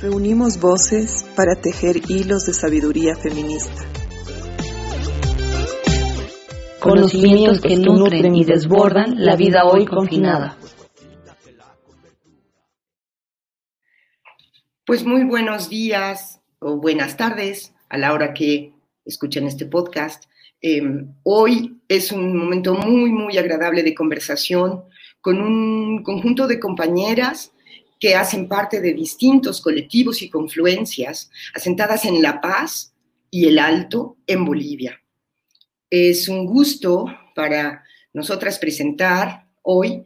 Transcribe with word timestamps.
Reunimos 0.00 0.58
voces 0.58 1.26
para 1.36 1.56
tejer 1.56 1.96
hilos 2.08 2.46
de 2.46 2.54
sabiduría 2.54 3.16
feminista. 3.16 3.84
Conocimientos 6.80 7.60
que 7.60 7.76
nutren 7.76 8.34
y 8.34 8.46
desbordan 8.46 9.22
la 9.22 9.36
vida 9.36 9.66
hoy 9.66 9.84
confinada. 9.84 10.56
Pues 14.86 15.04
muy 15.04 15.24
buenos 15.24 15.68
días 15.68 16.40
o 16.60 16.76
buenas 16.76 17.18
tardes 17.18 17.74
a 17.90 17.98
la 17.98 18.14
hora 18.14 18.32
que 18.32 18.72
escuchen 19.04 19.46
este 19.46 19.66
podcast. 19.66 20.24
Em, 20.62 21.12
hoy 21.24 21.78
es 21.88 22.10
un 22.10 22.38
momento 22.38 22.72
muy, 22.72 23.10
muy 23.10 23.36
agradable 23.36 23.82
de 23.82 23.94
conversación 23.94 24.84
con 25.20 25.42
un 25.42 26.02
conjunto 26.02 26.46
de 26.46 26.58
compañeras 26.58 27.52
que 28.00 28.14
hacen 28.14 28.48
parte 28.48 28.80
de 28.80 28.94
distintos 28.94 29.60
colectivos 29.60 30.22
y 30.22 30.30
confluencias 30.30 31.30
asentadas 31.54 32.06
en 32.06 32.22
La 32.22 32.40
Paz 32.40 32.94
y 33.30 33.46
el 33.46 33.58
Alto 33.58 34.16
en 34.26 34.44
Bolivia. 34.46 35.00
Es 35.90 36.26
un 36.28 36.46
gusto 36.46 37.04
para 37.34 37.84
nosotras 38.14 38.58
presentar 38.58 39.46
hoy 39.62 40.02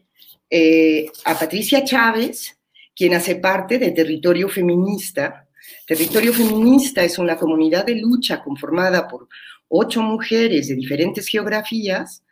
eh, 0.51 1.07
a 1.25 1.39
Patricia 1.39 1.85
Chávez, 1.85 2.59
quien 2.97 3.15
hace 3.15 3.37
parte 3.37 3.79
de 3.79 3.93
Territorio 3.93 4.49
Feminista. 4.49 5.49
Territorio 5.87 6.33
Feminista 6.33 7.05
es 7.05 7.19
una 7.19 7.37
comunidad 7.37 7.87
de 7.87 7.95
lucha 7.95 8.43
conformada 8.43 9.07
por 9.07 9.29
ocho 9.69 10.03
mujeres 10.03 10.69
de 10.69 10.75
diferentes 10.75 11.29
geografías 11.29 12.24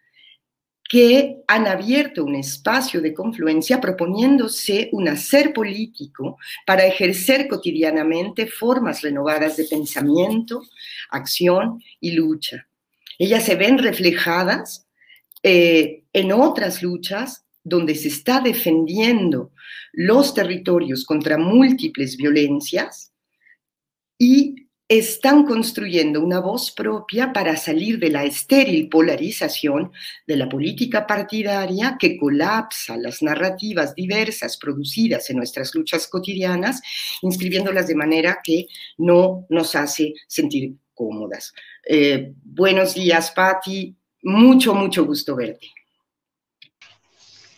que 0.93 1.39
han 1.49 1.67
abierto 1.67 2.23
un 2.23 2.35
espacio 2.35 3.01
de 3.01 3.15
confluencia 3.15 3.81
proponiéndose 3.81 4.91
un 4.93 5.09
hacer 5.09 5.55
político 5.55 6.37
para 6.67 6.85
ejercer 6.85 7.49
cotidianamente 7.49 8.47
formas 8.47 9.01
renovadas 9.01 9.57
de 9.57 9.65
pensamiento, 9.65 10.63
acción 11.09 11.83
y 11.99 12.11
lucha. 12.11 12.69
Ellas 13.19 13.43
se 13.43 13.55
ven 13.55 13.79
reflejadas 13.79 14.87
eh, 15.43 16.03
en 16.13 16.31
otras 16.31 16.83
luchas 16.83 17.47
donde 17.65 17.95
se 17.95 18.09
está 18.09 18.41
defendiendo 18.41 19.51
los 19.93 20.35
territorios 20.35 21.07
contra 21.07 21.39
múltiples 21.39 22.19
violencias 22.19 23.15
y 24.19 24.62
están 24.99 25.45
construyendo 25.47 26.21
una 26.21 26.39
voz 26.39 26.71
propia 26.71 27.33
para 27.33 27.57
salir 27.57 27.99
de 27.99 28.11
la 28.11 28.25
estéril 28.25 28.91
polarización 28.91 29.91
de 30.27 30.37
la 30.37 30.49
política 30.51 31.07
partidaria 31.07 31.97
que 31.99 32.19
colapsa 32.19 32.99
las 32.99 33.23
narrativas 33.23 33.95
diversas 33.95 34.59
producidas 34.59 35.31
en 35.31 35.39
nuestras 35.39 35.75
luchas 35.75 36.07
cotidianas, 36.09 36.83
inscribiéndolas 37.23 37.87
de 37.87 37.95
manera 37.95 38.41
que 38.45 38.67
no 38.99 39.47
nos 39.49 39.75
hace 39.77 40.13
sentir 40.27 40.75
cómodas. 40.93 41.55
Eh, 41.89 42.35
buenos 42.43 42.95
días, 42.95 43.31
Patti. 43.31 43.97
Mucho, 44.25 44.75
mucho 44.75 45.07
gusto 45.07 45.35
verte. 45.35 45.69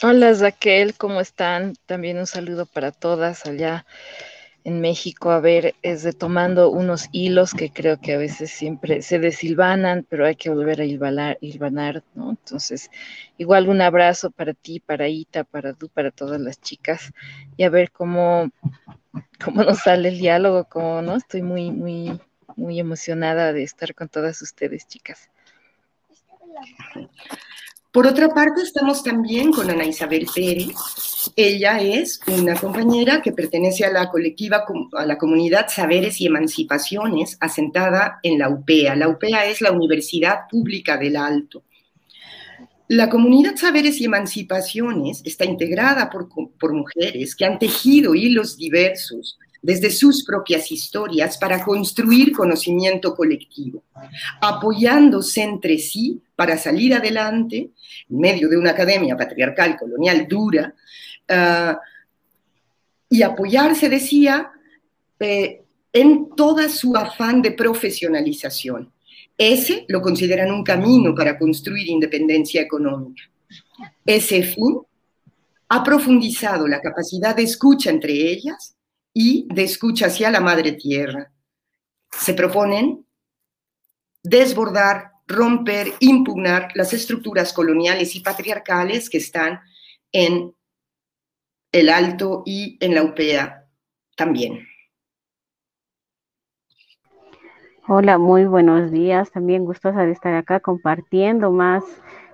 Hola, 0.03 0.33
Raquel, 0.34 0.95
¿cómo 0.95 1.21
están? 1.21 1.75
También 1.87 2.19
un 2.19 2.27
saludo 2.27 2.66
para 2.66 2.93
todas 2.93 3.45
allá 3.47 3.87
en 4.65 4.81
México, 4.81 5.31
a 5.31 5.41
ver, 5.41 5.75
es 5.83 6.03
de 6.03 6.15
tomando 6.15 6.71
unos 6.71 7.09
hilos 7.13 7.53
que 7.53 7.71
creo 7.71 8.01
que 8.01 8.15
a 8.15 8.19
veces 8.19 8.51
siempre 8.51 9.03
se 9.03 9.19
desilvanan, 9.19 10.07
pero 10.09 10.25
hay 10.25 10.37
que 10.37 10.49
volver 10.49 10.81
a 10.81 10.85
hilvanar, 10.85 12.03
¿no? 12.15 12.31
Entonces, 12.31 12.91
igual 13.37 13.69
un 13.69 13.83
abrazo 13.83 14.31
para 14.31 14.55
ti, 14.55 14.81
para 14.81 15.07
Ita, 15.07 15.45
para 15.45 15.75
tú, 15.75 15.91
para 15.91 16.11
todas 16.11 16.41
las 16.41 16.59
chicas, 16.63 17.13
y 17.59 17.65
a 17.65 17.69
ver 17.69 17.91
cómo, 17.93 18.51
cómo 19.45 19.63
nos 19.65 19.81
sale 19.81 20.09
el 20.09 20.19
diálogo, 20.19 20.65
cómo, 20.65 21.03
¿no? 21.03 21.17
Estoy 21.17 21.43
muy, 21.43 21.71
muy, 21.71 22.19
muy 22.57 22.81
emocionada 22.81 23.53
de 23.53 23.65
estar 23.65 23.95
con 23.95 24.09
todas 24.09 24.41
ustedes, 24.41 24.89
chicas. 24.89 25.29
Por 27.94 28.09
otra 28.09 28.28
parte, 28.31 28.60
estamos 28.60 29.05
también 29.05 29.53
con 29.53 29.71
Ana 29.71 29.84
Isabel 29.84 30.27
Pérez. 30.34 30.75
Ella 31.37 31.78
es 31.78 32.19
una 32.27 32.56
compañera 32.56 33.22
que 33.22 33.31
pertenece 33.31 33.84
a 33.84 33.93
la 33.93 34.10
colectiva, 34.10 34.65
a 34.94 35.06
la 35.06 35.16
comunidad 35.16 35.69
Saberes 35.69 36.21
y 36.21 36.27
Emancipaciones, 36.27 37.37
asentada 37.38 38.19
en 38.25 38.41
la 38.41 38.49
UPEA. 38.49 38.97
La 38.97 39.06
UPEA 39.06 39.47
es 39.47 39.60
la 39.60 39.71
Universidad 39.71 40.49
Pública 40.50 40.97
del 40.97 41.16
Alto. 41.16 41.62
La 42.88 43.09
comunidad 43.09 43.54
Saberes 43.54 44.00
y 44.00 44.06
Emancipaciones 44.06 45.22
está 45.25 45.44
integrada 45.44 46.10
por, 46.10 46.28
por 46.59 46.72
mujeres 46.72 47.37
que 47.37 47.44
han 47.44 47.60
tejido 47.60 48.16
hilos 48.16 48.56
diversos 48.56 49.38
desde 49.62 49.93
sus 49.93 50.25
propias 50.25 50.72
historias 50.72 51.38
para 51.38 51.62
construir 51.65 52.33
conocimiento 52.33 53.15
colectivo, 53.15 53.84
apoyándose 54.41 55.44
entre 55.44 55.78
sí 55.78 56.21
para 56.37 56.59
salir 56.59 56.95
adelante 56.95 57.71
en 58.11 58.19
medio 58.19 58.49
de 58.49 58.56
una 58.56 58.71
academia 58.71 59.17
patriarcal, 59.17 59.77
colonial, 59.77 60.27
dura, 60.28 60.75
ah, 61.28 61.78
y 63.09 63.22
apoyarse, 63.22 63.89
decía, 63.89 64.50
eh, 65.21 65.62
en 65.93 66.31
toda 66.34 66.69
su 66.69 66.97
afán 66.97 67.41
de 67.41 67.53
profesionalización. 67.53 68.93
Ese 69.39 69.84
lo 69.89 70.03
consideran 70.03 70.50
un 70.50 70.65
camino 70.65 71.15
para 71.15 71.39
construir 71.39 71.89
independencia 71.89 72.61
económica. 72.61 73.22
Ese 74.05 74.43
fin 74.43 74.81
ha 75.69 75.83
profundizado 75.83 76.69
la 76.69 76.81
capacidad 76.81 77.34
de 77.34 77.45
escucha 77.45 77.91
entre 77.91 78.12
ellas 78.12 78.77
y 79.12 79.47
de 79.53 79.65
escucha 79.65 80.06
hacia 80.06 80.31
la 80.31 80.41
madre 80.41 80.72
tierra. 80.72 81.33
Se 82.11 82.34
proponen 82.34 83.06
desbordar, 84.22 85.12
romper, 85.27 85.89
impugnar 86.01 86.69
las 86.75 86.93
estructuras 86.93 87.53
coloniales 87.53 88.15
y 88.15 88.21
patriarcales 88.21 89.09
que 89.09 89.19
están 89.19 89.61
en 90.12 90.55
el 91.73 91.89
Alto 91.89 92.43
y 92.47 92.79
en 92.81 92.95
la 92.95 93.03
UPEA 93.03 93.67
también. 94.17 94.67
Hola, 97.87 98.17
muy 98.17 98.47
buenos 98.47 98.91
días. 98.91 99.31
También 99.31 99.67
gustosa 99.67 100.07
de 100.07 100.13
estar 100.13 100.33
acá 100.33 100.61
compartiendo 100.61 101.51
más, 101.51 101.84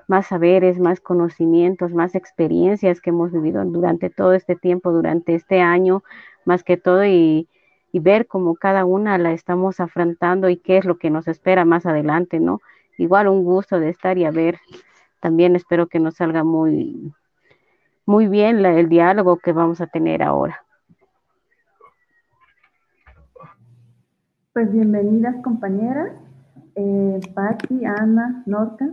más 0.07 0.29
saberes, 0.29 0.79
más 0.79 1.01
conocimientos, 1.01 1.93
más 1.93 2.15
experiencias 2.15 3.01
que 3.01 3.11
hemos 3.11 3.33
vivido 3.33 3.65
durante 3.65 4.11
todo 4.11 4.35
este 4.35 4.55
tiempo, 4.55 4.93
durante 4.93 5.35
este 5.35 5.61
año, 5.61 6.05
más 6.45 6.63
que 6.63 6.77
todo 6.77 7.05
y, 7.05 7.49
ver 7.93 8.29
cómo 8.29 8.55
cada 8.55 8.85
una 8.85 9.19
la 9.19 9.33
estamos 9.33 9.81
afrontando 9.81 10.49
y 10.49 10.57
qué 10.57 10.77
es 10.77 10.85
lo 10.85 10.99
que 10.99 11.11
nos 11.11 11.27
espera 11.27 11.65
más 11.65 11.85
adelante, 11.85 12.39
¿no? 12.39 12.61
Igual 12.99 13.29
un 13.29 13.45
gusto 13.45 13.79
de 13.81 13.91
estar 13.91 14.19
y 14.19 14.25
a 14.25 14.31
ver, 14.31 14.59
también 15.21 15.57
espero 15.57 15.87
que 15.87 15.99
nos 15.99 16.15
salga 16.17 16.45
muy, 16.45 17.13
muy 18.07 18.29
bien 18.29 18.65
el 18.65 18.89
diálogo 18.89 19.39
que 19.39 19.53
vamos 19.53 19.81
a 19.81 19.87
tener 19.87 20.23
ahora. 20.23 20.61
Pues 24.53 24.73
bienvenidas 24.73 25.37
compañeras, 25.43 26.13
eh, 26.75 27.21
Patti, 27.35 27.85
Ana, 27.85 28.43
Norca. 28.47 28.91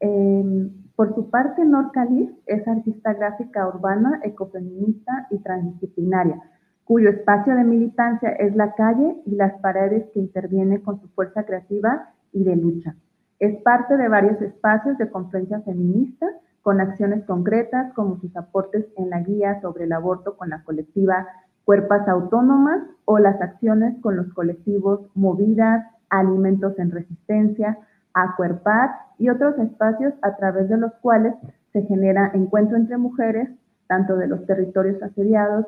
Em, 0.00 0.70
por 0.94 1.14
su 1.14 1.30
parte, 1.30 1.64
Norca 1.64 2.04
Liz 2.04 2.30
es 2.46 2.66
artista 2.68 3.14
gráfica 3.14 3.66
urbana, 3.66 4.20
ecofeminista 4.22 5.26
y 5.30 5.38
transdisciplinaria 5.38 6.40
cuyo 6.84 7.08
espacio 7.10 7.54
de 7.54 7.64
militancia 7.64 8.30
es 8.32 8.54
la 8.54 8.74
calle 8.74 9.16
y 9.24 9.34
las 9.34 9.58
paredes 9.60 10.04
que 10.12 10.20
interviene 10.20 10.82
con 10.82 11.00
su 11.00 11.08
fuerza 11.08 11.44
creativa 11.44 12.10
y 12.32 12.44
de 12.44 12.56
lucha. 12.56 12.94
Es 13.42 13.60
parte 13.62 13.96
de 13.96 14.06
varios 14.06 14.40
espacios 14.40 14.96
de 14.98 15.10
conferencia 15.10 15.60
feminista 15.62 16.28
con 16.62 16.80
acciones 16.80 17.24
concretas 17.24 17.92
como 17.94 18.20
sus 18.20 18.36
aportes 18.36 18.86
en 18.96 19.10
la 19.10 19.18
guía 19.18 19.60
sobre 19.60 19.82
el 19.82 19.92
aborto 19.92 20.36
con 20.36 20.50
la 20.50 20.62
colectiva 20.62 21.26
Cuerpas 21.64 22.06
Autónomas 22.06 22.84
o 23.04 23.18
las 23.18 23.42
acciones 23.42 24.00
con 24.00 24.14
los 24.14 24.32
colectivos 24.32 25.00
Movidas, 25.16 25.84
Alimentos 26.08 26.78
en 26.78 26.92
Resistencia, 26.92 27.78
Acuerpar 28.14 28.90
y 29.18 29.28
otros 29.28 29.58
espacios 29.58 30.14
a 30.22 30.36
través 30.36 30.68
de 30.68 30.76
los 30.76 30.92
cuales 31.00 31.34
se 31.72 31.82
genera 31.82 32.30
encuentro 32.34 32.76
entre 32.76 32.96
mujeres, 32.96 33.48
tanto 33.88 34.14
de 34.18 34.28
los 34.28 34.46
territorios 34.46 35.02
asediados 35.02 35.66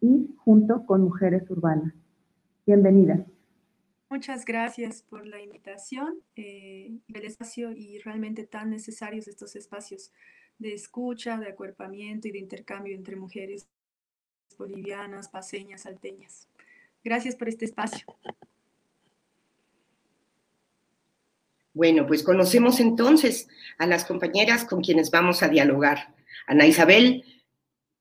y 0.00 0.34
junto 0.44 0.84
con 0.86 1.02
mujeres 1.02 1.48
urbanas. 1.48 1.94
Bienvenidas. 2.66 3.31
Muchas 4.12 4.44
gracias 4.44 5.00
por 5.08 5.26
la 5.26 5.40
invitación, 5.40 6.20
eh, 6.36 6.92
el 7.14 7.24
espacio 7.24 7.72
y 7.72 7.96
realmente 7.96 8.44
tan 8.44 8.68
necesarios 8.68 9.26
estos 9.26 9.56
espacios 9.56 10.12
de 10.58 10.74
escucha, 10.74 11.38
de 11.38 11.48
acuerpamiento 11.48 12.28
y 12.28 12.32
de 12.32 12.38
intercambio 12.38 12.94
entre 12.94 13.16
mujeres 13.16 13.68
bolivianas, 14.58 15.30
paseñas, 15.30 15.84
salteñas. 15.84 16.46
Gracias 17.02 17.36
por 17.36 17.48
este 17.48 17.64
espacio. 17.64 18.04
Bueno, 21.72 22.06
pues 22.06 22.22
conocemos 22.22 22.80
entonces 22.80 23.48
a 23.78 23.86
las 23.86 24.04
compañeras 24.04 24.66
con 24.66 24.82
quienes 24.82 25.10
vamos 25.10 25.42
a 25.42 25.48
dialogar. 25.48 26.14
Ana 26.46 26.66
Isabel 26.66 27.24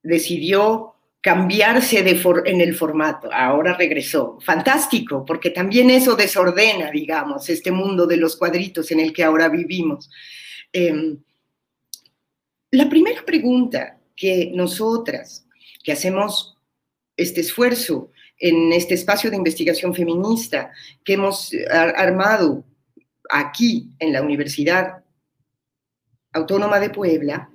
decidió 0.03 0.93
cambiarse 1.21 2.00
en 2.00 2.62
el 2.62 2.75
formato, 2.75 3.29
ahora 3.31 3.77
regresó. 3.77 4.39
Fantástico, 4.41 5.23
porque 5.23 5.51
también 5.51 5.91
eso 5.91 6.15
desordena, 6.15 6.89
digamos, 6.89 7.47
este 7.47 7.71
mundo 7.71 8.07
de 8.07 8.18
los 8.18 8.35
cuadritos 8.35 8.91
en 8.91 9.00
el 9.00 9.13
que 9.13 9.23
ahora 9.23 9.47
vivimos. 9.47 10.09
Em, 10.73 11.18
la 12.71 12.89
primera 12.89 13.23
pregunta 13.23 14.00
que 14.15 14.51
nosotras, 14.53 15.45
que 15.83 15.91
hacemos 15.91 16.57
este 17.15 17.41
esfuerzo 17.41 18.12
en 18.39 18.73
este 18.73 18.95
espacio 18.95 19.29
de 19.29 19.38
investigación 19.38 19.94
feminista 19.94 20.71
que 21.03 21.13
hemos 21.13 21.51
armado 21.69 22.65
aquí 23.29 23.91
en 24.00 24.13
la 24.13 24.23
Universidad 24.23 25.03
Autónoma 26.31 26.79
de 26.79 26.89
Puebla, 26.89 27.51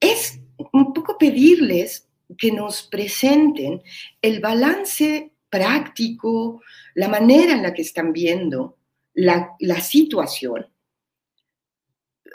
es 0.00 0.40
un 0.72 0.94
poco 0.94 1.18
pedirles 1.18 2.08
que 2.36 2.52
nos 2.52 2.82
presenten 2.82 3.82
el 4.20 4.40
balance 4.40 5.32
práctico, 5.48 6.62
la 6.94 7.08
manera 7.08 7.52
en 7.52 7.62
la 7.62 7.74
que 7.74 7.82
están 7.82 8.12
viendo 8.12 8.78
la, 9.14 9.54
situación, 9.80 10.66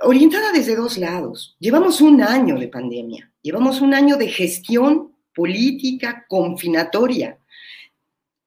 orientada 0.03 0.51
desde 0.51 0.75
dos 0.75 0.97
lados. 0.97 1.55
Llevamos 1.59 2.01
un 2.01 2.21
año 2.21 2.59
de 2.59 2.67
pandemia, 2.67 3.31
llevamos 3.41 3.81
un 3.81 3.95
año 3.95 4.17
de 4.17 4.27
gestión 4.27 5.15
política 5.33 6.25
confinatoria 6.27 7.39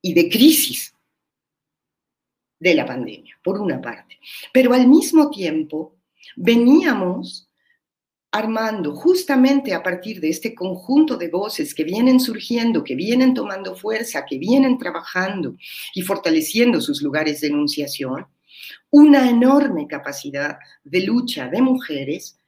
y 0.01 0.15
de 0.15 0.29
crisis 0.29 0.95
de 2.59 2.75
la 2.75 2.87
pandemia, 2.87 3.39
por 3.43 3.61
una 3.61 3.81
parte. 3.81 4.19
Pero 4.53 4.73
al 4.73 4.87
mismo 4.87 5.31
tiempo, 5.31 5.97
veníamos 6.37 7.50
armando 8.33 8.95
justamente 8.95 9.75
a 9.75 9.83
partir 9.83 10.21
de 10.21 10.29
este 10.29 10.55
conjunto 10.55 11.17
de 11.17 11.29
voces 11.29 11.75
que 11.75 11.83
vienen 11.83 12.21
surgiendo, 12.21 12.85
que 12.85 12.95
vienen 12.95 13.35
tomando 13.35 13.75
fuerza, 13.75 14.25
que 14.25 14.39
vienen 14.39 14.79
trabajando 14.79 15.57
y 15.95 16.03
fortaleciendo 16.03 16.81
sus 16.81 17.03
lugares 17.03 17.41
de 17.41 17.49
enunciación, 17.49 18.27
una 18.91 19.29
enorme 19.29 19.87
capacidad 19.89 20.59
de 20.85 21.01
lucha 21.01 21.49
de 21.49 21.61
mujeres, 21.61 22.39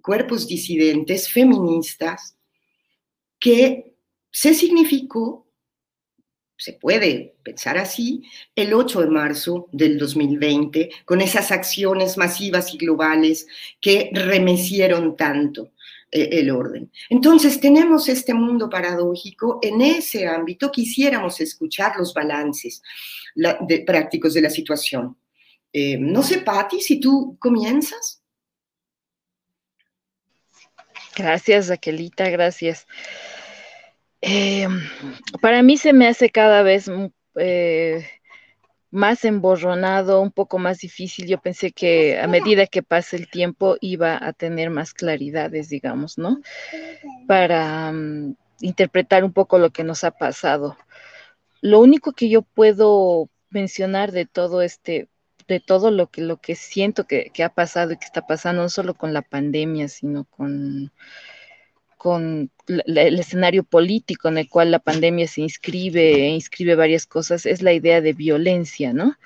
cuerpos 0.00 0.46
disidentes, 0.46 1.30
feministas, 1.30 2.36
que 3.38 3.96
se 4.30 4.54
significó 4.54 5.49
se 6.60 6.74
puede 6.74 7.36
pensar 7.42 7.78
así, 7.78 8.22
el 8.54 8.74
8 8.74 9.00
de 9.00 9.06
marzo 9.06 9.68
del 9.72 9.96
2020, 9.96 10.90
con 11.06 11.22
esas 11.22 11.50
acciones 11.52 12.18
masivas 12.18 12.74
y 12.74 12.76
globales 12.76 13.46
que 13.80 14.10
remecieron 14.12 15.16
tanto 15.16 15.72
eh, 16.12 16.28
el 16.32 16.50
orden. 16.50 16.92
Entonces, 17.08 17.58
tenemos 17.60 18.10
este 18.10 18.34
mundo 18.34 18.68
paradójico. 18.68 19.58
En 19.62 19.80
ese 19.80 20.26
ámbito 20.28 20.70
quisiéramos 20.70 21.40
escuchar 21.40 21.96
los 21.96 22.12
balances 22.12 22.82
de, 23.34 23.80
prácticos 23.86 24.34
de 24.34 24.42
la 24.42 24.50
situación. 24.50 25.16
Eh, 25.72 25.96
no 25.96 26.22
sé, 26.22 26.40
Patti, 26.40 26.82
si 26.82 27.00
tú 27.00 27.38
comienzas. 27.40 28.22
Gracias, 31.16 31.68
Raquelita, 31.68 32.28
gracias. 32.28 32.86
Eh, 34.22 34.68
para 35.40 35.62
mí 35.62 35.76
se 35.76 35.92
me 35.92 36.06
hace 36.06 36.30
cada 36.30 36.62
vez 36.62 36.88
mm, 36.88 37.06
eh, 37.36 38.06
más 38.90 39.24
emborronado, 39.24 40.20
un 40.20 40.30
poco 40.30 40.58
más 40.58 40.78
difícil. 40.78 41.26
Yo 41.26 41.40
pensé 41.40 41.72
que 41.72 42.18
a 42.18 42.26
medida 42.26 42.66
que 42.66 42.82
pase 42.82 43.16
el 43.16 43.30
tiempo 43.30 43.76
iba 43.80 44.18
a 44.20 44.32
tener 44.32 44.70
más 44.70 44.92
claridades, 44.92 45.68
digamos, 45.68 46.18
¿no? 46.18 46.40
Para 47.26 47.92
mm, 47.92 48.36
interpretar 48.60 49.24
un 49.24 49.32
poco 49.32 49.58
lo 49.58 49.70
que 49.70 49.84
nos 49.84 50.04
ha 50.04 50.10
pasado. 50.10 50.76
Lo 51.62 51.80
único 51.80 52.12
que 52.12 52.28
yo 52.28 52.42
puedo 52.42 53.28
mencionar 53.50 54.12
de 54.12 54.26
todo 54.26 54.62
este 54.62 55.08
de 55.48 55.58
todo 55.58 55.90
lo 55.90 56.06
que 56.06 56.22
lo 56.22 56.36
que 56.36 56.54
siento 56.54 57.06
que, 57.08 57.30
que 57.34 57.42
ha 57.42 57.48
pasado 57.48 57.92
y 57.92 57.96
que 57.96 58.04
está 58.04 58.24
pasando, 58.24 58.62
no 58.62 58.68
solo 58.68 58.94
con 58.94 59.12
la 59.12 59.22
pandemia, 59.22 59.88
sino 59.88 60.24
con 60.24 60.92
con 62.00 62.50
el 62.66 63.18
escenario 63.18 63.62
político 63.62 64.28
en 64.28 64.38
el 64.38 64.48
cual 64.48 64.70
la 64.70 64.78
pandemia 64.78 65.28
se 65.28 65.42
inscribe, 65.42 66.14
e 66.14 66.28
inscribe 66.28 66.74
varias 66.74 67.04
cosas, 67.04 67.44
es 67.44 67.60
la 67.60 67.74
idea 67.74 68.00
de 68.00 68.14
violencia, 68.14 68.94
¿no? 68.94 69.16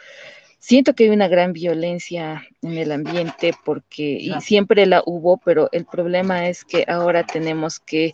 Siento 0.58 0.92
que 0.92 1.04
hay 1.04 1.10
una 1.10 1.28
gran 1.28 1.52
violencia 1.52 2.42
en 2.62 2.76
el 2.76 2.90
ambiente 2.90 3.54
porque, 3.64 4.18
y 4.20 4.32
siempre 4.40 4.86
la 4.86 5.04
hubo, 5.06 5.36
pero 5.36 5.68
el 5.70 5.84
problema 5.84 6.48
es 6.48 6.64
que 6.64 6.84
ahora 6.88 7.24
tenemos 7.24 7.78
que 7.78 8.12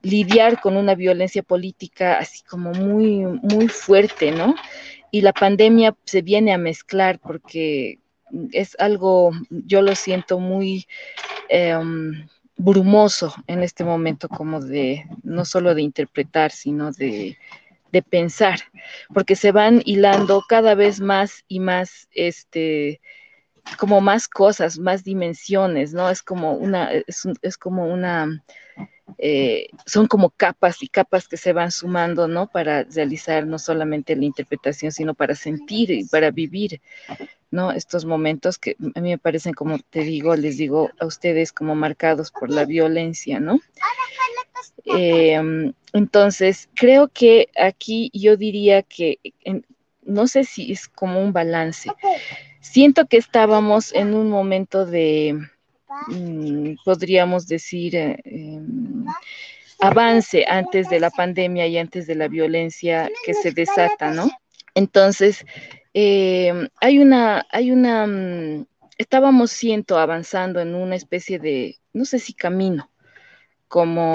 lidiar 0.00 0.62
con 0.62 0.78
una 0.78 0.94
violencia 0.94 1.42
política 1.42 2.16
así 2.16 2.42
como 2.44 2.72
muy, 2.72 3.26
muy 3.42 3.68
fuerte, 3.68 4.30
¿no? 4.30 4.54
Y 5.10 5.20
la 5.20 5.34
pandemia 5.34 5.94
se 6.06 6.22
viene 6.22 6.54
a 6.54 6.58
mezclar 6.58 7.18
porque 7.18 7.98
es 8.52 8.76
algo, 8.78 9.32
yo 9.50 9.82
lo 9.82 9.94
siento 9.94 10.38
muy... 10.38 10.86
Em, 11.50 12.26
brumoso 12.56 13.34
en 13.46 13.62
este 13.62 13.84
momento, 13.84 14.28
como 14.28 14.60
de 14.60 15.06
no 15.22 15.44
solo 15.44 15.74
de 15.74 15.82
interpretar, 15.82 16.52
sino 16.52 16.92
de, 16.92 17.36
de 17.92 18.02
pensar, 18.02 18.60
porque 19.12 19.36
se 19.36 19.52
van 19.52 19.82
hilando 19.84 20.42
cada 20.48 20.74
vez 20.74 21.00
más 21.00 21.44
y 21.48 21.60
más, 21.60 22.08
este, 22.12 23.00
como 23.78 24.00
más 24.00 24.28
cosas, 24.28 24.78
más 24.78 25.04
dimensiones, 25.04 25.92
¿no? 25.92 26.10
Es 26.10 26.22
como 26.22 26.52
una, 26.52 26.92
es, 26.92 27.22
es 27.42 27.56
como 27.56 27.86
una, 27.86 28.42
eh, 29.18 29.68
son 29.86 30.06
como 30.06 30.30
capas 30.30 30.82
y 30.82 30.88
capas 30.88 31.28
que 31.28 31.36
se 31.36 31.52
van 31.52 31.70
sumando, 31.70 32.28
¿no? 32.28 32.48
Para 32.48 32.84
realizar 32.84 33.46
no 33.46 33.58
solamente 33.58 34.16
la 34.16 34.24
interpretación, 34.24 34.92
sino 34.92 35.14
para 35.14 35.34
sentir 35.34 35.90
y 35.90 36.04
para 36.04 36.30
vivir 36.30 36.80
¿no? 37.54 37.70
Estos 37.70 38.04
momentos 38.04 38.58
que 38.58 38.76
a 38.96 39.00
mí 39.00 39.10
me 39.10 39.18
parecen, 39.18 39.54
como 39.54 39.78
te 39.78 40.00
digo, 40.00 40.34
les 40.34 40.58
digo 40.58 40.90
a 40.98 41.06
ustedes, 41.06 41.52
como 41.52 41.76
marcados 41.76 42.32
por 42.32 42.50
la 42.50 42.64
violencia, 42.64 43.38
¿no? 43.38 43.60
Em, 44.84 45.72
entonces, 45.92 46.68
creo 46.74 47.08
que 47.08 47.48
aquí 47.56 48.10
yo 48.12 48.36
diría 48.36 48.82
que, 48.82 49.20
no 50.02 50.26
sé 50.26 50.42
si 50.42 50.72
es 50.72 50.88
como 50.88 51.22
un 51.22 51.32
balance. 51.32 51.90
Siento 52.60 53.06
que 53.06 53.18
estábamos 53.18 53.94
en 53.94 54.14
un 54.14 54.28
momento 54.30 54.84
de, 54.84 55.38
mm, 56.08 56.74
podríamos 56.84 57.46
decir, 57.46 57.94
eh, 57.94 58.20
em, 58.24 59.04
avance 59.78 60.44
antes 60.48 60.88
de 60.88 60.98
la 60.98 61.10
pandemia 61.10 61.68
y 61.68 61.78
antes 61.78 62.08
de 62.08 62.16
la 62.16 62.26
violencia 62.26 63.08
que 63.24 63.32
se 63.32 63.52
desata, 63.52 64.10
¿no? 64.10 64.28
Entonces, 64.74 65.44
eh, 65.94 66.68
hay 66.80 66.98
una, 66.98 67.46
hay 67.50 67.70
una, 67.70 68.06
mm, 68.06 68.66
estábamos, 68.98 69.50
siento, 69.52 69.98
avanzando 69.98 70.60
en 70.60 70.74
una 70.74 70.96
especie 70.96 71.38
de, 71.38 71.78
no 71.92 72.04
sé 72.04 72.18
si 72.18 72.34
camino, 72.34 72.90
como 73.68 74.12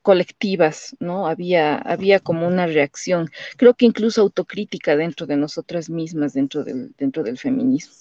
colectivas, 0.00 0.96
¿no? 1.00 1.26
Había, 1.26 1.76
había 1.76 2.20
como 2.20 2.46
una 2.46 2.66
reacción, 2.66 3.30
creo 3.58 3.74
que 3.74 3.84
incluso 3.84 4.22
autocrítica 4.22 4.96
dentro 4.96 5.26
de 5.26 5.36
nosotras 5.36 5.90
mismas, 5.90 6.32
dentro 6.32 6.64
del, 6.64 6.94
dentro 6.96 7.22
del 7.22 7.36
feminismo. 7.36 7.92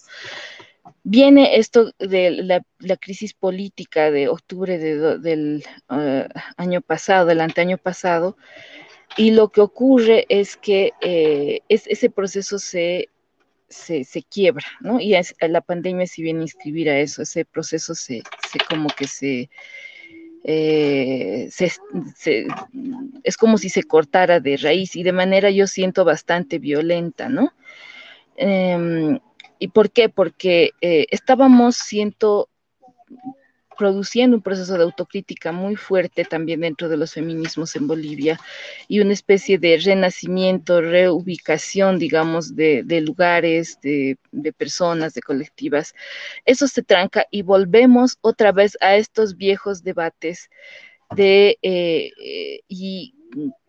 Viene 1.04 1.58
esto 1.58 1.92
de 2.00 2.32
la, 2.32 2.98
crisis 2.98 3.34
política 3.34 4.12
de 4.12 4.30
octubre 4.30 4.77
del 4.77 5.63
uh, 5.89 6.27
año 6.58 6.82
pasado, 6.82 7.25
del 7.25 7.42
anteaño 7.42 7.77
pasado, 7.77 8.38
y 9.17 9.31
lo 9.31 9.50
que 9.50 9.62
ocurre 9.62 10.25
es 10.29 10.57
que 10.57 10.91
eh, 11.01 11.62
ese 11.69 12.10
proceso 12.10 12.60
se, 12.60 13.10
se, 13.69 14.24
quiebra, 14.24 14.65
¿no? 14.81 15.00
Y 15.00 15.15
la 15.41 15.62
pandemia 15.62 16.07
si 16.07 16.22
viene 16.22 16.39
a 16.39 16.43
inscribir 16.43 16.89
a 16.89 17.00
eso, 17.00 17.22
ese 17.22 17.45
proceso 17.45 17.95
se, 17.95 18.24
se 18.51 18.60
como 18.69 18.89
que 18.89 19.07
se, 19.07 19.50
eh, 20.43 21.50
es 23.24 23.38
como 23.38 23.57
si 23.57 23.69
se 23.69 23.84
cortara 23.84 24.39
de 24.39 24.57
raíz 24.57 24.95
y 24.95 25.03
de 25.03 25.12
manera 25.12 25.50
yo 25.50 25.65
siento 25.67 26.05
bastante 26.05 26.60
violenta, 26.60 27.29
¿no? 27.29 27.53
Em, 28.38 29.19
¿Y 29.57 29.69
por 29.69 29.89
qué? 29.89 30.10
Porque 30.10 30.72
eh, 30.81 31.07
estábamos, 31.10 31.77
siento, 31.77 32.50
produciendo 33.77 34.38
un 34.38 34.44
proceso 34.44 34.77
de 34.77 34.84
autocrítica 34.84 35.51
muy 35.51 35.75
fuerte 35.75 36.24
también 36.25 36.62
dentro 36.62 36.89
de 36.89 36.98
los 36.98 37.13
feminismos 37.13 37.75
en 37.75 37.88
Bolivia 37.88 38.39
y 38.88 39.00
una 39.00 39.13
especie 39.13 39.58
de 39.58 39.77
renacimiento, 39.77 40.82
reubicación, 40.82 42.00
digamos, 42.00 42.55
de, 42.55 42.84
lugares, 43.01 43.79
de, 43.82 44.17
personas, 44.58 45.13
de 45.13 45.22
colectivas. 45.22 45.94
Eso 46.46 46.67
se 46.67 46.84
tranca 46.84 47.25
y 47.32 47.41
volvemos 47.41 48.17
otra 48.22 48.51
vez 48.51 48.77
a 48.82 48.96
estos 48.96 49.38
viejos 49.38 49.84
debates 49.84 50.50
de 51.15 51.58
eh, 51.62 52.12
eh, 52.20 52.62
y 52.67 53.13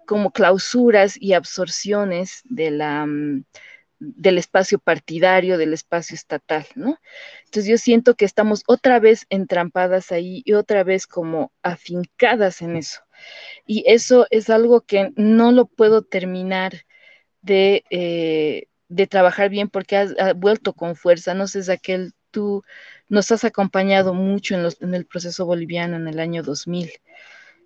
como 0.07 0.31
clausuras 0.31 1.17
y 1.21 1.35
absorciones 1.35 2.43
de 2.45 2.71
la 2.71 3.05
mm, 3.07 3.45
del 3.99 4.39
espacio 4.39 4.79
partidario, 4.79 5.59
del 5.59 5.73
espacio 5.73 6.15
estatal, 6.15 6.67
¿no? 6.75 6.99
Entonces 7.45 7.67
yo 7.67 7.79
siento 7.79 8.15
que 8.15 8.25
estamos 8.25 8.63
otra 8.67 9.01
vez 9.01 9.27
entrampadas 9.31 10.13
ahí 10.13 10.43
y 10.45 10.53
otra 10.53 10.85
vez 10.85 11.07
como 11.07 11.53
afincadas 11.63 12.63
en 12.63 12.77
eso. 12.77 13.01
Y 13.67 13.85
eso 13.87 14.27
es 14.31 14.51
algo 14.51 14.83
que 14.83 15.13
no 15.17 15.53
lo 15.53 15.67
puedo 15.67 16.03
terminar 16.03 16.85
de, 17.41 17.85
eh, 17.91 18.69
de 18.89 19.07
trabajar 19.07 19.49
bien 19.51 19.69
porque 19.69 19.97
has, 19.97 20.15
vuelto 20.37 20.75
con 20.75 20.97
fuerza. 20.97 21.35
No 21.35 21.47
sé, 21.49 21.63
Raquel, 21.63 22.13
tú 22.31 22.63
nos 23.09 23.31
has 23.33 23.45
acompañado 23.45 24.15
mucho 24.15 24.55
en, 24.55 24.63
los, 24.63 24.81
en 24.83 24.95
el 24.95 25.07
proceso 25.07 25.47
boliviano 25.47 25.97
en 25.97 26.09
el 26.09 26.21
año 26.21 26.43
2000 26.43 26.91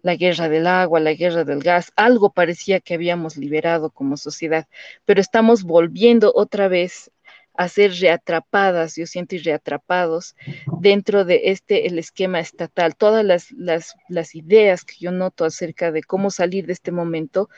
la 0.03 0.17
guerra 0.17 0.49
del 0.49 0.67
agua, 0.67 1.01
la 1.01 1.15
guerra 1.15 1.45
del 1.45 1.61
gas, 1.61 1.93
algo 1.97 2.31
parecía 2.31 2.81
que 2.81 2.95
habíamos 2.95 3.37
liberado 3.37 3.91
como 3.91 4.17
sociedad, 4.17 4.67
pero 5.05 5.21
estamos 5.21 5.65
volviendo 5.65 6.33
otra 6.35 6.69
vez 6.69 7.11
a 7.61 7.69
ser 7.69 7.93
reatrapadas, 7.93 8.97
yo 8.97 9.05
siento, 9.05 9.35
y 9.35 9.39
reatrapados 9.39 10.35
dentro 10.81 11.27
de 11.27 11.43
este, 11.51 11.87
el 11.87 11.99
esquema 11.99 12.41
estatal. 12.41 12.97
Todas 12.97 13.23
las, 13.23 13.53
las, 13.53 13.97
las, 14.09 14.35
ideas 14.35 14.83
que 14.83 14.95
yo 14.99 15.13
noto 15.13 15.45
acerca 15.45 15.93
de 15.93 16.03
cómo 16.03 16.31
salir 16.31 16.65
de 16.65 16.73
este 16.73 16.91
momento 16.91 17.51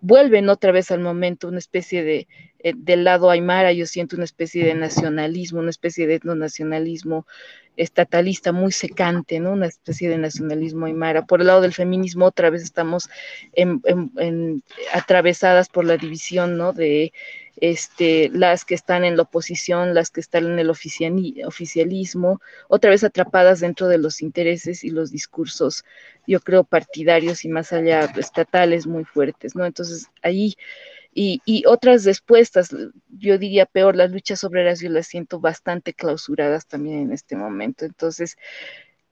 vuelven 0.00 0.48
otra 0.48 0.70
vez 0.70 0.92
al 0.92 1.00
momento, 1.00 1.48
una 1.48 1.58
especie 1.58 2.04
de, 2.04 2.28
eh, 2.60 2.72
del 2.76 3.02
lado 3.02 3.30
aymara, 3.30 3.72
yo 3.72 3.86
siento 3.86 4.14
una 4.14 4.26
especie 4.26 4.64
de 4.64 4.74
nacionalismo, 4.74 5.58
una 5.58 5.70
especie 5.70 6.06
de 6.06 6.14
etnonacionalismo, 6.14 7.26
estatalista 7.76 8.52
muy 8.52 8.70
secante, 8.70 9.40
¿no? 9.40 9.52
Una 9.52 9.66
especie 9.66 10.08
de 10.08 10.18
nacionalismo 10.18 10.86
aymara. 10.86 11.26
Por 11.26 11.40
el 11.40 11.48
lado 11.48 11.62
del 11.62 11.72
feminismo, 11.72 12.26
otra 12.26 12.50
vez 12.50 12.62
estamos 12.62 13.08
atravesadas 14.92 15.68
por 15.68 15.84
la 15.84 15.96
división, 15.96 16.56
¿no? 16.56 16.72
De 16.72 17.12
este, 17.60 18.30
las 18.32 18.64
que 18.64 18.74
están 18.74 19.04
en 19.04 19.16
la 19.16 19.22
oposición, 19.22 19.94
las 19.94 20.10
que 20.10 20.20
están 20.20 20.46
en 20.46 20.58
el 20.58 20.70
oficialismo, 20.70 22.40
otra 22.68 22.90
vez 22.90 23.04
atrapadas 23.04 23.60
dentro 23.60 23.88
de 23.88 23.98
los 23.98 24.22
intereses 24.22 24.84
y 24.84 24.90
los 24.90 25.10
discursos, 25.10 25.84
yo 26.26 26.40
creo, 26.40 26.64
partidarios 26.64 27.44
y 27.44 27.48
más 27.48 27.72
allá 27.72 28.10
estatales 28.16 28.86
muy 28.86 29.04
fuertes, 29.04 29.54
¿no? 29.56 29.64
Entonces, 29.64 30.08
ahí 30.22 30.56
y, 31.20 31.64
otras 31.66 32.04
respuestas, 32.04 32.68
yo 33.08 33.38
diría 33.38 33.66
peor, 33.66 33.96
las 33.96 34.10
luchas 34.12 34.44
obreras 34.44 34.80
yo 34.80 34.88
las 34.88 35.08
siento 35.08 35.40
bastante 35.40 35.92
clausuradas 35.92 36.66
también 36.66 37.00
en 37.00 37.12
este 37.12 37.34
momento. 37.34 37.84
Entonces, 37.84 38.36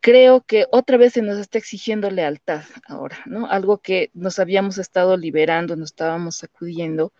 creo 0.01 0.43
que 0.43 0.67
otra 0.71 0.99
vez 0.99 1.15
se 1.15 1.23
nos 1.23 1.39
está 1.39 1.59
exigiendo 1.59 2.11
lealtad 2.11 2.63
ahora, 2.87 3.19
¿no? 3.27 3.51
Algo 3.51 3.79
que 3.79 4.11
nos 4.15 4.39
habíamos 4.39 4.79
estado 4.79 5.17
liberando, 5.17 5.75
nos 5.75 5.91
estábamos 5.91 6.37
sacudiendo, 6.37 7.13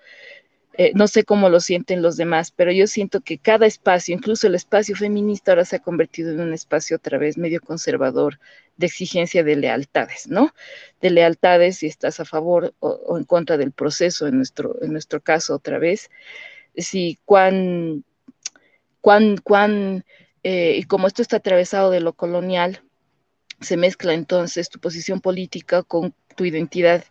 eh, 0.79 0.93
no 0.95 1.09
sé 1.09 1.25
cómo 1.25 1.49
lo 1.49 1.61
sienten 1.61 2.03
los 2.03 2.19
demás, 2.19 2.51
pero 2.51 2.71
yo 2.71 2.87
siento 2.87 3.23
que 3.23 3.39
cada 3.39 3.65
espacio, 3.67 4.15
incluso 4.15 4.47
el 4.47 4.55
espacio 4.55 4.95
feminista, 4.95 5.53
ahora 5.53 5.65
se 5.65 5.77
ha 5.77 5.79
convertido 5.79 6.31
en 6.33 6.41
un 6.41 6.53
espacio 6.53 6.99
otra 6.99 7.17
vez 7.17 7.39
medio 7.39 7.63
conservador 7.63 8.39
de 8.77 8.87
exigencia 8.87 9.43
de 9.43 9.57
lealtades, 9.57 10.29
¿no? 10.29 10.53
De 11.01 11.09
lealtades 11.09 11.79
si 11.79 11.87
estás 11.87 12.21
a 12.21 12.27
favor 12.27 12.75
o, 12.81 13.17
en 13.17 13.25
contra 13.25 13.57
del 13.57 13.73
proceso, 13.73 14.27
en 14.27 14.37
nuestro, 14.37 14.77
en 14.83 14.93
nuestro 14.93 15.23
caso 15.23 15.55
otra 15.55 15.79
vez. 15.79 16.11
Si 16.77 17.19
cuán, 17.25 18.05
cuán, 19.01 19.39
cuán, 19.39 20.05
eh, 20.43 20.77
y 20.77 20.83
como 20.83 21.07
esto 21.07 21.23
está 21.23 21.39
atravesado 21.39 21.91
de 21.91 22.01
lo 22.01 22.13
colonial, 22.13 22.83
se 23.61 23.77
mezcla 23.77 24.15
entonces 24.15 24.69
tu 24.69 24.79
posición 24.79 25.21
política 25.21 25.83
con 25.83 26.15
tu 26.37 26.45
identidad, 26.45 27.05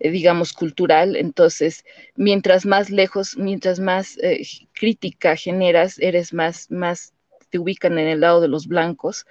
eh, 0.00 0.10
digamos, 0.10 0.52
cultural. 0.52 1.16
Entonces, 1.16 1.84
mientras 2.16 2.66
más 2.66 2.90
lejos, 2.90 3.36
mientras 3.36 3.80
más 3.80 4.18
eh, 4.18 4.42
crítica 4.72 5.36
generas, 5.36 5.98
eres 5.98 6.32
más, 6.32 6.70
más, 6.70 7.14
te 7.50 7.58
ubican 7.58 7.98
en 7.98 8.08
el 8.08 8.20
lado 8.20 8.40
de 8.40 8.48
los 8.48 8.66
blancos. 8.66 9.26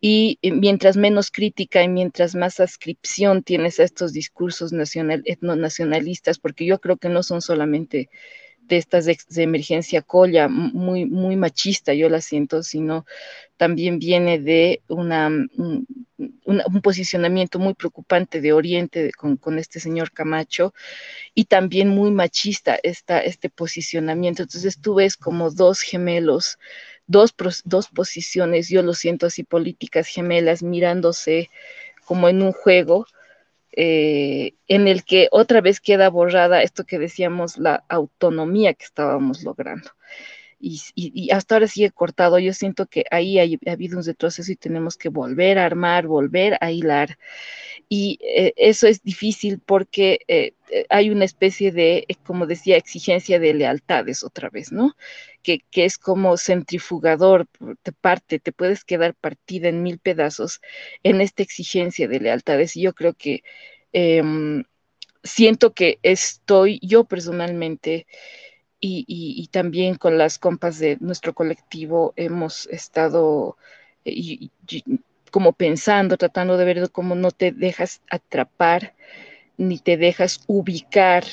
Y 0.00 0.38
mientras 0.42 0.98
menos 0.98 1.30
crítica 1.30 1.82
y 1.82 1.88
mientras 1.88 2.34
más 2.34 2.60
ascripción 2.60 3.42
tienes 3.42 3.80
a 3.80 3.84
estos 3.84 4.12
discursos 4.12 4.70
nacional, 4.70 5.22
etnonacionalistas, 5.24 6.38
porque 6.38 6.66
yo 6.66 6.78
creo 6.78 6.98
que 6.98 7.08
no 7.08 7.22
son 7.22 7.40
solamente 7.40 8.10
de 8.66 8.76
estas 8.78 9.04
de, 9.04 9.16
emergencia 9.36 10.02
colla, 10.02 10.48
muy, 10.48 11.04
muy 11.04 11.36
machista, 11.36 11.92
yo 11.94 12.08
la 12.08 12.20
siento, 12.20 12.62
sino 12.62 13.04
también 13.56 13.98
viene 13.98 14.38
de 14.38 14.82
una, 14.88 15.28
un, 15.28 16.80
posicionamiento 16.82 17.58
muy 17.58 17.74
preocupante 17.74 18.40
de 18.40 18.52
Oriente 18.52 19.12
con, 19.12 19.36
con, 19.36 19.58
este 19.58 19.80
señor 19.80 20.12
Camacho 20.12 20.72
y 21.34 21.44
también 21.44 21.88
muy 21.88 22.10
machista 22.10 22.78
esta, 22.82 23.20
este 23.20 23.50
posicionamiento. 23.50 24.42
Entonces 24.42 24.80
tú 24.80 24.94
ves 24.94 25.16
como 25.16 25.50
dos 25.50 25.80
gemelos, 25.80 26.58
dos, 27.06 27.34
dos 27.64 27.88
posiciones, 27.88 28.68
yo 28.68 28.82
lo 28.82 28.94
siento 28.94 29.26
así, 29.26 29.44
políticas 29.44 30.08
gemelas 30.08 30.62
mirándose 30.62 31.50
como 32.04 32.28
en 32.28 32.42
un 32.42 32.52
juego 32.52 33.06
eh, 33.76 34.54
en 34.68 34.88
el 34.88 35.04
que 35.04 35.28
otra 35.30 35.60
vez 35.60 35.80
queda 35.80 36.10
borrada 36.10 36.62
esto 36.62 36.84
que 36.84 36.98
decíamos, 36.98 37.58
la 37.58 37.84
autonomía 37.88 38.74
que 38.74 38.84
estábamos 38.84 39.42
logrando. 39.42 39.90
Y, 40.58 41.30
hasta 41.30 41.56
ahora 41.56 41.68
sigue 41.68 41.90
cortado. 41.90 42.38
Yo 42.38 42.52
siento 42.52 42.86
que 42.86 43.04
ahí 43.10 43.38
ha 43.38 43.72
habido 43.72 43.98
un 43.98 44.04
retroceso 44.04 44.50
y 44.50 44.56
tenemos 44.56 44.96
que 44.96 45.08
volver 45.08 45.58
a 45.58 45.66
armar, 45.66 46.06
volver 46.06 46.56
a 46.60 46.70
hilar. 46.70 47.18
Y 47.88 48.18
eh, 48.22 48.54
eso 48.56 48.86
es 48.86 49.02
difícil 49.02 49.60
porque 49.60 50.20
eh, 50.28 50.54
hay 50.88 51.10
una 51.10 51.24
especie 51.24 51.70
de, 51.72 52.06
como 52.24 52.46
decía, 52.46 52.76
exigencia 52.76 53.38
de 53.38 53.54
lealtades 53.54 54.24
otra 54.24 54.50
vez, 54.50 54.72
¿no? 54.72 54.96
Que, 55.42 55.60
que, 55.70 55.84
es 55.84 55.98
como 55.98 56.36
centrifugador, 56.38 57.46
te 57.82 57.92
parte, 57.92 58.40
te 58.40 58.52
puedes 58.52 58.84
quedar 58.84 59.14
partida 59.14 59.68
en 59.68 59.82
mil 59.82 59.98
pedazos 59.98 60.60
en 61.02 61.20
esta 61.20 61.42
exigencia 61.42 62.08
de 62.08 62.20
lealtades. 62.20 62.76
Y 62.76 62.82
yo 62.82 62.94
creo 62.94 63.14
que 63.14 63.42
em, 63.92 64.64
siento 65.24 65.72
que 65.74 65.98
estoy 66.02 66.78
yo 66.82 67.04
personalmente 67.04 68.06
y, 68.86 69.48
también 69.50 69.96
con 69.96 70.18
las 70.18 70.38
compas 70.38 70.78
de 70.78 70.98
nuestro 71.00 71.34
colectivo 71.34 72.12
hemos 72.16 72.66
estado 72.66 73.56
eh, 74.04 74.48
como 75.30 75.52
pensando, 75.52 76.16
tratando 76.16 76.56
de 76.56 76.64
ver 76.64 76.90
cómo 76.90 77.14
no 77.14 77.30
te 77.30 77.52
dejas 77.52 78.02
atrapar 78.10 78.94
ni 79.56 79.78
te 79.78 79.96
dejas 79.96 80.40
ubicar 80.46 81.24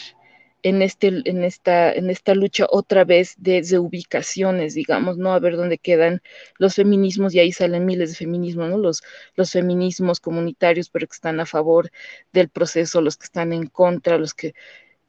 en, 0.63 0.81
este, 0.81 1.07
en, 1.25 1.43
esta, 1.43 1.91
en 1.91 2.09
esta 2.09 2.35
lucha 2.35 2.67
otra 2.69 3.03
vez 3.03 3.35
de, 3.37 3.61
ubicaciones, 3.79 4.75
digamos, 4.75 5.17
¿no? 5.17 5.33
A 5.33 5.39
ver 5.39 5.57
dónde 5.57 5.77
quedan 5.77 6.21
los 6.57 6.75
feminismos 6.75 7.33
y 7.33 7.39
ahí 7.39 7.51
salen 7.51 7.85
miles 7.85 8.11
de 8.11 8.15
feminismos, 8.15 8.69
¿no? 8.69 8.77
Los, 8.77 9.01
los 9.35 9.51
feminismos 9.51 10.19
comunitarios, 10.19 10.89
pero 10.89 11.07
que 11.07 11.15
están 11.15 11.39
a 11.39 11.45
favor 11.45 11.91
del 12.31 12.49
proceso, 12.49 13.01
los 13.01 13.17
que 13.17 13.25
están 13.25 13.53
en 13.53 13.67
contra, 13.67 14.17
los 14.17 14.33
que 14.33 14.53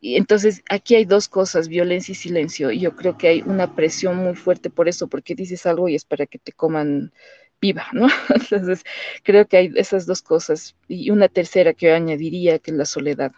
y 0.03 0.17
entonces 0.17 0.65
aquí 0.69 0.97
hay 0.97 1.05
dos 1.05 1.29
cosas, 1.29 1.69
violencia 1.69 2.11
y 2.11 2.17
silencio. 2.17 2.73
Y 2.73 2.81
yo 2.81 2.97
creo 2.97 3.17
que 3.17 3.29
hay 3.29 3.43
una 3.43 3.77
presión 3.77 4.17
muy 4.17 4.35
fuerte 4.35 4.69
por 4.69 4.89
eso, 4.89 5.07
porque 5.07 5.37
dices 5.37 5.65
algo 5.65 5.89
y 5.89 5.95
es 5.95 6.05
para 6.05 6.27
que 6.27 6.41
te 6.41 6.51
coman 6.53 7.13
viva, 7.61 7.87
¿no? 7.93 8.09
Entonces 8.35 8.83
creo 9.23 9.47
que 9.47 9.59
hay 9.59 9.73
esas 9.77 10.05
dos 10.07 10.21
cosas. 10.23 10.75
Y 10.89 11.11
una 11.11 11.29
tercera 11.29 11.73
que 11.73 11.87
yo 11.87 11.95
añadiría, 11.95 12.59
que 12.59 12.73
es 12.73 12.77
la 12.77 12.85
soledad. 12.85 13.31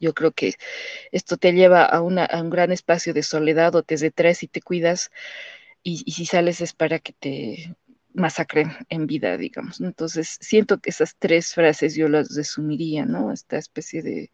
Yo 0.00 0.14
creo 0.14 0.32
que 0.32 0.54
esto 1.12 1.36
te 1.36 1.52
lleva 1.52 1.84
a, 1.84 2.00
una, 2.00 2.24
a 2.24 2.40
un 2.40 2.48
gran 2.48 2.72
espacio 2.72 3.12
de 3.12 3.22
soledad 3.22 3.74
o 3.74 3.82
te 3.82 3.98
detraes 3.98 4.42
y 4.44 4.48
te 4.48 4.62
cuidas. 4.62 5.10
Y, 5.82 6.02
y 6.06 6.12
si 6.12 6.24
sales 6.24 6.62
es 6.62 6.72
para 6.72 7.00
que 7.00 7.12
te 7.12 7.76
masacren 8.14 8.72
en 8.88 9.06
vida, 9.06 9.36
digamos. 9.36 9.82
Entonces, 9.82 10.38
siento 10.40 10.78
que 10.78 10.88
esas 10.88 11.16
tres 11.18 11.52
frases 11.52 11.94
yo 11.96 12.08
las 12.08 12.34
resumiría, 12.34 13.04
¿no? 13.04 13.30
Esta 13.30 13.58
especie 13.58 14.00
de, 14.02 14.30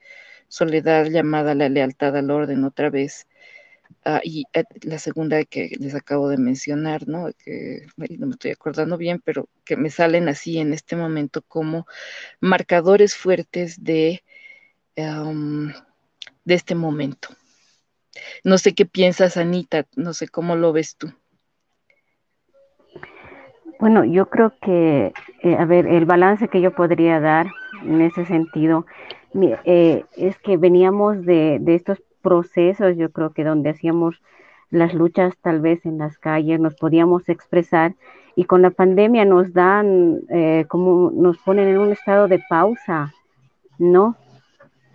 soledad 0.50 1.06
llamada 1.06 1.54
la 1.54 1.68
lealtad 1.68 2.16
al 2.16 2.30
orden 2.30 2.64
otra 2.64 2.90
vez. 2.90 3.26
Ah, 4.04 4.20
y 4.22 4.44
eh, 4.52 4.64
la 4.82 4.98
segunda 4.98 5.44
que 5.44 5.76
les 5.78 5.94
acabo 5.94 6.28
de 6.28 6.38
mencionar, 6.38 7.08
¿no? 7.08 7.30
Que 7.42 7.86
no 7.96 8.26
me 8.26 8.32
estoy 8.32 8.50
acordando 8.50 8.96
bien, 8.98 9.20
pero 9.24 9.48
que 9.64 9.76
me 9.76 9.90
salen 9.90 10.28
así 10.28 10.58
en 10.58 10.72
este 10.72 10.96
momento 10.96 11.42
como 11.42 11.86
marcadores 12.40 13.16
fuertes 13.16 13.82
de, 13.82 14.22
de 14.96 16.54
este 16.54 16.74
momento. 16.74 17.28
No 18.44 18.58
sé 18.58 18.74
qué 18.74 18.86
piensas, 18.86 19.36
Anita, 19.36 19.86
no 19.96 20.14
sé 20.14 20.28
cómo 20.28 20.56
lo 20.56 20.72
ves 20.72 20.96
tú. 20.96 21.12
Bueno, 23.78 24.04
yo 24.04 24.28
creo 24.28 24.52
que, 24.60 25.12
eh, 25.42 25.56
a 25.58 25.64
ver, 25.64 25.86
el 25.86 26.04
balance 26.04 26.48
que 26.48 26.60
yo 26.60 26.74
podría 26.74 27.18
dar 27.18 27.46
en 27.82 28.02
ese 28.02 28.26
sentido 28.26 28.84
eh, 29.64 30.04
es 30.16 30.38
que 30.38 30.56
veníamos 30.56 31.24
de, 31.24 31.58
de 31.60 31.74
estos 31.74 32.02
procesos, 32.22 32.96
yo 32.96 33.10
creo 33.10 33.32
que 33.32 33.44
donde 33.44 33.70
hacíamos 33.70 34.22
las 34.70 34.94
luchas 34.94 35.36
tal 35.40 35.60
vez 35.60 35.84
en 35.84 35.98
las 35.98 36.18
calles, 36.18 36.60
nos 36.60 36.74
podíamos 36.76 37.28
expresar 37.28 37.94
y 38.36 38.44
con 38.44 38.62
la 38.62 38.70
pandemia 38.70 39.24
nos 39.24 39.52
dan, 39.52 40.20
eh, 40.30 40.64
como 40.68 41.10
nos 41.10 41.38
ponen 41.38 41.68
en 41.68 41.78
un 41.78 41.92
estado 41.92 42.28
de 42.28 42.42
pausa, 42.48 43.12
¿no? 43.78 44.16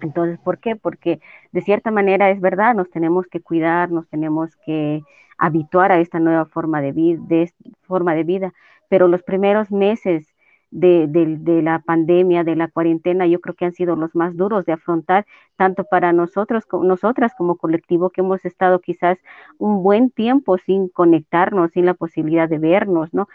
Entonces, 0.01 0.39
¿por 0.39 0.59
qué? 0.59 0.75
Porque 0.75 1.19
de 1.51 1.61
cierta 1.61 1.91
manera 1.91 2.29
es 2.29 2.39
verdad, 2.39 2.75
nos 2.75 2.89
tenemos 2.89 3.27
que 3.27 3.41
cuidar, 3.41 3.91
nos 3.91 4.07
tenemos 4.07 4.55
que 4.65 5.03
habituar 5.37 5.91
a 5.91 5.99
esta 5.99 6.19
nueva 6.19 6.45
forma 6.45 6.81
de, 6.81 7.51
forma 7.83 8.15
de 8.15 8.23
vida, 8.23 8.53
pero 8.89 9.07
los 9.07 9.23
primeros 9.23 9.71
meses 9.71 10.34
de, 10.75 11.62
la 11.63 11.79
pandemia, 11.79 12.44
de 12.44 12.55
la 12.55 12.67
cuarentena, 12.67 13.25
yo 13.27 13.39
creo 13.39 13.55
que 13.55 13.65
han 13.65 13.74
sido 13.74 13.96
los 13.96 14.13
más 14.13 14.36
duros 14.36 14.65
de 14.65 14.74
afrontar, 14.74 15.25
tanto 15.55 15.86
para 15.86 16.12
nosotros, 16.12 16.65
nosotras 16.84 17.34
como 17.38 17.55
colectivo, 17.58 18.10
que 18.10 18.22
hemos 18.22 18.44
estado 18.46 18.82
quizás 18.82 19.17
un 19.58 19.84
buen 19.84 20.12
tiempo 20.12 20.58
sin 20.58 20.89
conectarnos, 20.89 21.72
sin 21.72 21.86
la 21.86 21.94
posibilidad 21.94 22.50
de 22.50 22.60
vernos, 22.60 23.13
¿no? 23.13 23.27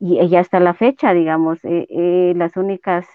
Y, 0.00 0.20
y 0.20 0.36
hasta 0.36 0.60
la 0.60 0.74
fecha, 0.74 1.12
digamos, 1.12 1.62
eh, 1.64 1.86
eh, 1.90 2.32
las 2.36 2.56
únicas 2.56 3.06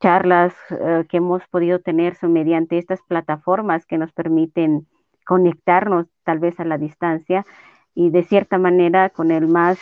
charlas 0.00 0.54
eh, 0.70 1.04
que 1.08 1.18
hemos 1.18 1.46
podido 1.48 1.80
tener 1.80 2.16
son 2.16 2.32
mediante 2.32 2.78
estas 2.78 3.02
plataformas 3.02 3.86
que 3.86 3.98
nos 3.98 4.12
permiten 4.12 4.86
conectarnos 5.26 6.06
tal 6.24 6.38
vez 6.40 6.58
a 6.58 6.64
la 6.64 6.78
distancia 6.78 7.46
y 7.94 8.10
de 8.10 8.24
cierta 8.24 8.58
manera 8.58 9.10
con 9.10 9.30
el 9.30 9.46
más 9.46 9.78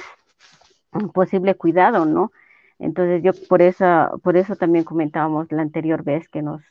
posible 1.14 1.54
cuidado, 1.54 2.04
¿no? 2.04 2.32
Entonces 2.78 3.22
yo 3.22 3.32
por 3.48 3.62
eso, 3.62 4.20
por 4.22 4.36
eso 4.36 4.56
también 4.56 4.84
comentábamos 4.84 5.50
la 5.50 5.62
anterior 5.62 6.04
vez 6.04 6.28
que 6.28 6.42
nos 6.42 6.62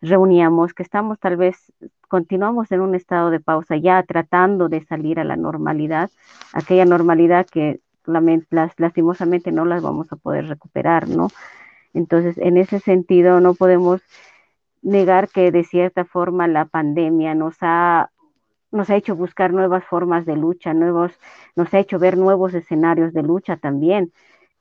reuníamos, 0.00 0.74
que 0.74 0.82
estamos 0.82 1.18
tal 1.18 1.36
vez, 1.36 1.72
continuamos 2.08 2.70
en 2.70 2.80
un 2.80 2.94
estado 2.94 3.30
de 3.30 3.40
pausa 3.40 3.76
ya 3.76 4.02
tratando 4.02 4.68
de 4.68 4.84
salir 4.84 5.18
a 5.18 5.24
la 5.24 5.36
normalidad, 5.36 6.10
aquella 6.52 6.84
normalidad 6.84 7.46
que 7.46 7.80
lastimosamente 8.76 9.52
no 9.52 9.64
las 9.64 9.82
vamos 9.82 10.12
a 10.12 10.16
poder 10.16 10.46
recuperar, 10.46 11.08
¿no? 11.08 11.28
Entonces, 11.94 12.38
en 12.38 12.56
ese 12.56 12.80
sentido, 12.80 13.40
no 13.40 13.54
podemos 13.54 14.02
negar 14.82 15.28
que 15.28 15.50
de 15.50 15.64
cierta 15.64 16.04
forma 16.04 16.46
la 16.46 16.64
pandemia 16.66 17.34
nos 17.34 17.56
ha 17.60 18.10
nos 18.70 18.90
ha 18.90 18.96
hecho 18.96 19.16
buscar 19.16 19.52
nuevas 19.54 19.82
formas 19.84 20.26
de 20.26 20.36
lucha, 20.36 20.74
nuevos, 20.74 21.12
nos 21.56 21.72
ha 21.72 21.78
hecho 21.78 21.98
ver 21.98 22.18
nuevos 22.18 22.52
escenarios 22.52 23.14
de 23.14 23.22
lucha 23.22 23.56
también 23.56 24.12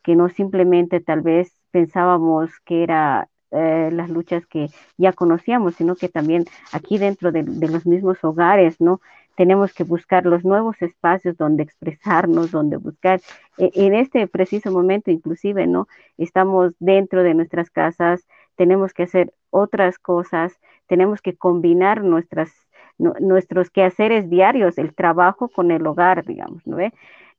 que 0.08 0.16
no 0.16 0.30
simplemente 0.30 1.02
tal 1.02 1.20
vez 1.20 1.52
pensábamos 1.70 2.50
que 2.64 2.82
era 2.82 3.28
eh, 3.52 3.90
las 3.92 4.10
luchas 4.10 4.46
que 4.46 4.70
ya 4.96 5.12
conocíamos, 5.12 5.76
sino 5.76 5.98
que 5.98 6.08
también 6.08 6.46
aquí 6.72 6.98
dentro 6.98 7.34
de, 7.34 7.44
los 7.44 7.86
mismos 7.86 8.24
hogares, 8.24 8.80
¿no? 8.80 9.02
Tenemos 9.36 9.74
que 9.74 9.84
buscar 9.84 10.26
los 10.26 10.46
nuevos 10.46 10.82
espacios 10.82 11.36
donde 11.36 11.64
expresarnos, 11.64 12.52
donde 12.52 12.78
buscar. 12.78 13.20
E, 13.58 13.70
en 13.74 13.96
este 13.96 14.28
preciso 14.28 14.72
momento, 14.72 15.12
inclusive, 15.12 15.68
¿no? 15.68 15.90
Estamos 16.18 16.74
dentro 16.80 17.22
de 17.22 17.34
nuestras 17.34 17.70
casas, 17.70 18.26
tenemos 18.56 18.94
que 18.94 19.04
hacer 19.04 19.34
otras 19.50 20.00
cosas, 20.00 20.58
tenemos 20.88 21.22
que 21.22 21.36
combinar 21.36 22.02
nuestras, 22.02 22.50
nuestros 22.98 23.72
quehaceres 23.72 24.30
diarios, 24.30 24.78
el 24.78 24.96
trabajo 24.96 25.50
con 25.50 25.72
el 25.72 25.86
hogar, 25.86 26.24
digamos, 26.24 26.66
¿no? 26.66 26.80
Eh, 26.80 26.92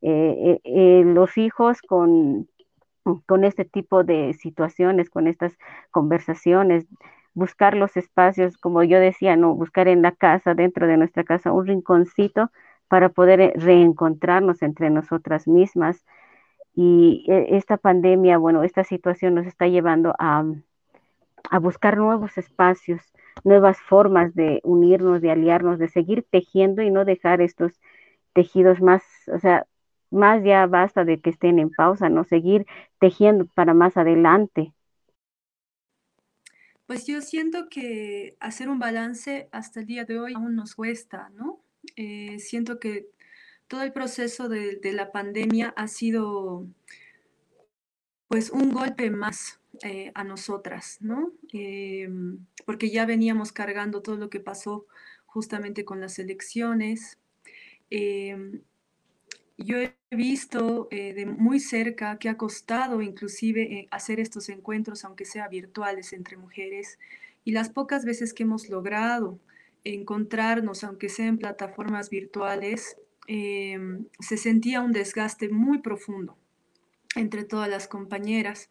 eh, 0.03 1.03
los 1.07 1.39
hijos 1.39 1.81
con 1.81 2.47
con 3.27 3.45
este 3.45 3.65
tipo 3.65 4.05
de 4.05 4.35
situaciones, 4.35 5.11
con 5.11 5.27
estas 5.27 5.57
conversaciones, 5.91 6.87
buscar 7.35 7.77
los 7.77 7.97
espacios, 7.97 8.57
como 8.59 8.83
yo 8.83 8.99
decía, 9.01 9.37
no, 9.37 9.55
buscar 9.55 9.89
en 9.89 10.03
la 10.03 10.13
casa, 10.13 10.55
dentro 10.55 10.87
de 10.87 10.97
nuestra 10.97 11.25
casa, 11.25 11.53
un 11.53 11.67
rinconcito 11.67 12.51
para 12.89 13.11
poder 13.11 13.41
eh, 13.41 13.53
reencontrarnos 13.57 14.63
entre 14.63 14.91
nosotras 14.91 15.47
mismas. 15.47 16.05
Y 16.75 17.25
eh, 17.29 17.57
esta 17.57 17.77
pandemia, 17.77 18.39
bueno, 18.39 18.63
esta 18.65 18.85
situación 18.85 19.35
nos 19.35 19.47
está 19.47 19.69
llevando 19.69 20.15
a, 20.19 20.45
a 21.51 21.59
buscar 21.59 21.97
nuevos 21.97 22.37
espacios, 22.39 23.03
nuevas 23.45 23.81
formas 23.81 24.35
de 24.35 24.61
unirnos, 24.65 25.21
de 25.21 25.31
aliarnos, 25.31 25.79
de 25.79 25.89
seguir 25.89 26.27
tejiendo 26.31 26.83
y 26.83 26.91
no 26.91 27.05
dejar 27.05 27.41
estos 27.41 27.73
tejidos 28.33 28.81
más, 28.81 29.03
o 29.33 29.39
sea, 29.39 29.67
más 30.11 30.43
ya 30.45 30.67
basta 30.67 31.05
de 31.05 31.21
que 31.21 31.31
estén 31.31 31.59
en 31.59 31.71
pausa, 31.71 32.09
no 32.09 32.25
seguir 32.25 32.67
tejiendo 32.99 33.47
para 33.47 33.75
más 33.75 33.97
adelante. 33.97 34.73
Pues 36.87 37.07
yo 37.07 37.21
siento 37.21 37.69
que 37.69 38.37
hacer 38.41 38.71
un 38.71 38.79
balance 38.79 39.49
hasta 39.53 39.81
el 39.81 39.87
día 39.87 40.05
de 40.05 40.19
hoy 40.19 40.33
aún 40.35 40.57
nos 40.57 40.75
cuesta, 40.75 41.31
¿no? 41.35 41.61
Eh, 41.97 42.39
siento 42.39 42.81
que 42.81 43.09
todo 43.67 43.83
el 43.83 43.93
proceso 43.93 44.49
de, 44.49 44.81
la 44.95 45.13
pandemia 45.13 45.75
ha 45.77 45.87
sido 45.87 46.67
pues 48.27 48.51
un 48.51 48.73
golpe 48.73 49.11
más 49.11 49.61
eh, 49.83 50.13
a 50.15 50.25
nosotras, 50.25 50.97
¿no? 51.01 51.33
Em, 51.53 52.47
porque 52.65 52.91
ya 52.91 53.05
veníamos 53.05 53.53
cargando 53.53 54.01
todo 54.01 54.17
lo 54.17 54.31
que 54.31 54.41
pasó 54.41 54.87
justamente 55.27 55.85
con 55.85 56.01
las 56.01 56.19
elecciones. 56.19 57.19
Yo 59.59 59.77
he 59.79 59.95
visto 60.11 60.89
eh, 60.91 61.13
de 61.15 61.27
muy 61.27 61.61
cerca 61.61 62.19
que 62.19 62.29
ha 62.29 62.37
costado 62.37 63.03
inclusive 63.03 63.63
eh, 63.63 63.89
hacer 63.91 64.21
estos 64.21 64.49
encuentros, 64.49 65.05
aunque 65.05 65.25
sea 65.25 65.49
virtuales, 65.49 66.13
entre 66.13 66.37
mujeres, 66.37 66.99
y 67.45 67.53
las 67.53 67.69
pocas 67.69 68.05
veces 68.05 68.33
que 68.33 68.45
hemos 68.45 68.69
logrado 68.69 69.39
encontrarnos, 69.85 70.85
aunque 70.85 71.09
sea 71.09 71.27
en 71.27 71.39
plataformas 71.39 72.09
virtuales, 72.11 72.97
em, 73.27 74.07
se 74.21 74.37
sentía 74.37 74.81
un 74.81 74.93
desgaste 74.93 75.49
muy 75.49 75.79
profundo 75.79 76.37
entre 77.17 77.45
todas 77.45 77.69
las 77.69 77.89
compañeras 77.89 78.71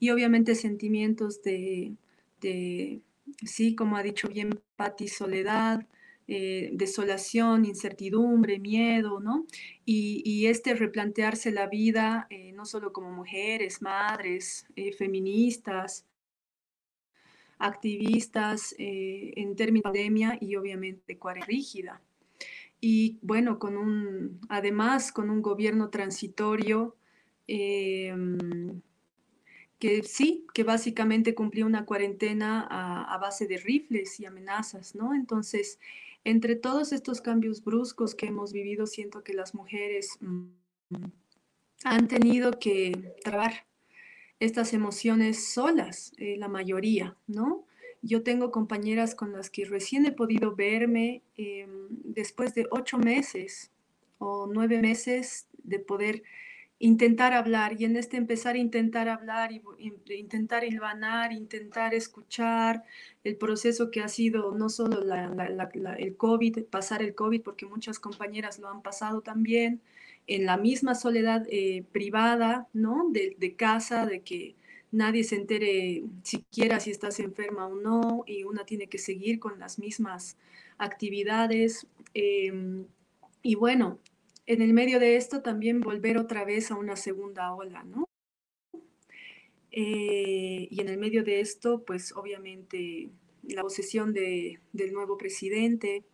y 0.00 0.10
obviamente 0.10 0.54
sentimientos 0.54 1.42
de, 1.42 1.94
de 2.40 3.00
sí, 3.44 3.74
como 3.74 3.96
ha 3.96 4.02
dicho 4.02 4.28
bien 4.28 4.60
Patti, 4.76 5.08
soledad, 5.08 5.86
eh, 6.26 6.70
desolación, 6.72 7.66
incertidumbre, 7.66 8.58
miedo, 8.58 9.20
¿no? 9.20 9.46
Y, 9.84 10.46
este 10.46 10.74
replantearse 10.74 11.50
la 11.52 11.66
vida, 11.66 12.26
eh, 12.30 12.52
no 12.52 12.64
solo 12.64 12.92
como 12.92 13.10
mujeres, 13.10 13.82
madres, 13.82 14.66
eh, 14.76 14.92
feministas, 14.92 16.06
activistas 17.58 18.74
en 18.78 19.54
términos 19.56 19.84
de 19.84 20.00
pandemia 20.00 20.38
y 20.40 20.56
obviamente 20.56 21.18
cuarentena 21.18 21.46
rígida. 21.46 22.02
Y 22.80 23.18
bueno, 23.22 23.58
con 23.58 23.76
un, 23.76 24.40
además 24.48 25.12
con 25.12 25.30
un 25.30 25.40
gobierno 25.40 25.88
transitorio 25.88 26.96
que 29.84 30.02
sí, 30.02 30.46
que 30.54 30.64
básicamente 30.64 31.34
cumplía 31.34 31.66
una 31.66 31.84
cuarentena 31.84 32.66
a, 32.70 33.18
base 33.18 33.46
de 33.46 33.58
rifles 33.58 34.18
y 34.20 34.26
amenazas, 34.26 34.94
¿no? 34.94 35.14
Entonces, 35.14 35.78
entre 36.24 36.56
todos 36.56 36.92
estos 36.92 37.20
cambios 37.20 37.62
bruscos 37.62 38.14
que 38.14 38.26
hemos 38.26 38.52
vivido, 38.52 38.86
siento 38.86 39.22
que 39.22 39.34
las 39.34 39.54
mujeres 39.54 40.16
mm, 40.20 40.46
han 41.84 42.08
tenido 42.08 42.58
que 42.58 43.14
trabar 43.22 43.66
estas 44.40 44.72
emociones 44.72 45.52
solas, 45.52 46.12
eh, 46.18 46.36
la 46.38 46.48
mayoría, 46.48 47.16
¿no? 47.26 47.64
Yo 48.02 48.22
tengo 48.22 48.50
compañeras 48.50 49.14
con 49.14 49.32
las 49.32 49.48
que 49.48 49.64
recién 49.64 50.04
he 50.04 50.12
podido 50.12 50.54
verme 50.54 51.22
em, 51.36 51.88
después 51.88 52.54
de 52.54 52.66
ocho 52.70 52.98
meses 52.98 53.70
o 54.18 54.46
nueve 54.46 54.78
meses 54.80 55.46
de 55.62 55.78
poder 55.78 56.22
intentar 56.78 57.32
hablar 57.32 57.80
y 57.80 57.84
en 57.84 57.96
este 57.96 58.16
empezar 58.16 58.56
a 58.56 58.58
intentar 58.58 59.08
hablar 59.08 59.52
y, 59.52 59.62
intentar 60.08 60.64
hilvanar, 60.64 61.32
intentar 61.32 61.94
escuchar 61.94 62.84
el 63.22 63.36
proceso 63.36 63.90
que 63.90 64.00
ha 64.00 64.08
sido 64.08 64.54
no 64.54 64.68
solo 64.68 65.00
el 65.02 66.16
COVID, 66.16 66.64
pasar 66.64 67.02
el 67.02 67.14
COVID, 67.14 67.42
porque 67.42 67.66
muchas 67.66 67.98
compañeras 67.98 68.58
lo 68.58 68.68
han 68.68 68.82
pasado 68.82 69.20
también, 69.20 69.80
en 70.26 70.46
la 70.46 70.56
misma 70.56 70.94
soledad 70.94 71.46
eh, 71.50 71.84
privada, 71.92 72.68
¿no? 72.72 73.08
De, 73.10 73.54
casa, 73.56 74.06
de 74.06 74.22
que 74.22 74.54
nadie 74.90 75.24
se 75.24 75.36
entere 75.36 76.04
siquiera 76.22 76.80
si 76.80 76.90
estás 76.90 77.20
enferma 77.20 77.66
o 77.66 77.76
no 77.76 78.24
y 78.26 78.44
una 78.44 78.64
tiene 78.64 78.86
que 78.88 78.98
seguir 78.98 79.38
con 79.38 79.58
las 79.58 79.78
mismas 79.78 80.36
actividades. 80.78 81.86
Em, 82.14 82.86
y 83.42 83.54
bueno, 83.56 83.98
en 84.46 84.62
el 84.62 84.72
medio 84.72 84.98
de 85.00 85.16
esto 85.16 85.42
también 85.42 85.80
volver 85.80 86.18
otra 86.18 86.44
vez 86.44 86.70
a 86.70 86.76
una 86.76 86.96
segunda 86.96 87.54
ola, 87.54 87.82
¿no? 87.84 88.08
Eh, 89.70 90.68
y 90.70 90.80
en 90.80 90.88
el 90.88 90.98
medio 90.98 91.24
de 91.24 91.40
esto, 91.40 91.84
pues 91.84 92.12
obviamente 92.12 93.10
la 93.42 93.62
posesión 93.62 94.12
de, 94.12 94.60
del 94.72 94.92
nuevo 94.92 95.16
presidente. 95.16 96.04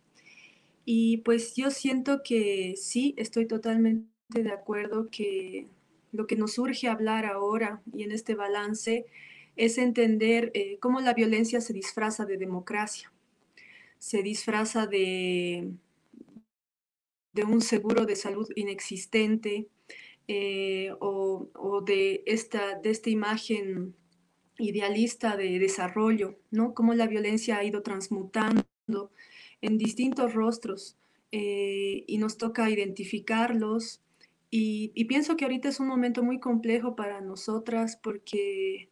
Y 0.83 1.17
pues 1.17 1.55
yo 1.55 1.69
siento 1.69 2.21
que 2.23 2.75
sí, 2.75 3.13
estoy 3.17 3.45
totalmente 3.45 4.09
de 4.29 4.51
acuerdo 4.51 5.09
que 5.11 5.67
lo 6.11 6.27
que 6.27 6.35
nos 6.35 6.57
urge 6.57 6.87
hablar 6.87 7.25
ahora 7.25 7.81
y 7.93 8.03
en 8.03 8.11
este 8.11 8.35
balance 8.35 9.05
es 9.55 9.77
entender 9.77 10.51
eh, 10.53 10.77
cómo 10.79 11.01
la 11.01 11.13
violencia 11.13 11.61
se 11.61 11.73
disfraza 11.73 12.25
de 12.25 12.37
democracia, 12.37 13.11
se 13.99 14.23
disfraza 14.23 14.87
de, 14.87 15.71
de 17.33 17.43
un 17.43 17.61
seguro 17.61 18.05
de 18.05 18.15
salud 18.15 18.47
inexistente 18.55 19.67
eh, 20.27 20.91
o, 20.99 21.81
de, 21.85 22.23
esta, 22.25 22.79
de 22.79 22.89
esta 22.89 23.09
imagen 23.09 23.95
idealista 24.57 25.35
de 25.35 25.59
desarrollo, 25.59 26.37
¿no? 26.51 26.73
Cómo 26.73 26.93
la 26.93 27.07
violencia 27.07 27.57
ha 27.57 27.63
ido 27.63 27.81
transmutando 27.81 28.63
en 29.61 29.77
distintos 29.77 30.33
rostros 30.33 30.97
eh, 31.31 32.03
y 32.07 32.17
nos 32.17 32.37
toca 32.37 32.69
identificarlos. 32.69 34.01
Y, 34.49 34.91
y, 34.93 35.05
pienso 35.05 35.37
que 35.37 35.45
ahorita 35.45 35.69
es 35.69 35.79
un 35.79 35.87
momento 35.87 36.23
muy 36.23 36.39
complejo 36.39 36.95
para 36.95 37.21
nosotras 37.21 37.97
porque 38.01 38.89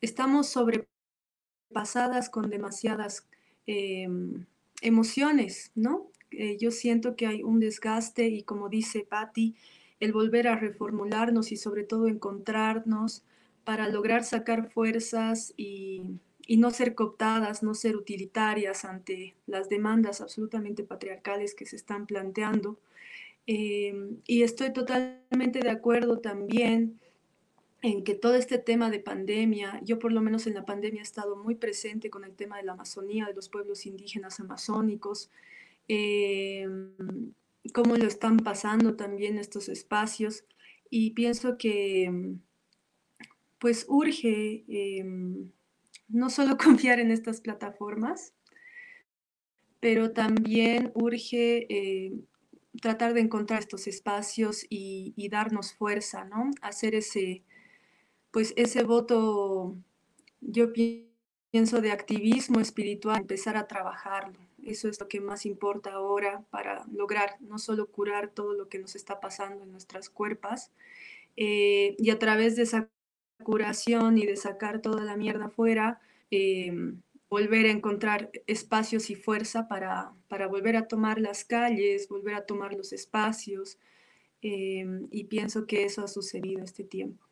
estamos 0.00 0.48
sobrepasadas 0.48 2.28
con 2.30 2.50
demasiadas 2.50 3.28
em, 3.66 4.46
emociones, 4.82 5.72
¿no? 5.74 6.10
Eh, 6.36 6.58
yo 6.58 6.70
siento 6.70 7.16
que 7.16 7.26
hay 7.26 7.42
un 7.42 7.60
desgaste 7.60 8.28
y 8.28 8.42
como 8.42 8.68
dice 8.68 9.06
Patti, 9.08 9.54
el 10.00 10.12
volver 10.12 10.48
a 10.48 10.56
reformularnos 10.56 11.50
y 11.52 11.56
sobre 11.56 11.82
todo 11.82 12.08
encontrarnos 12.08 13.22
para 13.64 13.88
lograr 13.88 14.22
sacar 14.22 14.70
fuerzas 14.70 15.54
y, 15.56 16.02
no 16.48 16.70
ser 16.70 16.94
cooptadas, 16.94 17.64
no 17.64 17.74
ser 17.74 17.96
utilitarias 17.96 18.84
ante 18.84 19.34
las 19.46 19.68
demandas 19.68 20.20
absolutamente 20.20 20.84
patriarcales 20.84 21.54
que 21.54 21.66
se 21.66 21.74
están 21.74 22.06
planteando. 22.06 22.78
Em, 23.46 24.18
y 24.26 24.42
estoy 24.42 24.72
totalmente 24.72 25.58
de 25.60 25.70
acuerdo 25.70 26.20
también 26.20 27.00
en 27.82 28.04
que 28.04 28.14
todo 28.14 28.34
este 28.34 28.58
tema 28.58 28.90
de 28.90 29.00
pandemia, 29.00 29.80
yo 29.82 29.98
por 29.98 30.12
lo 30.12 30.20
menos 30.20 30.46
en 30.46 30.54
la 30.54 30.64
pandemia 30.64 31.00
he 31.00 31.02
estado 31.02 31.36
muy 31.36 31.56
presente 31.56 32.10
con 32.10 32.24
el 32.24 32.34
tema 32.36 32.58
de 32.58 32.64
la 32.64 32.72
Amazonía, 32.72 33.26
de 33.26 33.34
los 33.34 33.48
pueblos 33.48 33.86
indígenas 33.86 34.38
amazónicos, 34.38 35.30
eh, 35.88 36.66
cómo 37.72 37.96
lo 37.96 38.06
están 38.06 38.38
pasando 38.38 38.96
también 38.96 39.38
estos 39.38 39.68
espacios 39.68 40.44
y 40.90 41.10
pienso 41.10 41.58
que 41.58 42.36
pues 43.58 43.86
urge 43.88 44.64
em, 44.68 45.50
no 46.08 46.30
solo 46.30 46.56
confiar 46.58 47.00
en 47.00 47.10
estas 47.10 47.40
plataformas, 47.40 48.32
pero 49.80 50.12
también 50.12 50.92
urge 50.94 51.66
eh, 51.68 52.12
tratar 52.80 53.14
de 53.14 53.20
encontrar 53.20 53.60
estos 53.60 53.86
espacios 53.86 54.64
y, 54.68 55.14
y, 55.16 55.28
darnos 55.28 55.74
fuerza, 55.74 56.24
¿no? 56.24 56.50
Hacer 56.60 56.94
ese, 56.94 57.42
pues 58.30 58.52
ese 58.56 58.82
voto, 58.82 59.76
yo 60.40 60.72
pienso, 60.72 61.80
de 61.80 61.90
activismo 61.90 62.60
espiritual, 62.60 63.20
empezar 63.20 63.56
a 63.56 63.66
trabajarlo. 63.66 64.38
Eso 64.66 64.88
es 64.88 65.00
lo 65.00 65.08
que 65.08 65.20
más 65.20 65.46
importa 65.46 65.92
ahora 65.92 66.44
para 66.50 66.84
lograr 66.92 67.36
no 67.40 67.58
solo 67.58 67.86
curar 67.86 68.30
todo 68.30 68.52
lo 68.54 68.68
que 68.68 68.78
nos 68.78 68.96
está 68.96 69.20
pasando 69.20 69.62
en 69.62 69.72
nuestras 69.72 70.10
cuerpos, 70.10 70.70
eh, 71.36 71.94
y 71.98 72.10
a 72.10 72.18
través 72.18 72.56
de 72.56 72.62
esa 72.62 72.88
curación 73.42 74.18
y 74.18 74.26
de 74.26 74.36
sacar 74.36 74.80
toda 74.80 75.04
la 75.04 75.16
mierda 75.16 75.46
afuera, 75.46 76.00
eh, 76.30 76.72
volver 77.28 77.66
a 77.66 77.70
encontrar 77.70 78.30
espacios 78.46 79.10
y 79.10 79.14
fuerza 79.14 79.68
para, 79.68 80.12
para, 80.28 80.46
volver 80.46 80.76
a 80.76 80.88
tomar 80.88 81.20
las 81.20 81.44
calles, 81.44 82.08
volver 82.08 82.34
a 82.34 82.46
tomar 82.46 82.72
los 82.74 82.92
espacios, 82.92 83.78
eh, 84.42 84.86
y 85.10 85.24
pienso 85.24 85.66
que 85.66 85.84
eso 85.84 86.02
ha 86.02 86.08
sucedido 86.08 86.62
este 86.62 86.84
tiempo. 86.84 87.25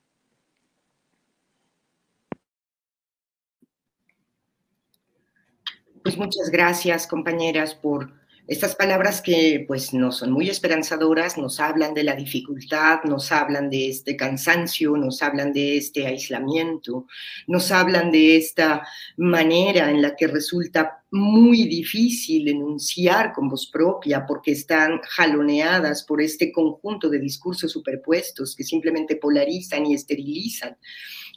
Pues 6.04 6.18
muchas 6.18 6.50
gracias, 6.50 7.06
compañeras, 7.06 7.74
por 7.74 8.12
estas 8.46 8.76
palabras 8.76 9.22
que 9.22 9.64
pues 9.66 9.94
no 9.94 10.12
son 10.12 10.32
muy 10.32 10.50
esperanzadoras, 10.50 11.38
nos 11.38 11.60
hablan 11.60 11.94
de 11.94 12.04
la 12.04 12.14
dificultad, 12.14 12.98
nos 13.04 13.32
hablan 13.32 13.70
de 13.70 13.88
este 13.88 14.14
cansancio, 14.14 14.98
nos 14.98 15.22
hablan 15.22 15.54
de 15.54 15.78
este 15.78 16.06
aislamiento, 16.06 17.06
nos 17.46 17.72
hablan 17.72 18.10
de 18.10 18.36
esta 18.36 18.86
manera 19.16 19.90
en 19.90 20.02
la 20.02 20.14
que 20.14 20.26
resulta 20.26 21.02
muy 21.10 21.66
difícil 21.68 22.48
enunciar 22.48 23.32
con 23.32 23.48
voz 23.48 23.70
propia 23.72 24.26
porque 24.26 24.52
están 24.52 25.00
jaloneadas 25.08 26.02
por 26.02 26.20
este 26.20 26.52
conjunto 26.52 27.08
de 27.08 27.18
discursos 27.18 27.72
superpuestos 27.72 28.54
que 28.54 28.64
simplemente 28.64 29.16
polarizan 29.16 29.86
y 29.86 29.94
esterilizan 29.94 30.76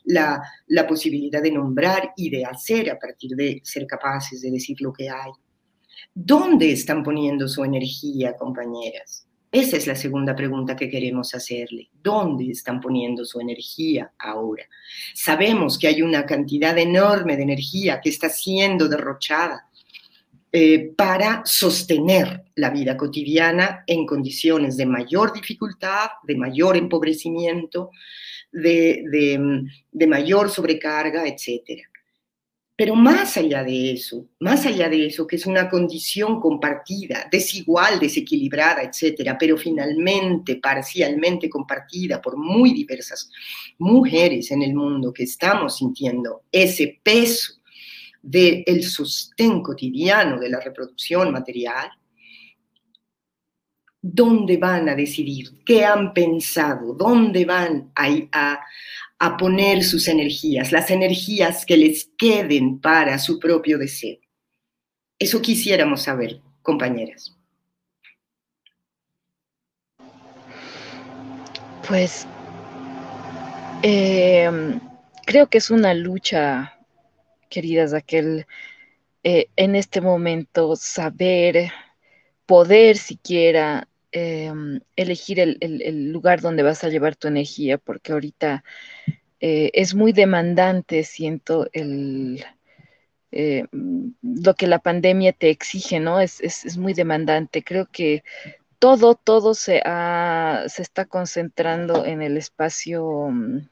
la, 0.06 0.42
posibilidad 0.88 1.42
de 1.42 1.52
nombrar 1.52 2.14
y 2.16 2.30
de 2.30 2.46
hacer 2.46 2.90
a 2.90 2.98
partir 2.98 3.36
de 3.36 3.62
ser 3.64 3.86
capaces 3.86 4.42
de 4.42 4.52
decir 4.52 4.78
lo 4.82 4.94
que 4.94 5.10
hay. 5.10 5.32
¿Dónde 6.14 6.72
están 6.72 7.04
poniendo 7.04 7.48
su 7.48 7.64
energía, 7.64 8.36
compañeras? 8.36 9.28
Esa 9.52 9.78
es 9.78 9.88
la 9.88 9.96
segunda 9.96 10.36
pregunta 10.36 10.76
que 10.76 10.90
queremos 10.90 11.34
hacerle. 11.34 11.90
¿Dónde 12.04 12.52
están 12.52 12.82
poniendo 12.82 13.24
su 13.24 13.40
energía 13.40 14.12
ahora? 14.20 14.66
Sabemos 15.14 15.80
que 15.80 15.88
hay 15.88 16.02
una 16.02 16.26
cantidad 16.26 16.78
enorme 16.78 17.38
de 17.38 17.44
energía 17.44 18.02
que 18.02 18.10
está 18.10 18.30
siendo 18.30 18.90
derrochada 18.90 19.67
eh, 20.60 20.92
para 20.98 21.44
sostener 21.46 22.46
la 22.56 22.72
vida 22.72 22.98
cotidiana 22.98 23.84
en 23.86 24.08
condiciones 24.08 24.76
de 24.76 24.88
mayor 24.88 25.32
dificultad, 25.32 26.08
de 26.24 26.36
mayor 26.36 26.76
empobrecimiento, 26.76 27.92
de, 28.52 29.38
mayor 30.08 30.50
sobrecarga, 30.50 31.28
etc. 31.28 31.84
Pero 32.76 32.96
más 32.96 33.38
allá 33.38 33.64
de 33.64 33.92
eso, 33.92 34.30
más 34.40 34.66
allá 34.66 34.90
de 34.90 35.06
eso, 35.06 35.28
que 35.28 35.36
es 35.36 35.46
una 35.46 35.70
condición 35.70 36.42
compartida, 36.42 37.28
desigual, 37.32 38.00
desequilibrada, 38.00 38.82
etcétera, 38.82 39.38
pero 39.38 39.58
finalmente 39.58 40.56
parcialmente 40.56 41.52
compartida 41.52 42.20
por 42.20 42.36
muy 42.36 42.74
diversas 42.74 43.30
mujeres 43.78 44.50
en 44.50 44.64
el 44.64 44.74
mundo 44.74 45.14
que 45.14 45.22
estamos 45.22 45.78
sintiendo 45.78 46.46
ese 46.52 47.00
peso 47.04 47.57
del 48.28 48.84
sostén 48.84 49.62
cotidiano 49.62 50.38
de 50.38 50.50
la 50.50 50.60
reproducción 50.60 51.32
material, 51.32 51.90
dónde 54.02 54.58
van 54.58 54.90
a 54.90 54.96
decidir, 54.96 55.64
qué 55.66 55.86
han 55.86 56.14
pensado, 56.14 56.94
dónde 56.94 57.46
van 57.46 57.92
a, 57.96 58.60
a, 59.20 59.38
poner 59.38 59.84
sus 59.84 60.08
energías, 60.08 60.72
las 60.72 60.92
energías 60.92 61.66
que 61.66 61.78
les 61.78 62.10
queden 62.18 62.80
para 62.80 63.18
su 63.18 63.40
propio 63.40 63.78
deseo. 63.78 64.18
Eso 65.18 65.42
quisiéramos 65.42 66.04
saber, 66.04 66.42
compañeras. 66.62 67.34
Pues 71.88 72.28
em, 73.82 74.80
creo 75.26 75.48
que 75.48 75.58
es 75.58 75.72
una 75.72 75.94
lucha, 75.94 76.77
queridas, 77.48 77.94
aquel 77.94 78.46
eh, 79.24 79.48
en 79.56 79.76
este 79.76 80.02
momento 80.02 80.76
saber, 80.76 81.72
poder 82.46 82.98
siquiera 82.98 83.88
Em, 84.20 84.80
elegir 84.96 85.40
el, 85.40 86.12
lugar 86.12 86.42
donde 86.42 86.64
vas 86.64 86.84
a 86.84 86.90
llevar 86.90 87.16
tu 87.16 87.28
energía, 87.28 87.78
porque 87.78 88.14
ahorita 88.14 88.64
eh, 89.42 89.70
es 89.74 89.94
muy 89.96 90.14
demandante, 90.14 91.04
siento, 91.04 91.68
el, 91.74 92.44
eh, 93.32 93.66
lo 93.72 94.56
que 94.56 94.68
la 94.68 94.80
pandemia 94.80 95.34
te 95.34 95.50
exige, 95.50 96.00
¿no? 96.00 96.22
Es, 96.22 96.78
muy 96.78 96.94
demandante. 96.94 97.64
Creo 97.64 97.88
que 97.92 98.24
todo, 98.80 99.16
todo 99.16 99.54
se, 99.54 99.82
se 100.68 100.82
está 100.82 101.06
concentrando 101.06 102.06
en 102.06 102.22
el 102.22 102.38
espacio, 102.38 103.28
mm, 103.30 103.70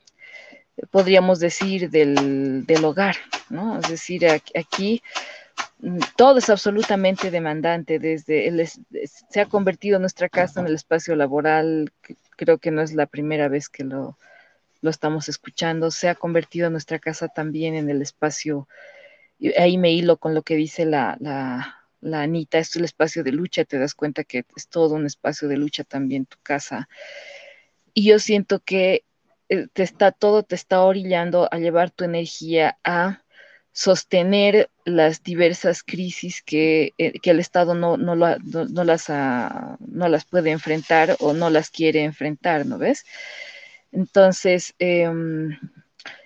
podríamos 0.92 1.40
decir, 1.40 1.90
del, 1.90 2.66
del 2.66 2.86
hogar, 2.86 3.16
¿no? 3.50 3.80
Es 3.80 3.90
decir, 3.90 4.26
aquí 4.56 5.02
Mm, 5.80 6.00
todo 6.16 6.40
es 6.40 6.50
absolutamente 6.50 7.32
demandante, 7.32 8.00
desde 8.00 8.48
el, 8.48 8.68
se 8.68 9.42
ha 9.42 9.46
convertido 9.46 10.00
nuestra 10.00 10.30
casa 10.30 10.62
en 10.62 10.68
el 10.68 10.76
espacio 10.76 11.16
laboral, 11.16 11.92
creo 12.38 12.58
que 12.60 12.72
no 12.72 12.82
es 12.82 12.94
la 12.94 13.06
primera 13.06 13.50
vez 13.50 13.70
que 13.70 13.84
lo, 13.84 14.18
lo 14.82 14.90
estamos 14.90 15.28
escuchando, 15.30 15.92
se 15.92 16.10
ha 16.10 16.16
convertido 16.16 16.70
nuestra 16.70 17.00
casa 17.00 17.28
también 17.28 17.76
en 17.76 17.90
el 17.90 18.02
espacio, 18.02 18.68
ahí 19.58 19.78
me 19.78 19.92
hilo 19.92 20.18
con 20.18 20.34
lo 20.34 20.44
que 20.44 20.56
dice 20.56 20.86
la, 20.86 21.18
la, 21.20 21.84
la 22.00 22.22
Anita, 22.22 22.58
es 22.58 22.76
el 22.78 22.86
espacio 22.86 23.24
de 23.24 23.34
lucha, 23.34 23.66
te 23.66 23.78
das 23.78 23.96
cuenta 23.96 24.24
que 24.24 24.46
es 24.56 24.70
todo 24.70 24.96
un 24.96 25.06
espacio 25.06 25.48
de 25.50 25.58
lucha 25.58 25.84
también 25.84 26.26
tu 26.26 26.38
casa. 26.42 26.88
Y 27.94 28.06
yo 28.10 28.20
siento 28.20 28.60
que 28.60 29.04
te 29.48 29.84
está, 29.84 30.12
todo 30.12 30.44
te 30.44 30.56
está 30.56 30.82
orillando 30.82 31.48
a 31.52 31.58
llevar 31.58 31.92
tu 31.92 32.04
energía 32.04 32.78
a 32.84 33.24
sostener 33.72 34.70
las 34.86 35.22
diversas 35.22 35.84
crisis 35.84 36.42
que, 36.42 36.94
eh, 36.98 37.14
el 37.24 37.40
Estado 37.40 37.74
no, 37.76 37.98
no, 37.98 38.16
las, 38.16 38.40
no 38.44 40.08
las 40.08 40.26
puede 40.26 40.52
enfrentar 40.52 41.18
o 41.20 41.34
no 41.34 41.50
las 41.50 41.70
quiere 41.70 42.04
enfrentar, 42.04 42.66
¿no 42.66 42.78
ves? 42.78 43.06
Entonces, 43.92 44.74
em, 44.80 45.58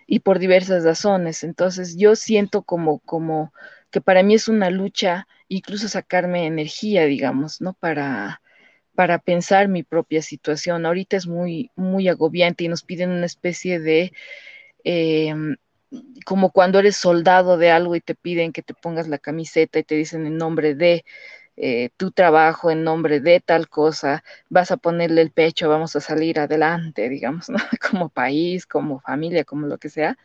y 0.07 0.19
por 0.19 0.39
diversas 0.39 0.83
razones. 0.83 1.43
Entonces, 1.43 1.95
yo 1.97 2.15
siento 2.15 2.63
como, 2.63 2.99
como 2.99 3.53
que 3.91 4.01
para 4.01 4.23
mí 4.23 4.35
es 4.35 4.47
una 4.47 4.69
lucha, 4.69 5.27
incluso 5.47 5.87
sacarme 5.87 6.47
energía, 6.47 7.05
digamos, 7.05 7.61
¿no? 7.61 7.73
Para, 7.73 8.41
para 8.99 9.17
pensar 9.17 9.69
mi 9.69 9.83
propia 9.83 10.21
situación. 10.21 10.85
Ahorita 10.85 11.15
es 11.15 11.25
muy, 11.25 11.71
muy 11.77 12.09
agobiante 12.09 12.65
y 12.65 12.67
nos 12.67 12.83
piden 12.83 13.11
una 13.11 13.27
especie 13.27 13.79
de, 13.79 14.11
em, 14.83 15.55
como 16.25 16.51
cuando 16.51 16.79
eres 16.79 16.97
soldado 16.97 17.57
de 17.57 17.71
algo 17.71 17.95
y 17.95 18.01
te 18.01 18.13
piden 18.13 18.51
que 18.51 18.61
te 18.61 18.73
pongas 18.73 19.07
la 19.07 19.17
camiseta 19.17 19.79
y 19.79 19.85
te 19.85 19.95
dicen 19.95 20.25
en 20.25 20.35
nombre 20.35 20.75
de 20.75 21.05
eh, 21.55 21.91
tu 21.95 22.11
trabajo, 22.11 22.71
en 22.71 22.83
nombre 22.83 23.21
de 23.21 23.39
tal 23.39 23.69
cosa, 23.69 24.25
vas 24.49 24.69
a 24.71 24.75
ponerle 24.75 25.21
el 25.21 25.31
pecho, 25.31 25.69
vamos 25.69 25.95
a 25.95 26.01
salir 26.01 26.37
adelante, 26.37 27.07
digamos, 27.07 27.47
como 27.91 28.09
país, 28.09 28.65
como 28.65 28.99
familia, 28.99 29.45
como 29.45 29.65
lo 29.67 29.77
que 29.77 29.87
sea. 29.87 30.17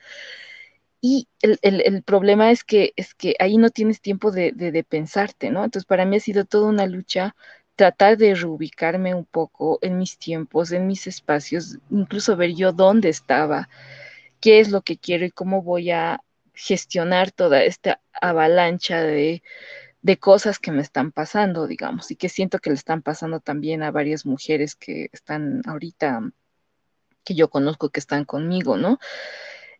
Y 1.01 1.29
el, 1.43 1.59
el, 1.63 2.03
problema 2.03 2.51
es 2.51 2.65
que, 2.65 2.93
es 2.97 3.15
que 3.15 3.37
ahí 3.39 3.57
no 3.57 3.71
tienes 3.71 4.01
tiempo 4.01 4.33
de, 4.33 4.51
de, 4.51 4.73
de, 4.73 4.83
pensarte, 4.83 5.51
¿no? 5.51 5.63
Entonces, 5.63 5.87
para 5.87 6.07
mí 6.07 6.17
ha 6.17 6.21
sido 6.21 6.45
toda 6.45 6.69
una 6.69 6.87
lucha 6.87 7.37
tratar 7.77 8.17
de 8.17 8.35
reubicarme 8.35 9.15
un 9.15 9.25
poco 9.25 9.79
en 9.83 9.99
mis 9.99 10.19
tiempos, 10.19 10.73
en 10.73 10.87
mis 10.87 11.07
espacios, 11.07 11.79
incluso 11.91 12.37
ver 12.37 12.55
yo 12.55 12.73
dónde 12.73 13.09
estaba, 13.09 13.69
qué 14.41 14.61
es 14.61 14.71
lo 14.71 14.83
que 14.83 14.97
quiero 14.97 15.25
y 15.25 15.31
cómo 15.31 15.63
voy 15.63 15.91
a 15.91 16.21
gestionar 16.55 17.33
toda 17.33 17.65
esta 17.65 18.01
avalancha 18.13 19.03
de, 19.03 19.43
de 20.03 20.19
cosas 20.19 20.59
que 20.59 20.71
me 20.71 20.83
están 20.83 21.11
pasando, 21.11 21.67
digamos, 21.67 22.11
y 22.11 22.17
que 22.17 22.29
siento 22.29 22.59
que 22.59 22.71
le 22.71 22.77
están 22.77 23.03
pasando 23.03 23.41
también 23.41 23.83
a 23.83 23.91
varias 23.91 24.25
mujeres 24.25 24.77
que 24.77 25.09
están 25.13 25.63
ahorita, 25.67 26.31
que 27.25 27.35
yo 27.35 27.49
conozco 27.49 27.89
que 27.89 28.01
están 28.01 28.25
conmigo, 28.25 28.77
¿no? 28.77 28.99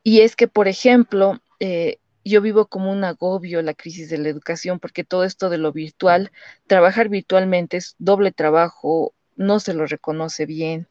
Y 0.03 0.21
es 0.21 0.35
que, 0.35 0.49
por 0.49 0.67
ejemplo, 0.67 1.41
eh, 1.61 1.99
yo 2.31 2.41
vivo 2.41 2.67
como 2.67 2.91
un 2.91 3.05
agobio 3.05 3.63
la 3.63 3.75
crisis 3.75 4.11
de 4.11 4.19
la 4.19 4.29
educación, 4.29 4.81
porque 4.81 5.05
todo 5.05 5.25
esto 5.25 5.51
de 5.51 5.59
lo 5.59 5.73
virtual, 5.73 6.33
trabajar 6.67 7.09
virtualmente 7.09 7.77
es 7.77 7.95
doble 7.99 8.33
trabajo, 8.33 9.15
no 9.37 9.61
se 9.61 9.75
lo 9.75 9.87
reconoce 9.87 10.47
bien. 10.47 10.89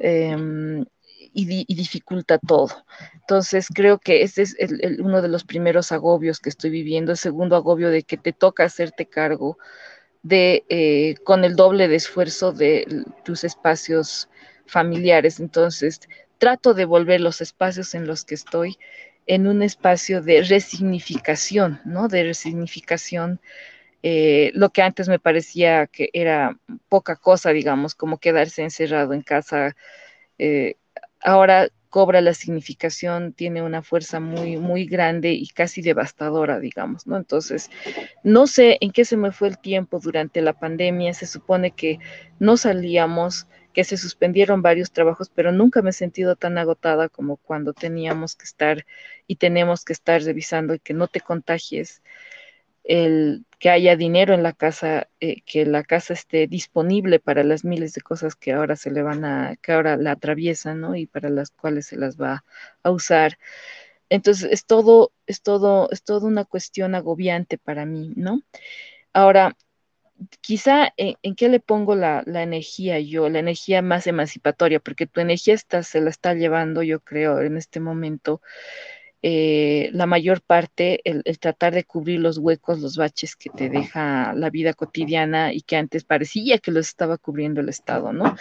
Eh, 0.00 0.84
y, 1.34 1.74
dificulta 1.74 2.38
todo. 2.38 2.84
Entonces, 3.14 3.68
creo 3.72 3.98
que 3.98 4.22
ese 4.22 4.42
es 4.42 4.56
uno 5.00 5.20
de 5.20 5.28
los 5.28 5.44
primeros 5.44 5.92
agobios 5.92 6.40
que 6.40 6.48
estoy 6.48 6.70
viviendo. 6.70 7.12
El 7.12 7.18
segundo 7.18 7.56
agobio 7.56 7.90
de 7.90 8.04
que 8.04 8.16
te 8.16 8.32
toca 8.32 8.64
hacerte 8.64 9.06
cargo 9.06 9.58
de, 10.22 10.64
eh, 10.68 11.16
con 11.24 11.44
el 11.44 11.56
doble 11.56 11.88
de 11.88 11.96
esfuerzo 11.96 12.52
de 12.52 13.04
tus 13.24 13.44
espacios 13.44 14.28
familiares. 14.66 15.40
Entonces, 15.40 16.00
trato 16.38 16.72
de 16.74 16.84
volver 16.84 17.20
los 17.20 17.40
espacios 17.40 17.94
en 17.94 18.06
los 18.06 18.24
que 18.24 18.34
estoy 18.36 18.78
en 19.26 19.46
un 19.46 19.62
espacio 19.62 20.22
de 20.22 20.42
resignificación, 20.42 21.80
¿no? 21.84 22.08
De 22.08 22.22
resignificación. 22.24 23.40
Eh, 24.02 24.50
lo 24.54 24.70
que 24.70 24.82
antes 24.82 25.08
me 25.08 25.18
parecía 25.18 25.86
que 25.86 26.10
era 26.12 26.58
poca 26.88 27.16
cosa, 27.16 27.50
digamos, 27.50 27.94
como 27.94 28.18
quedarse 28.18 28.62
encerrado 28.62 29.14
en 29.14 29.22
casa, 29.22 29.76
eh, 30.38 30.76
ahora 31.22 31.68
cobra 31.94 32.20
la 32.20 32.34
significación, 32.34 33.32
tiene 33.32 33.62
una 33.62 33.80
fuerza 33.80 34.18
muy, 34.18 34.56
muy 34.56 34.84
grande 34.84 35.30
y 35.30 35.46
casi 35.46 35.80
devastadora, 35.80 36.58
digamos, 36.58 37.06
¿no? 37.06 37.16
Entonces, 37.16 37.70
no 38.24 38.48
sé 38.48 38.78
en 38.80 38.90
qué 38.90 39.04
se 39.04 39.16
me 39.16 39.30
fue 39.30 39.46
el 39.46 39.58
tiempo 39.58 40.00
durante 40.00 40.42
la 40.42 40.54
pandemia, 40.54 41.14
se 41.14 41.26
supone 41.26 41.70
que 41.70 42.00
no 42.40 42.56
salíamos, 42.56 43.46
que 43.74 43.84
se 43.84 43.98
suspendieron 43.98 44.62
varios 44.62 44.92
trabajos, 44.92 45.30
pero 45.34 45.52
nunca 45.52 45.82
me 45.82 45.90
he 45.90 45.92
sentido 45.92 46.36
tan 46.36 46.56
agotada 46.56 47.08
como 47.10 47.36
cuando 47.36 47.74
teníamos 47.74 48.36
que 48.36 48.44
estar 48.44 48.86
y 49.26 49.36
tenemos 49.36 49.84
que 49.84 49.92
estar 49.92 50.22
revisando 50.22 50.74
y 50.74 50.78
que 50.78 50.94
no 50.94 51.08
te 51.08 51.20
contagies 51.20 52.02
el 52.84 53.44
que 53.58 53.70
haya 53.70 53.96
dinero 53.96 54.34
en 54.34 54.42
la 54.42 54.52
casa, 54.52 55.08
eh, 55.20 55.40
que 55.42 55.66
la 55.66 55.82
casa 55.82 56.12
esté 56.14 56.46
disponible 56.46 57.18
para 57.18 57.42
las 57.42 57.64
miles 57.64 57.94
de 57.94 58.02
cosas 58.02 58.36
que 58.36 58.52
ahora 58.52 58.76
se 58.76 58.90
le 58.90 59.02
van 59.02 59.24
a, 59.24 59.56
que 59.56 59.72
ahora 59.72 59.96
la 59.96 60.12
atraviesan, 60.12 60.80
¿no? 60.80 60.94
Y 60.94 61.06
para 61.06 61.30
las 61.30 61.50
cuales 61.50 61.86
se 61.86 61.96
las 61.96 62.20
va 62.20 62.44
a 62.82 62.90
usar. 62.90 63.38
Entonces, 64.10 64.52
es 64.52 64.66
todo, 64.66 65.12
es 65.26 65.42
todo, 65.42 65.90
es 65.90 66.04
todo 66.04 66.26
una 66.26 66.44
cuestión 66.44 66.94
agobiante 66.94 67.58
para 67.58 67.86
mí, 67.86 68.12
¿no? 68.16 68.42
Ahora, 69.14 69.56
quizá 70.40 70.92
en, 70.96 71.16
en 71.22 71.34
qué 71.34 71.48
le 71.48 71.60
pongo 71.60 71.94
la, 71.94 72.22
energía 72.26 72.98
yo, 73.00 73.28
la 73.28 73.38
energía 73.38 73.82
más 73.82 74.06
emancipatoria, 74.06 74.80
porque 74.80 75.06
tu 75.06 75.20
energía 75.20 75.56
se 75.56 76.00
la 76.00 76.10
está 76.10 76.34
llevando, 76.34 76.82
yo 76.82 77.00
creo, 77.00 77.40
en 77.40 77.56
este 77.56 77.80
momento 77.80 78.40
eh, 79.26 79.88
la 79.94 80.04
mayor 80.04 80.42
parte, 80.42 81.00
el, 81.02 81.22
tratar 81.38 81.72
de 81.72 81.84
cubrir 81.84 82.20
los 82.20 82.36
huecos, 82.36 82.80
los 82.80 82.98
baches 82.98 83.36
que 83.36 83.48
te 83.48 83.70
deja 83.70 84.34
la 84.34 84.50
vida 84.50 84.74
cotidiana 84.74 85.50
y 85.54 85.62
que 85.62 85.76
antes 85.76 86.04
parecía 86.04 86.58
que 86.58 86.70
los 86.70 86.88
estaba 86.88 87.16
cubriendo 87.16 87.62
el 87.62 87.70
Estado, 87.70 88.12
¿no? 88.12 88.36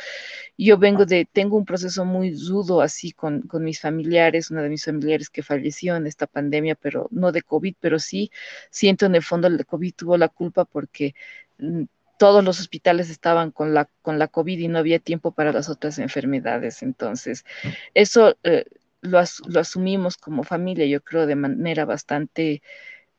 Yo 0.58 0.78
vengo 0.78 1.06
de, 1.06 1.26
tengo 1.32 1.56
un 1.56 1.64
proceso 1.64 2.04
muy 2.04 2.36
rudo 2.50 2.82
así 2.82 3.14
con, 3.14 3.44
con 3.44 3.64
mis 3.64 3.80
familiares, 3.80 4.52
una 4.52 4.62
de 4.62 4.68
mis 4.68 4.84
familiares 4.84 5.30
que 5.30 5.42
falleció 5.42 5.96
en 5.96 6.06
esta 6.06 6.28
pandemia, 6.28 6.76
pero 6.76 7.08
no 7.12 7.32
de 7.32 7.44
COVID, 7.44 7.76
pero 7.80 7.98
sí 7.98 8.30
siento 8.70 9.06
en 9.06 9.16
el 9.16 9.24
fondo 9.24 9.48
el 9.48 9.66
COVID 9.66 9.94
tuvo 9.96 10.18
la 10.18 10.28
culpa 10.28 10.66
porque 10.66 11.16
mm, 11.60 11.84
todos 12.18 12.44
los 12.44 12.60
hospitales 12.60 13.10
estaban 13.10 13.52
con 13.52 13.74
la, 13.74 13.90
con 14.02 14.20
la 14.20 14.28
COVID 14.28 14.60
y 14.60 14.68
no 14.68 14.80
había 14.80 15.00
tiempo 15.00 15.32
para 15.32 15.54
las 15.54 15.70
otras 15.70 15.98
enfermedades. 15.98 16.84
Entonces, 16.84 17.46
eso 17.94 18.36
eh, 18.44 18.66
lo, 19.04 19.20
asumimos 19.60 20.18
como 20.18 20.44
familia, 20.44 20.86
yo 20.86 21.02
creo, 21.04 21.26
de 21.28 21.36
manera 21.36 21.86
bastante, 21.86 22.62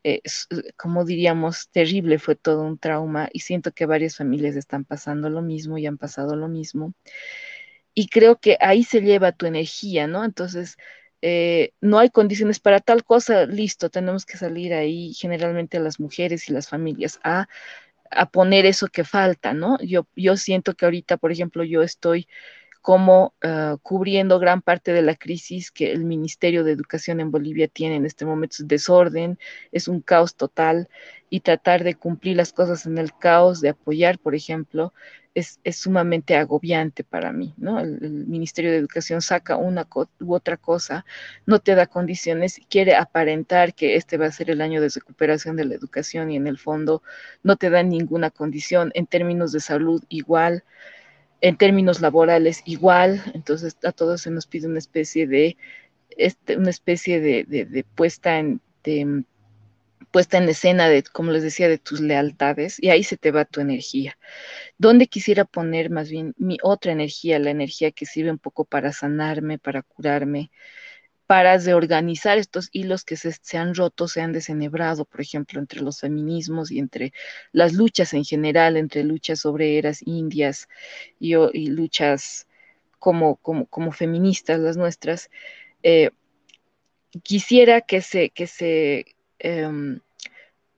eh, 0.03 0.21
como 0.77 1.05
diríamos, 1.05 1.69
terrible, 1.71 2.19
fue 2.19 2.35
todo 2.35 2.63
un 2.63 2.77
trauma 2.79 3.29
y 3.33 3.41
siento 3.41 3.71
que 3.71 3.85
varias 3.85 4.17
familias 4.17 4.55
están 4.55 4.85
pasando 4.85 5.29
lo 5.29 5.41
mismo 5.41 5.77
y 5.77 5.85
han 5.87 5.97
pasado 5.97 6.35
lo 6.35 6.47
mismo. 6.49 6.93
Y 7.93 8.07
creo 8.07 8.39
que 8.39 8.57
ahí 8.59 8.83
se 8.83 9.01
lleva 9.01 9.31
tu 9.31 9.45
energía, 9.45 10.07
¿no? 10.07 10.25
Entonces, 10.25 10.75
eh, 11.21 11.73
no 11.81 11.99
hay 11.99 12.09
condiciones 12.09 12.59
para 12.59 12.79
tal 12.81 13.03
cosa, 13.05 13.45
listo, 13.45 13.89
tenemos 13.89 14.25
que 14.25 14.37
salir 14.37 14.73
ahí 14.73 15.13
generalmente 15.13 15.77
a 15.77 15.79
las 15.79 15.99
mujeres 15.99 16.49
y 16.49 16.53
las 16.53 16.67
familias 16.69 17.19
a, 17.23 17.47
a 18.11 18.29
poner 18.31 18.65
eso 18.65 18.87
que 18.87 19.03
falta, 19.03 19.53
¿no? 19.53 19.79
Yo, 19.81 20.07
yo 20.15 20.37
siento 20.37 20.75
que 20.75 20.85
ahorita, 20.85 21.17
por 21.17 21.31
ejemplo, 21.31 21.63
yo 21.63 21.83
estoy 21.83 22.27
como 22.85 23.33
uh, 23.43 23.79
cubriendo 23.79 24.37
gran 24.37 24.61
parte 24.61 24.93
de 24.93 25.01
la 25.01 25.15
crisis 25.15 25.71
que 25.71 25.91
el 25.91 26.05
Ministerio 26.05 26.63
de 26.63 26.71
Educación 26.71 27.19
en 27.19 27.31
Bolivia 27.31 27.67
tiene 27.67 27.95
en 27.95 28.05
este 28.05 28.27
momento. 28.27 28.57
Es 28.59 28.67
desorden, 28.67 29.39
es 29.71 29.87
un 29.87 30.01
caos 30.01 30.35
total 30.35 30.87
y 31.31 31.39
tratar 31.39 31.83
de 31.83 31.95
cumplir 31.95 32.37
las 32.37 32.53
cosas 32.53 32.85
en 32.85 32.99
el 32.99 33.11
caos, 33.17 33.59
de 33.59 33.69
apoyar, 33.69 34.19
por 34.19 34.35
ejemplo, 34.35 34.93
es, 35.33 35.59
es 35.63 35.77
sumamente 35.77 36.35
agobiante 36.37 37.03
para 37.03 37.33
mí, 37.33 37.55
¿no? 37.57 37.79
El, 37.79 37.97
el, 38.03 38.27
Ministerio 38.27 38.69
de 38.69 38.77
Educación 38.77 39.19
saca 39.23 39.57
una 39.57 39.87
u 40.19 40.35
otra 40.35 40.55
cosa, 40.55 41.07
no 41.47 41.57
te 41.57 41.73
da 41.73 41.87
condiciones, 41.87 42.61
quiere 42.69 42.93
aparentar 42.93 43.73
que 43.73 43.95
este 43.95 44.17
va 44.17 44.27
a 44.27 44.31
ser 44.31 44.51
el 44.51 44.61
año 44.61 44.79
de 44.79 44.89
recuperación 44.89 45.55
de 45.55 45.65
la 45.65 45.73
educación 45.73 46.29
y 46.29 46.35
en 46.35 46.45
el 46.45 46.59
fondo 46.59 47.01
no 47.41 47.55
te 47.55 47.71
da 47.71 47.81
ninguna 47.81 48.29
condición 48.29 48.91
en 48.93 49.07
términos 49.07 49.51
de 49.53 49.59
salud 49.59 50.03
igual 50.07 50.63
en 51.41 51.57
términos 51.57 52.01
laborales 52.01 52.61
igual, 52.65 53.21
entonces 53.33 53.77
a 53.83 53.91
todos 53.91 54.21
se 54.21 54.31
nos 54.31 54.47
pide 54.47 54.67
una 54.67 54.79
especie 54.79 55.27
de, 55.27 55.57
este, 56.17 56.57
una 56.57 56.69
especie 56.69 57.19
de, 57.19 57.85
puesta 57.95 58.39
en, 58.39 58.61
de, 58.83 59.23
puesta 60.11 60.37
en 60.37 60.49
escena 60.49 60.87
de, 60.87 61.03
como 61.03 61.31
les 61.31 61.43
decía, 61.43 61.67
de 61.67 61.77
tus 61.77 61.99
lealtades, 61.99 62.81
y 62.81 62.89
ahí 62.89 63.03
se 63.03 63.17
te 63.17 63.31
va 63.31 63.45
tu 63.45 63.61
energía. 63.61 64.17
¿Dónde 64.77 65.07
quisiera 65.07 65.45
poner 65.45 65.89
más 65.89 66.09
bien 66.09 66.33
mi 66.37 66.57
otra 66.63 66.93
energía, 66.93 67.39
la 67.39 67.51
energía 67.51 67.91
que 67.91 68.05
sirve 68.05 68.31
un 68.31 68.39
poco 68.39 68.65
para 68.65 68.93
sanarme, 68.93 69.59
para 69.59 69.81
curarme, 69.81 70.51
para 71.27 71.57
reorganizar 71.57 72.37
estos 72.37 72.69
hilos 72.71 73.03
que 73.03 73.17
se, 73.17 73.57
han 73.57 73.73
roto, 73.73 74.07
se 74.07 74.21
han 74.21 74.31
desenebrado, 74.31 75.05
por 75.05 75.21
ejemplo, 75.21 75.59
entre 75.59 75.81
los 75.81 75.99
feminismos 75.99 76.71
y 76.71 76.79
entre 76.79 77.13
las 77.51 77.73
luchas 77.73 78.13
en 78.13 78.23
general, 78.23 78.77
entre 78.77 79.03
luchas 79.03 79.45
obreras 79.45 80.01
indias 80.05 80.67
y, 81.19 81.35
luchas 81.69 82.47
como, 82.99 83.37
como, 83.37 83.65
como, 83.65 83.91
feministas, 83.91 84.59
las 84.59 84.77
nuestras. 84.77 85.31
Eh, 85.81 86.11
quisiera 87.23 87.81
que 87.81 88.01
se, 88.01 88.29
que 88.29 88.45
se 88.45 89.05
eh, 89.39 89.99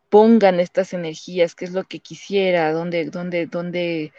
pongan 0.09 0.59
estas 0.59 0.93
energías, 0.93 1.55
que 1.55 1.65
es 1.65 1.73
lo 1.73 1.83
que 1.83 1.99
quisiera, 1.99 2.71
donde, 2.71 3.05
donde, 3.05 3.47
donde 3.47 4.13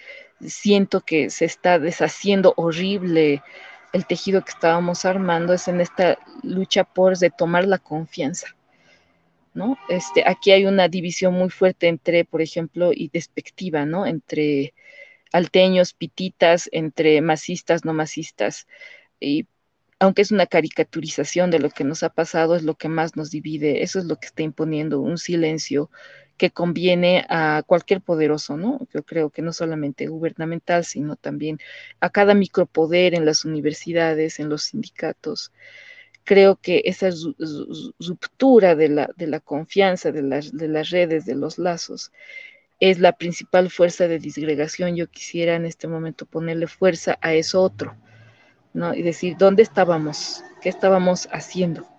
siento 0.47 1.01
que 1.01 1.31
se 1.31 1.47
está 1.47 1.79
deshaciendo 1.79 2.53
horrible 2.57 3.43
el 3.93 4.07
tejido 4.07 4.43
que 4.45 4.51
estábamos 4.51 5.05
armando 5.05 5.53
es 5.53 5.69
en 5.69 5.81
esta 5.81 6.19
lucha 6.43 6.85
por 6.85 7.19
retomar 7.19 7.67
la 7.67 7.79
confianza. 7.79 8.55
¿no? 9.55 9.77
Este, 9.89 10.23
aquí 10.27 10.53
hay 10.53 10.67
una 10.67 10.89
división 10.89 11.35
muy 11.35 11.51
fuerte 11.51 11.89
entre, 11.89 12.25
por 12.25 12.43
ejemplo, 12.43 12.93
y 12.93 13.09
despectiva, 13.09 13.85
¿no? 13.87 14.07
Entre 14.07 14.73
alteños, 15.33 15.95
pititas, 15.95 16.69
entre 16.73 17.21
masistas, 17.21 17.85
no 17.85 17.93
masistas. 17.93 18.67
y 19.21 19.47
aunque 20.01 20.23
es 20.23 20.31
una 20.31 20.47
caricaturización 20.47 21.51
de 21.51 21.59
lo 21.59 21.71
que 21.71 21.85
nos 21.85 22.05
ha 22.05 22.11
pasado, 22.11 22.55
es 22.55 22.63
lo 22.63 22.77
que 22.77 22.89
más 22.89 23.17
nos 23.17 23.31
divide, 23.31 23.83
eso 23.83 23.99
es 23.99 24.05
lo 24.05 24.17
que 24.17 24.27
está 24.27 24.43
imponiendo 24.43 25.01
un 25.01 25.19
silencio 25.19 25.91
que 26.39 26.51
conviene 26.51 27.27
a 27.29 27.63
cualquier 27.67 28.01
poderoso, 28.01 28.57
¿no? 28.57 28.81
Yo 28.95 29.03
creo 29.03 29.31
que 29.31 29.43
no 29.43 29.53
solamente 29.53 30.07
gubernamental, 30.07 30.85
sino 30.85 31.17
también 31.17 31.59
a 32.01 32.11
cada 32.11 32.35
micropoder 32.35 33.15
en 33.15 33.27
las 33.27 33.45
universidades, 33.45 34.39
en 34.41 34.49
los 34.49 34.63
sindicatos. 34.65 35.53
Creo 36.25 36.57
que 36.57 36.83
esa 36.85 37.11
ruptura 37.99 38.75
de 38.77 38.89
la, 38.89 39.11
de 39.17 39.27
la 39.27 39.41
confianza, 39.41 40.13
de 40.13 40.23
de 40.23 40.69
las 40.69 40.91
redes, 40.91 41.27
de 41.27 41.35
los 41.35 41.59
lazos, 41.59 42.13
es 42.81 43.01
la 43.01 43.13
principal 43.13 43.71
fuerza 43.71 44.09
de 44.09 44.19
disgregación. 44.21 44.95
Yo 44.97 45.09
quisiera 45.09 45.57
en 45.57 45.67
este 45.67 45.89
momento 45.89 46.27
ponerle 46.27 46.69
fuerza 46.69 47.19
a 47.21 47.35
eso 47.35 47.63
otro, 47.63 47.97
¿no? 48.75 48.95
Y 48.95 49.03
decir, 49.03 49.37
¿dónde 49.37 49.63
estábamos? 49.63 50.45
¿Qué 50.63 50.69
estábamos 50.69 51.29
haciendo? 51.33 51.98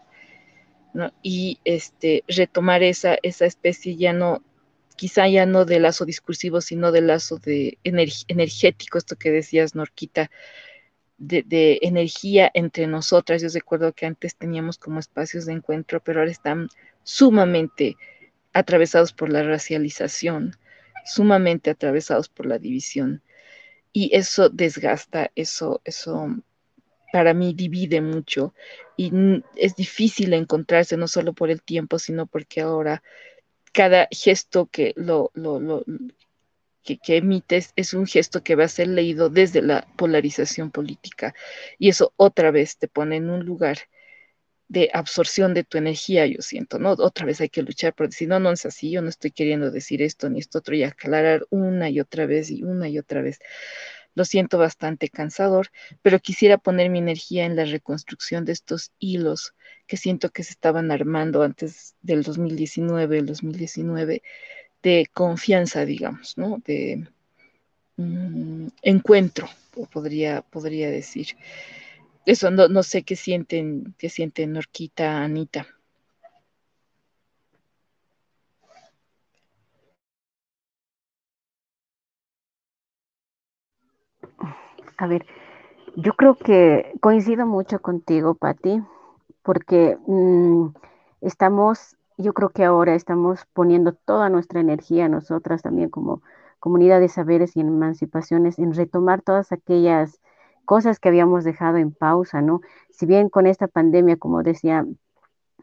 Y 1.21 1.59
este, 1.65 2.23
retomar 2.27 2.83
esa, 2.83 3.17
esa 3.23 3.45
especie 3.45 3.95
ya 3.95 4.13
no, 4.13 4.43
quizá 4.95 5.27
ya 5.27 5.45
no 5.45 5.65
de 5.65 5.79
lazo 5.79 6.05
discursivo, 6.05 6.61
sino 6.61 6.91
de 6.91 7.01
lazo 7.01 7.37
de 7.37 7.77
energético, 7.83 8.97
esto 8.97 9.15
que 9.15 9.31
decías, 9.31 9.75
Norquita, 9.75 10.29
de, 11.17 11.43
de, 11.43 11.79
energía 11.81 12.49
entre 12.53 12.87
nosotras. 12.87 13.41
Yo 13.41 13.49
recuerdo 13.53 13.93
que 13.93 14.05
antes 14.05 14.35
teníamos 14.35 14.77
como 14.77 14.99
espacios 14.99 15.45
de 15.45 15.53
encuentro, 15.53 16.01
pero 16.01 16.19
ahora 16.19 16.31
están 16.31 16.69
sumamente 17.03 17.97
atravesados 18.53 19.13
por 19.13 19.29
la 19.29 19.43
racialización, 19.43 20.57
sumamente 21.05 21.69
atravesados 21.69 22.29
por 22.29 22.45
la 22.45 22.57
división. 22.57 23.21
Y 23.91 24.15
eso 24.15 24.49
desgasta, 24.49 25.31
eso, 25.35 25.81
eso 25.83 26.35
para 27.11 27.33
mí 27.33 27.53
divide 27.53 28.01
mucho 28.01 28.53
y 28.97 29.11
es 29.55 29.75
difícil 29.75 30.33
encontrarse 30.33 30.97
no 30.97 31.07
solo 31.07 31.33
por 31.33 31.49
el 31.49 31.61
tiempo, 31.61 31.99
sino 31.99 32.27
porque 32.27 32.61
ahora 32.61 33.01
cada 33.71 34.07
gesto 34.11 34.67
que 34.67 34.93
lo, 34.95 35.31
que, 36.83 36.97
que, 36.97 37.17
emites 37.17 37.71
es 37.75 37.93
un 37.93 38.07
gesto 38.07 38.43
que 38.43 38.55
va 38.55 38.65
a 38.65 38.67
ser 38.67 38.87
leído 38.87 39.29
desde 39.29 39.61
la 39.61 39.87
polarización 39.95 40.71
política 40.71 41.33
y 41.77 41.89
eso 41.89 42.13
otra 42.17 42.51
vez 42.51 42.77
te 42.77 42.87
pone 42.87 43.17
en 43.17 43.29
un 43.29 43.45
lugar 43.45 43.77
de 44.69 44.91
absorción 44.93 45.55
de 45.55 45.63
tu 45.63 45.79
energía, 45.79 46.27
yo 46.27 46.41
siento, 46.43 46.77
¿no? 46.77 46.91
Otra 46.91 47.25
vez 47.25 47.41
hay 47.41 47.49
que 47.49 47.63
luchar 47.63 47.95
por 47.95 48.07
decir, 48.07 48.29
no, 48.29 48.39
no 48.39 48.51
es 48.51 48.67
así, 48.67 48.91
yo 48.91 49.01
no 49.01 49.09
estoy 49.09 49.31
queriendo 49.31 49.71
decir 49.71 50.03
esto 50.03 50.29
ni 50.29 50.39
esto 50.39 50.59
otro 50.59 50.75
y 50.75 50.83
aclarar 50.83 51.45
una 51.49 51.89
y 51.89 51.99
otra 51.99 52.27
vez 52.27 52.51
y 52.51 52.63
una 52.63 52.87
y 52.87 52.99
otra 52.99 53.23
vez 53.23 53.39
lo 54.15 54.25
siento 54.25 54.57
bastante 54.57 55.09
cansador, 55.09 55.69
pero 56.01 56.19
quisiera 56.19 56.57
poner 56.57 56.89
mi 56.89 56.99
energía 56.99 57.45
en 57.45 57.55
la 57.55 57.65
reconstrucción 57.65 58.45
de 58.45 58.53
estos 58.53 58.91
hilos 58.99 59.53
que 59.87 59.97
siento 59.97 60.29
que 60.29 60.43
se 60.43 60.51
estaban 60.51 60.91
armando 60.91 61.43
antes 61.43 61.95
del 62.01 62.23
2019, 62.23 63.17
el 63.19 63.25
2019, 63.25 64.21
de 64.83 65.09
confianza, 65.13 65.85
digamos, 65.85 66.37
¿no? 66.37 66.61
De 66.65 67.07
mm, 67.97 68.67
encuentro, 68.81 69.49
podría, 69.91 70.41
podría 70.41 70.89
decir. 70.89 71.35
Eso 72.25 72.51
no, 72.51 72.67
no 72.67 72.83
sé 72.83 73.03
qué 73.03 73.15
sienten, 73.15 73.95
qué 73.97 74.09
sienten 74.09 74.53
Norquita, 74.53 75.23
Anita. 75.23 75.67
A 84.99 85.07
ver, 85.07 85.25
yo 85.95 86.13
creo 86.13 86.35
que 86.35 86.93
coincido 87.01 87.45
mucho 87.45 87.81
contigo, 87.81 88.35
Patti, 88.35 88.83
porque 89.43 89.97
mm, 90.07 90.67
estamos, 91.21 91.97
yo 92.17 92.33
creo 92.33 92.49
que 92.49 92.65
ahora 92.65 92.95
estamos 92.95 93.45
poniendo 93.53 93.93
toda 93.93 94.29
nuestra 94.29 94.59
energía, 94.59 95.07
nosotras 95.07 95.61
también 95.61 95.89
como 95.89 96.21
comunidad 96.59 96.99
de 96.99 97.07
saberes 97.09 97.55
y 97.55 97.61
emancipaciones, 97.61 98.59
en 98.59 98.73
retomar 98.73 99.21
todas 99.21 99.53
aquellas 99.53 100.19
cosas 100.65 100.99
que 100.99 101.09
habíamos 101.09 101.45
dejado 101.45 101.77
en 101.77 101.91
pausa, 101.93 102.41
¿no? 102.41 102.61
Si 102.91 103.05
bien 103.05 103.29
con 103.29 103.47
esta 103.47 103.69
pandemia, 103.69 104.17
como 104.17 104.43
decía 104.43 104.85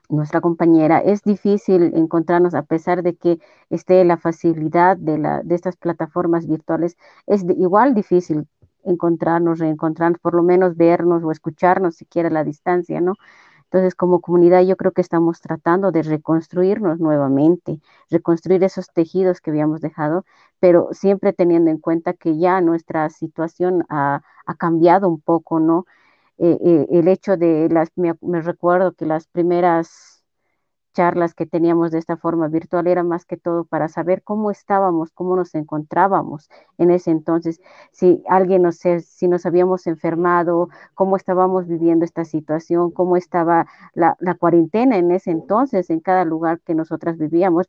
nuestra 0.09 0.41
compañera, 0.41 0.99
es 1.01 1.23
difícil 1.23 1.93
encontrarnos 1.95 2.55
a 2.55 2.63
pesar 2.63 3.03
de 3.03 3.17
que 3.17 3.39
esté 3.71 4.05
la 4.05 4.17
facilidad 4.17 4.97
de, 4.97 5.19
de 5.45 5.55
estas 5.55 5.77
plataformas 5.77 6.47
virtuales, 6.47 6.97
es 7.27 7.45
igual 7.59 7.95
difícil 7.95 8.47
encontrarnos, 8.87 9.59
reencontrarnos, 9.59 10.21
por 10.21 10.35
lo 10.35 10.43
menos 10.43 10.77
vernos 10.77 11.23
o 11.25 11.31
escucharnos 11.33 11.97
siquiera 11.97 12.29
a 12.29 12.33
la 12.33 12.45
distancia, 12.45 13.01
¿no? 13.01 13.15
Entonces, 13.65 13.95
como 13.97 14.21
comunidad, 14.21 14.63
yo 14.63 14.77
creo 14.77 14.93
que 14.93 15.01
estamos 15.01 15.41
tratando 15.41 15.91
de 15.93 16.03
reconstruirnos 16.03 17.01
nuevamente, 17.01 17.81
reconstruir 18.11 18.63
esos 18.65 18.93
tejidos 18.93 19.41
que 19.41 19.51
habíamos 19.51 19.81
dejado, 19.81 20.25
pero 20.61 20.89
siempre 20.93 21.33
teniendo 21.33 21.71
en 21.71 21.79
cuenta 21.79 22.15
que 22.15 22.39
ya 22.39 22.61
nuestra 22.61 23.11
situación 23.11 23.85
ha, 23.89 24.23
cambiado 24.59 25.09
un 25.09 25.21
poco, 25.21 25.59
¿no? 25.61 25.85
Eh, 26.39 26.59
eh, 26.65 26.87
el 26.91 27.09
hecho 27.09 27.37
de 27.37 27.69
las, 27.71 27.91
me 27.97 28.41
recuerdo 28.43 28.93
que 28.93 29.07
las 29.07 29.27
primeras 29.27 30.16
charlas 30.97 31.35
que 31.35 31.45
teníamos 31.45 31.91
de 31.91 31.99
esta 31.99 32.17
forma 32.17 32.49
virtual 32.49 32.87
era 32.87 33.03
más 33.03 33.27
que 33.27 33.37
todo 33.37 33.65
para 33.65 33.89
saber 33.89 34.23
cómo 34.23 34.51
estábamos, 34.51 35.11
cómo 35.13 35.37
nos 35.37 35.55
encontrábamos 35.55 36.49
en 36.79 36.91
ese 36.91 37.11
entonces, 37.11 37.61
si 37.93 38.23
alguien 38.29 38.63
nos, 38.63 38.79
si 38.79 39.29
nos 39.29 39.45
habíamos 39.45 39.87
enfermado, 39.87 40.71
cómo 40.95 41.17
estábamos 41.17 41.67
viviendo 41.67 42.07
esta 42.07 42.25
situación, 42.25 42.91
cómo 42.91 43.19
estaba 43.19 43.67
la, 43.93 44.17
cuarentena 44.39 44.97
en 44.97 45.11
ese 45.13 45.33
entonces 45.33 45.91
en 45.91 46.01
cada 46.01 46.25
lugar 46.25 46.61
que 46.61 46.75
nosotras 46.75 47.19
vivíamos. 47.19 47.67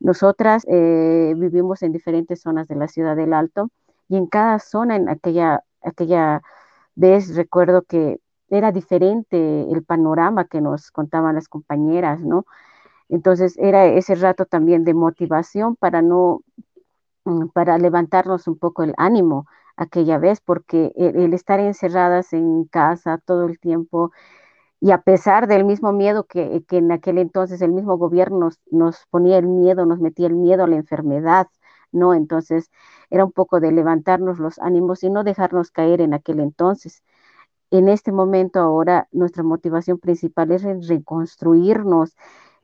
Nosotras 0.00 0.64
eh, 0.68 1.34
vivimos 1.36 1.82
en 1.82 1.92
diferentes 1.92 2.40
zonas 2.40 2.66
de 2.66 2.74
la 2.74 2.88
ciudad 2.88 3.14
del 3.14 3.34
Alto 3.34 3.70
y 4.08 4.16
en 4.16 4.26
cada 4.26 4.58
zona, 4.58 4.96
en 4.96 5.08
aquella, 5.08 5.62
aquella 5.80 6.42
vez, 6.96 7.36
recuerdo 7.36 7.82
que 7.82 8.20
era 8.54 8.72
diferente 8.72 9.70
el 9.70 9.84
panorama 9.84 10.46
que 10.46 10.60
nos 10.60 10.90
contaban 10.90 11.34
las 11.34 11.48
compañeras, 11.48 12.20
¿no? 12.20 12.46
Entonces 13.08 13.56
era 13.58 13.86
ese 13.86 14.14
rato 14.16 14.46
también 14.46 14.84
de 14.84 14.94
motivación 14.94 15.76
para 15.76 16.02
no, 16.02 16.42
mm, 17.24 17.48
para 17.48 17.78
levantarnos 17.78 18.48
un 18.48 18.58
poco 18.58 18.82
el 18.82 18.94
ánimo 18.96 19.46
aquella 19.76 20.18
vez, 20.18 20.40
porque 20.40 20.92
el, 20.96 21.34
estar 21.34 21.60
encerradas 21.60 22.32
en 22.32 22.64
casa 22.66 23.18
todo 23.18 23.46
el 23.46 23.58
tiempo 23.58 24.12
y 24.80 24.92
a 24.92 25.02
pesar 25.02 25.48
del 25.48 25.64
mismo 25.64 25.92
miedo 25.92 26.24
que, 26.26 26.64
que 26.68 26.78
en 26.78 26.92
aquel 26.92 27.18
entonces 27.18 27.62
el 27.62 27.72
mismo 27.72 27.96
gobierno 27.98 28.38
nos, 28.40 28.60
nos, 28.70 29.06
ponía 29.10 29.38
el 29.38 29.46
miedo, 29.48 29.86
nos 29.86 30.00
metía 30.00 30.26
el 30.28 30.34
miedo 30.36 30.64
a 30.64 30.68
la 30.68 30.76
enfermedad, 30.76 31.48
¿no? 31.92 32.14
Entonces 32.14 32.70
era 33.10 33.24
un 33.24 33.32
poco 33.32 33.60
de 33.60 33.72
levantarnos 33.72 34.38
los 34.38 34.58
ánimos 34.58 35.02
y 35.04 35.10
no 35.10 35.24
dejarnos 35.24 35.70
caer 35.70 36.00
en 36.00 36.14
aquel 36.14 36.40
entonces 36.40 37.02
en 37.78 37.88
este 37.88 38.12
momento 38.12 38.60
ahora 38.60 39.08
nuestra 39.12 39.42
motivación 39.42 39.98
principal 39.98 40.52
es 40.52 40.62
reconstruirnos, 40.88 42.16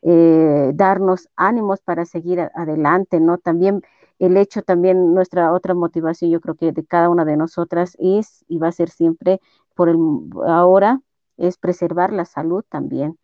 eh, 0.02 0.72
darnos 0.74 1.28
ánimos 1.36 1.80
para 1.82 2.04
seguir 2.06 2.40
adelante, 2.54 3.20
¿no? 3.20 3.38
También 3.38 3.82
el 4.18 4.36
hecho, 4.36 4.62
también 4.62 5.14
nuestra 5.14 5.52
otra 5.52 5.74
motivación, 5.74 6.30
yo 6.30 6.40
creo 6.40 6.54
que 6.56 6.72
de 6.72 6.84
cada 6.86 7.08
una 7.10 7.24
de 7.24 7.36
nosotras 7.36 7.96
es 7.98 8.44
y 8.48 8.58
va 8.58 8.68
a 8.68 8.72
ser 8.72 8.90
siempre 8.90 9.40
por 9.74 9.88
el 9.88 9.96
ahora, 10.46 11.00
es 11.38 11.56
preservar 11.58 12.12
la 12.12 12.24
salud 12.26 12.64
también. 12.68 13.18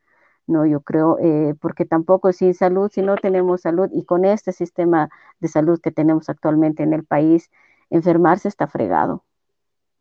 No, 0.48 0.66
yo 0.66 0.80
creo, 0.82 1.18
eh, 1.20 1.54
porque 1.60 1.84
tampoco 1.86 2.32
sin 2.32 2.54
salud, 2.54 2.90
si 2.92 3.02
no 3.02 3.16
tenemos 3.18 3.62
salud 3.62 3.90
y 3.92 4.04
con 4.06 4.24
este 4.24 4.52
sistema 4.52 5.10
de 5.40 5.48
salud 5.48 5.80
que 5.82 5.92
tenemos 5.92 6.30
actualmente 6.30 6.82
en 6.84 6.94
el 6.94 7.04
país, 7.04 7.50
enfermarse 7.90 8.48
está 8.48 8.68
fregado. 8.68 9.25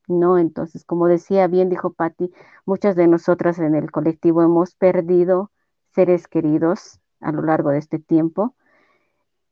¿No? 0.08 0.38
Entonces, 0.38 0.84
como 0.86 1.08
decía, 1.08 1.47
bien 1.47 1.70
dijo 1.70 1.93
Patti, 1.93 2.32
muchas 2.66 2.95
de 2.95 3.08
nosotras 3.08 3.60
en 3.60 3.76
el 3.76 3.91
colectivo 3.91 4.41
hemos 4.41 4.76
perdido 4.76 5.51
seres 5.93 6.28
queridos 6.28 6.99
a 7.22 7.32
lo 7.32 7.41
largo 7.41 7.70
de 7.70 7.80
este 7.80 7.99
tiempo, 7.99 8.56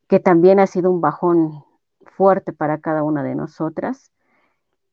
que 0.08 0.20
también 0.20 0.60
ha 0.60 0.66
sido 0.66 0.90
un 0.90 1.00
bajón 1.00 1.64
fuerte 2.04 2.52
para 2.52 2.78
cada 2.78 3.02
una 3.02 3.22
de 3.22 3.34
nosotras. 3.34 4.12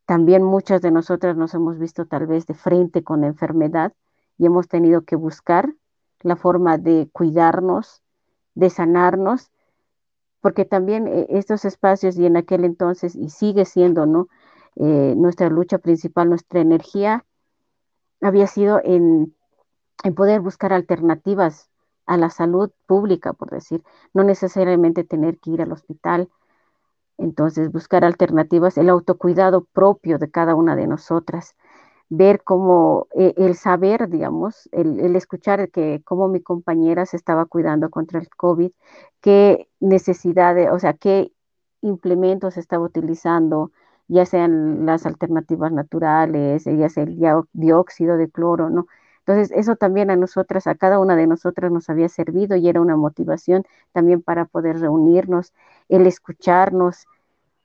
También 0.06 0.44
muchas 0.44 0.82
de 0.82 0.92
nosotras 0.92 1.38
nos 1.38 1.54
hemos 1.54 1.78
visto 1.78 2.06
tal 2.06 2.28
vez 2.28 2.46
de 2.48 2.54
frente 2.54 3.04
con 3.04 3.22
la 3.22 3.28
enfermedad 3.28 3.94
y 4.38 4.46
hemos 4.46 4.68
tenido 4.68 5.04
que 5.04 5.16
buscar 5.16 5.74
la 6.22 6.36
forma 6.36 6.78
de 6.78 7.10
cuidarnos, 7.12 8.02
de 8.56 8.70
sanarnos, 8.70 9.52
porque 10.42 10.66
también 10.66 11.08
eh, 11.08 11.28
estos 11.30 11.66
espacios 11.66 12.18
y 12.18 12.26
en 12.26 12.38
aquel 12.38 12.66
entonces, 12.66 13.16
y 13.16 13.30
sigue 13.30 13.66
siendo, 13.66 14.06
¿no? 14.06 14.28
Eh, 14.76 15.14
nuestra 15.18 15.50
lucha 15.50 15.78
principal, 15.80 16.30
nuestra 16.30 16.62
energía 16.62 17.26
había 18.22 18.48
sido 18.48 18.80
en, 18.84 19.36
poder 20.16 20.42
buscar 20.42 20.74
alternativas 20.74 21.70
a 22.06 22.18
la 22.18 22.30
salud 22.30 22.72
pública, 22.88 23.34
por 23.34 23.50
decir, 23.50 23.84
no 24.14 24.24
necesariamente 24.24 25.04
tener 25.04 25.38
que 25.40 25.52
ir 25.52 25.62
al 25.62 25.72
hospital. 25.72 26.30
Entonces, 27.18 27.72
buscar 27.72 28.04
alternativas, 28.06 28.78
el 28.78 28.90
autocuidado 28.90 29.66
propio 29.74 30.18
de 30.18 30.32
cada 30.32 30.56
una 30.56 30.76
de 30.76 30.88
nosotras. 30.88 31.56
ver 32.10 32.44
cómo 32.44 33.08
eh, 33.16 33.34
el 33.38 33.56
saber, 33.56 34.10
digamos, 34.10 34.70
el, 34.74 35.00
el, 35.00 35.16
escuchar 35.16 35.72
que 35.72 36.02
cómo 36.06 36.28
mi 36.28 36.42
compañera 36.42 37.06
se 37.06 37.18
estaba 37.18 37.46
cuidando 37.46 37.90
contra 37.90 38.20
el 38.20 38.30
COVID, 38.30 38.72
qué 39.22 39.70
necesidades, 39.80 40.70
o 40.72 40.80
sea, 40.80 40.94
qué 40.94 41.32
implementos 41.82 42.58
estaba 42.58 42.86
utilizando, 42.86 43.72
ya 44.12 44.26
sean 44.26 44.86
las 44.86 45.06
alternativas 45.06 45.72
naturales, 45.72 46.66
ya 46.66 46.90
sea 46.90 47.04
el 47.04 47.18
dióxido 47.54 48.18
de 48.18 48.30
cloro, 48.30 48.70
¿no? 48.70 48.88
Entonces, 49.20 49.52
eso 49.58 49.76
también 49.76 50.10
a 50.12 50.16
nosotras, 50.18 50.68
a 50.68 50.76
cada 50.76 51.00
una 51.00 51.16
de 51.16 51.28
nosotras 51.28 51.72
nos 51.72 51.90
había 51.90 52.10
servido 52.10 52.58
y 52.58 52.68
era 52.68 52.82
una 52.82 52.98
motivación 52.98 53.64
también 53.94 54.22
para 54.22 54.46
poder 54.46 54.80
reunirnos, 54.80 55.54
el 55.90 56.08
escucharnos, 56.08 57.06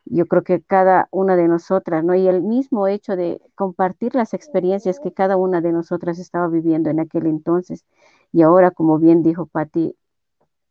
yo 0.05 0.27
creo 0.27 0.45
que 0.45 0.63
cada 0.63 1.09
una 1.11 1.35
de 1.35 1.49
nosotras, 1.49 2.05
¿no? 2.05 2.15
Y 2.15 2.29
el 2.29 2.43
mismo 2.43 2.87
hecho 2.87 3.17
de 3.17 3.41
compartir 3.57 4.15
las 4.15 4.35
experiencias 4.35 5.01
que 5.01 5.13
cada 5.13 5.37
una 5.37 5.61
de 5.61 5.73
nosotras 5.73 6.19
estaba 6.21 6.47
viviendo 6.47 6.91
en 6.91 7.01
aquel 7.01 7.27
entonces. 7.27 7.85
Y 8.33 8.43
ahora, 8.43 8.71
como 8.71 8.99
bien 9.01 9.23
dijo 9.25 9.47
Patti, 9.47 9.97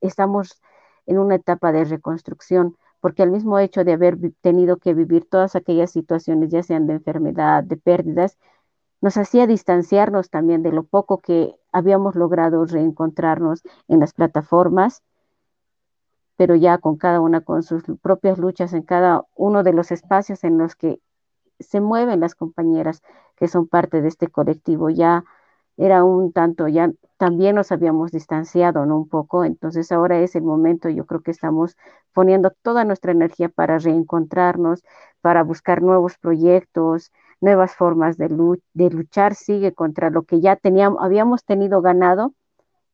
estamos 0.02 0.62
en 1.06 1.20
una 1.20 1.36
etapa 1.36 1.72
de 1.74 1.84
reconstrucción, 1.86 2.78
porque 3.06 3.22
el 3.22 3.30
mismo 3.30 3.60
hecho 3.60 3.84
de 3.84 3.94
haber 3.94 4.18
tenido 4.42 4.78
que 4.78 4.96
vivir 4.96 5.30
todas 5.30 5.56
aquellas 5.56 5.92
situaciones, 5.92 6.50
ya 6.50 6.64
sean 6.64 6.88
de 6.88 6.94
enfermedad, 6.94 7.64
de 7.64 7.78
pérdidas, 7.78 8.40
nos 9.00 9.16
hacía 9.18 9.46
distanciarnos 9.46 10.32
también 10.32 10.64
de 10.64 10.72
lo 10.72 10.82
poco 10.82 11.20
que 11.20 11.54
habíamos 11.72 12.16
logrado 12.16 12.66
reencontrarnos 12.66 13.62
en 13.88 14.00
las 14.00 14.14
plataformas, 14.14 15.04
pero 16.36 16.56
ya 16.56 16.80
con 16.80 16.98
cada 16.98 17.22
una 17.22 17.42
con 17.42 17.62
sus 17.62 17.84
propias 18.02 18.40
luchas 18.40 18.74
en 18.74 18.82
cada 18.82 19.24
uno 19.36 19.62
de 19.62 19.74
los 19.74 19.92
espacios 19.92 20.44
en 20.44 20.58
los 20.58 20.76
que 20.76 21.00
se 21.60 21.82
mueven 21.82 22.22
las 22.22 22.34
compañeras 22.34 23.04
que 23.36 23.48
son 23.48 23.68
parte 23.68 24.02
de 24.02 24.08
este 24.08 24.30
colectivo. 24.30 24.90
Ya 24.90 25.26
era 25.78 26.04
un 26.04 26.32
tanto, 26.32 26.68
ya 26.68 26.92
también 27.18 27.56
nos 27.56 27.72
habíamos 27.72 28.12
distanciado 28.12 28.86
¿no? 28.86 28.98
un 28.98 29.10
poco, 29.10 29.44
entonces 29.46 29.92
ahora 29.92 30.20
es 30.20 30.36
el 30.36 30.44
momento, 30.44 30.90
yo 30.90 31.06
creo 31.06 31.22
que 31.22 31.32
estamos 31.32 31.78
poniendo 32.14 32.52
toda 32.62 32.84
nuestra 32.86 33.12
energía 33.12 33.50
para 33.50 33.78
reencontrarnos, 33.80 34.84
para 35.22 35.44
buscar 35.44 35.82
nuevos 35.82 36.18
proyectos, 36.18 37.12
nuevas 37.42 37.76
formas 37.76 38.18
de, 38.18 38.30
de 38.74 38.90
luchar, 38.90 39.36
sigue 39.36 39.74
contra 39.74 40.10
lo 40.10 40.24
que 40.24 40.42
ya 40.42 40.56
teníamos, 40.56 41.02
habíamos 41.02 41.44
tenido 41.46 41.82
ganado, 41.82 42.34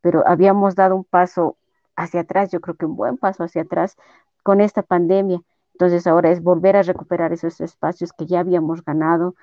pero 0.02 0.28
habíamos 0.28 0.76
dado 0.76 0.96
un 0.96 1.04
paso 1.04 1.58
hacia 1.96 2.22
atrás, 2.22 2.52
yo 2.52 2.62
creo 2.62 2.76
que 2.76 2.86
un 2.86 2.96
buen 2.96 3.18
paso 3.18 3.44
hacia 3.44 3.64
atrás 3.64 3.96
con 4.44 4.62
esta 4.62 4.82
pandemia. 4.82 5.42
Entonces 5.74 6.08
ahora 6.08 6.32
es 6.32 6.42
volver 6.42 6.76
a 6.76 6.84
recuperar 6.84 7.34
esos 7.34 7.62
espacios 7.62 8.14
que 8.14 8.26
ya 8.26 8.40
habíamos 8.40 8.84
ganado, 8.84 9.36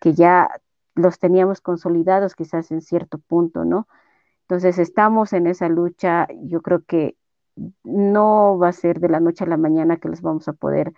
que 0.00 0.14
ya 0.14 0.50
los 0.94 1.18
teníamos 1.18 1.60
consolidados 1.60 2.34
quizás 2.34 2.70
en 2.70 2.82
cierto 2.82 3.18
punto, 3.18 3.64
¿no? 3.64 3.88
Entonces 4.42 4.78
estamos 4.78 5.32
en 5.32 5.46
esa 5.46 5.68
lucha, 5.68 6.28
yo 6.42 6.62
creo 6.62 6.84
que 6.84 7.16
no 7.84 8.58
va 8.58 8.68
a 8.68 8.72
ser 8.72 9.00
de 9.00 9.08
la 9.08 9.20
noche 9.20 9.44
a 9.44 9.48
la 9.48 9.56
mañana 9.56 9.98
que 9.98 10.08
los 10.08 10.22
vamos 10.22 10.48
a 10.48 10.52
poder, 10.52 10.92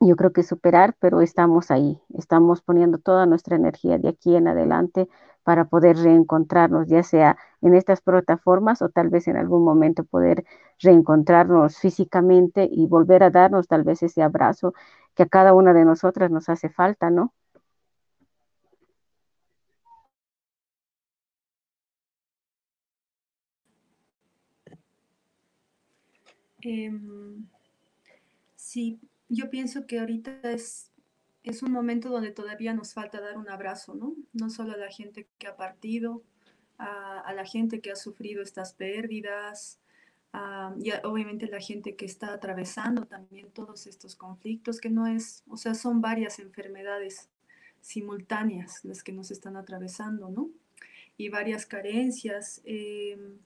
yo 0.00 0.16
creo 0.16 0.32
que 0.32 0.42
superar, 0.42 0.96
pero 0.98 1.20
estamos 1.20 1.70
ahí, 1.70 2.00
estamos 2.14 2.60
poniendo 2.62 2.98
toda 2.98 3.26
nuestra 3.26 3.56
energía 3.56 3.98
de 3.98 4.08
aquí 4.08 4.34
en 4.34 4.48
adelante 4.48 5.08
para 5.44 5.66
poder 5.66 5.96
reencontrarnos, 5.96 6.88
ya 6.88 7.02
sea 7.02 7.36
en 7.60 7.74
estas 7.74 8.00
plataformas 8.00 8.82
o 8.82 8.88
tal 8.88 9.08
vez 9.10 9.28
en 9.28 9.36
algún 9.36 9.64
momento 9.64 10.04
poder 10.04 10.44
reencontrarnos 10.80 11.78
físicamente 11.78 12.68
y 12.70 12.86
volver 12.86 13.22
a 13.22 13.30
darnos 13.30 13.68
tal 13.68 13.84
vez 13.84 14.02
ese 14.02 14.22
abrazo 14.22 14.74
que 15.14 15.24
a 15.24 15.26
cada 15.26 15.54
una 15.54 15.72
de 15.72 15.84
nosotras 15.84 16.30
nos 16.30 16.48
hace 16.48 16.68
falta, 16.68 17.10
¿no? 17.10 17.32
Em, 26.62 27.46
sí, 28.56 29.00
yo 29.28 29.50
pienso 29.50 29.86
que 29.86 29.98
ahorita 29.98 30.40
es, 30.44 30.90
es 31.42 31.62
un 31.62 31.72
momento 31.72 32.08
donde 32.08 32.30
todavía 32.30 32.72
nos 32.74 32.94
falta 32.94 33.20
dar 33.20 33.36
un 33.36 33.48
abrazo, 33.48 33.94
¿no? 33.94 34.14
No 34.32 34.48
solo 34.48 34.72
a 34.72 34.76
la 34.76 34.90
gente 34.90 35.28
que 35.38 35.48
ha 35.48 35.56
partido, 35.56 36.22
a, 36.78 37.32
la 37.34 37.44
gente 37.44 37.80
que 37.80 37.90
ha 37.90 37.96
sufrido 37.96 38.42
estas 38.42 38.74
pérdidas, 38.74 39.78
y 40.78 40.90
obviamente 41.04 41.46
la 41.46 41.60
gente 41.60 41.94
que 41.94 42.06
está 42.06 42.32
atravesando 42.32 43.04
también 43.04 43.50
todos 43.50 43.86
estos 43.86 44.16
conflictos, 44.16 44.80
que 44.80 44.88
no 44.88 45.06
es, 45.06 45.44
o 45.48 45.56
sea, 45.56 45.74
son 45.74 46.00
varias 46.00 46.38
enfermedades 46.38 47.28
simultáneas 47.80 48.84
las 48.84 49.02
que 49.02 49.12
nos 49.12 49.30
están 49.30 49.56
atravesando, 49.56 50.30
¿no? 50.30 50.50
Y 51.18 51.28
varias 51.28 51.66
carencias. 51.66 52.62
Em, 52.64 53.38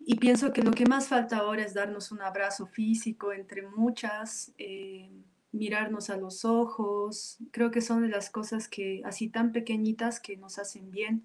y 0.00 0.16
pienso 0.16 0.52
que 0.52 0.62
lo 0.62 0.70
que 0.70 0.86
más 0.86 1.08
falta 1.08 1.38
ahora 1.38 1.64
es 1.64 1.74
darnos 1.74 2.12
un 2.12 2.22
abrazo 2.22 2.66
físico 2.66 3.32
entre 3.32 3.62
muchas, 3.62 4.52
eh, 4.58 5.10
mirarnos 5.52 6.10
a 6.10 6.16
los 6.16 6.44
ojos. 6.44 7.38
Creo 7.50 7.70
que 7.70 7.80
son 7.80 8.02
de 8.02 8.08
las 8.08 8.30
cosas 8.30 8.68
que 8.68 9.02
así 9.04 9.28
tan 9.28 9.52
pequeñitas 9.52 10.20
que 10.20 10.36
nos 10.36 10.58
hacen 10.58 10.90
bien. 10.90 11.24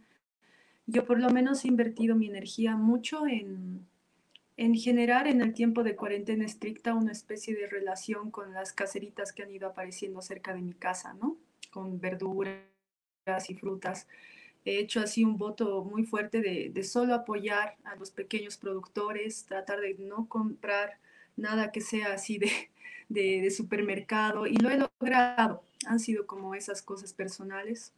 Yo 0.88 1.06
por 1.06 1.20
lo 1.20 1.30
menos 1.30 1.64
he 1.64 1.68
invertido 1.68 2.16
mi 2.16 2.28
energía 2.28 2.76
mucho 2.76 3.28
en, 3.28 3.86
en 4.58 4.76
generar 4.76 5.28
en 5.28 5.42
el 5.42 5.54
tiempo 5.54 5.84
de 5.84 5.96
cuarentena 5.96 6.46
estricta 6.46 6.96
una 6.96 7.12
especie 7.12 7.56
de 7.56 7.68
relación 7.68 8.32
con 8.32 8.54
las 8.54 8.74
caseritas 8.74 9.32
que 9.32 9.44
han 9.44 9.52
ido 9.52 9.68
apareciendo 9.68 10.22
cerca 10.22 10.54
de 10.54 10.62
mi 10.62 10.74
casa, 10.74 11.14
¿no? 11.14 11.38
Con 11.72 12.00
verduras 12.00 12.58
y 13.48 13.54
frutas 13.54 14.08
he 14.66 14.80
hecho 14.80 15.00
así 15.00 15.24
un 15.24 15.38
voto 15.38 15.84
muy 15.84 16.04
fuerte 16.04 16.42
de, 16.42 16.84
solo 16.84 17.14
apoyar 17.14 17.78
a 17.84 17.96
los 17.96 18.12
pequeños 18.12 18.58
productores, 18.58 19.46
tratar 19.46 19.80
de 19.82 19.96
no 20.00 20.28
comprar 20.28 21.00
nada 21.36 21.72
que 21.72 21.82
sea 21.82 22.14
así 22.14 22.38
de, 22.38 22.52
de, 23.10 23.50
supermercado 23.52 24.46
y 24.48 24.56
lo 24.58 24.70
he 24.70 24.78
logrado. 24.78 25.64
Han 25.88 26.00
sido 26.00 26.28
como 26.28 26.54
esas 26.54 26.82
cosas 26.82 27.14
personales 27.14 27.94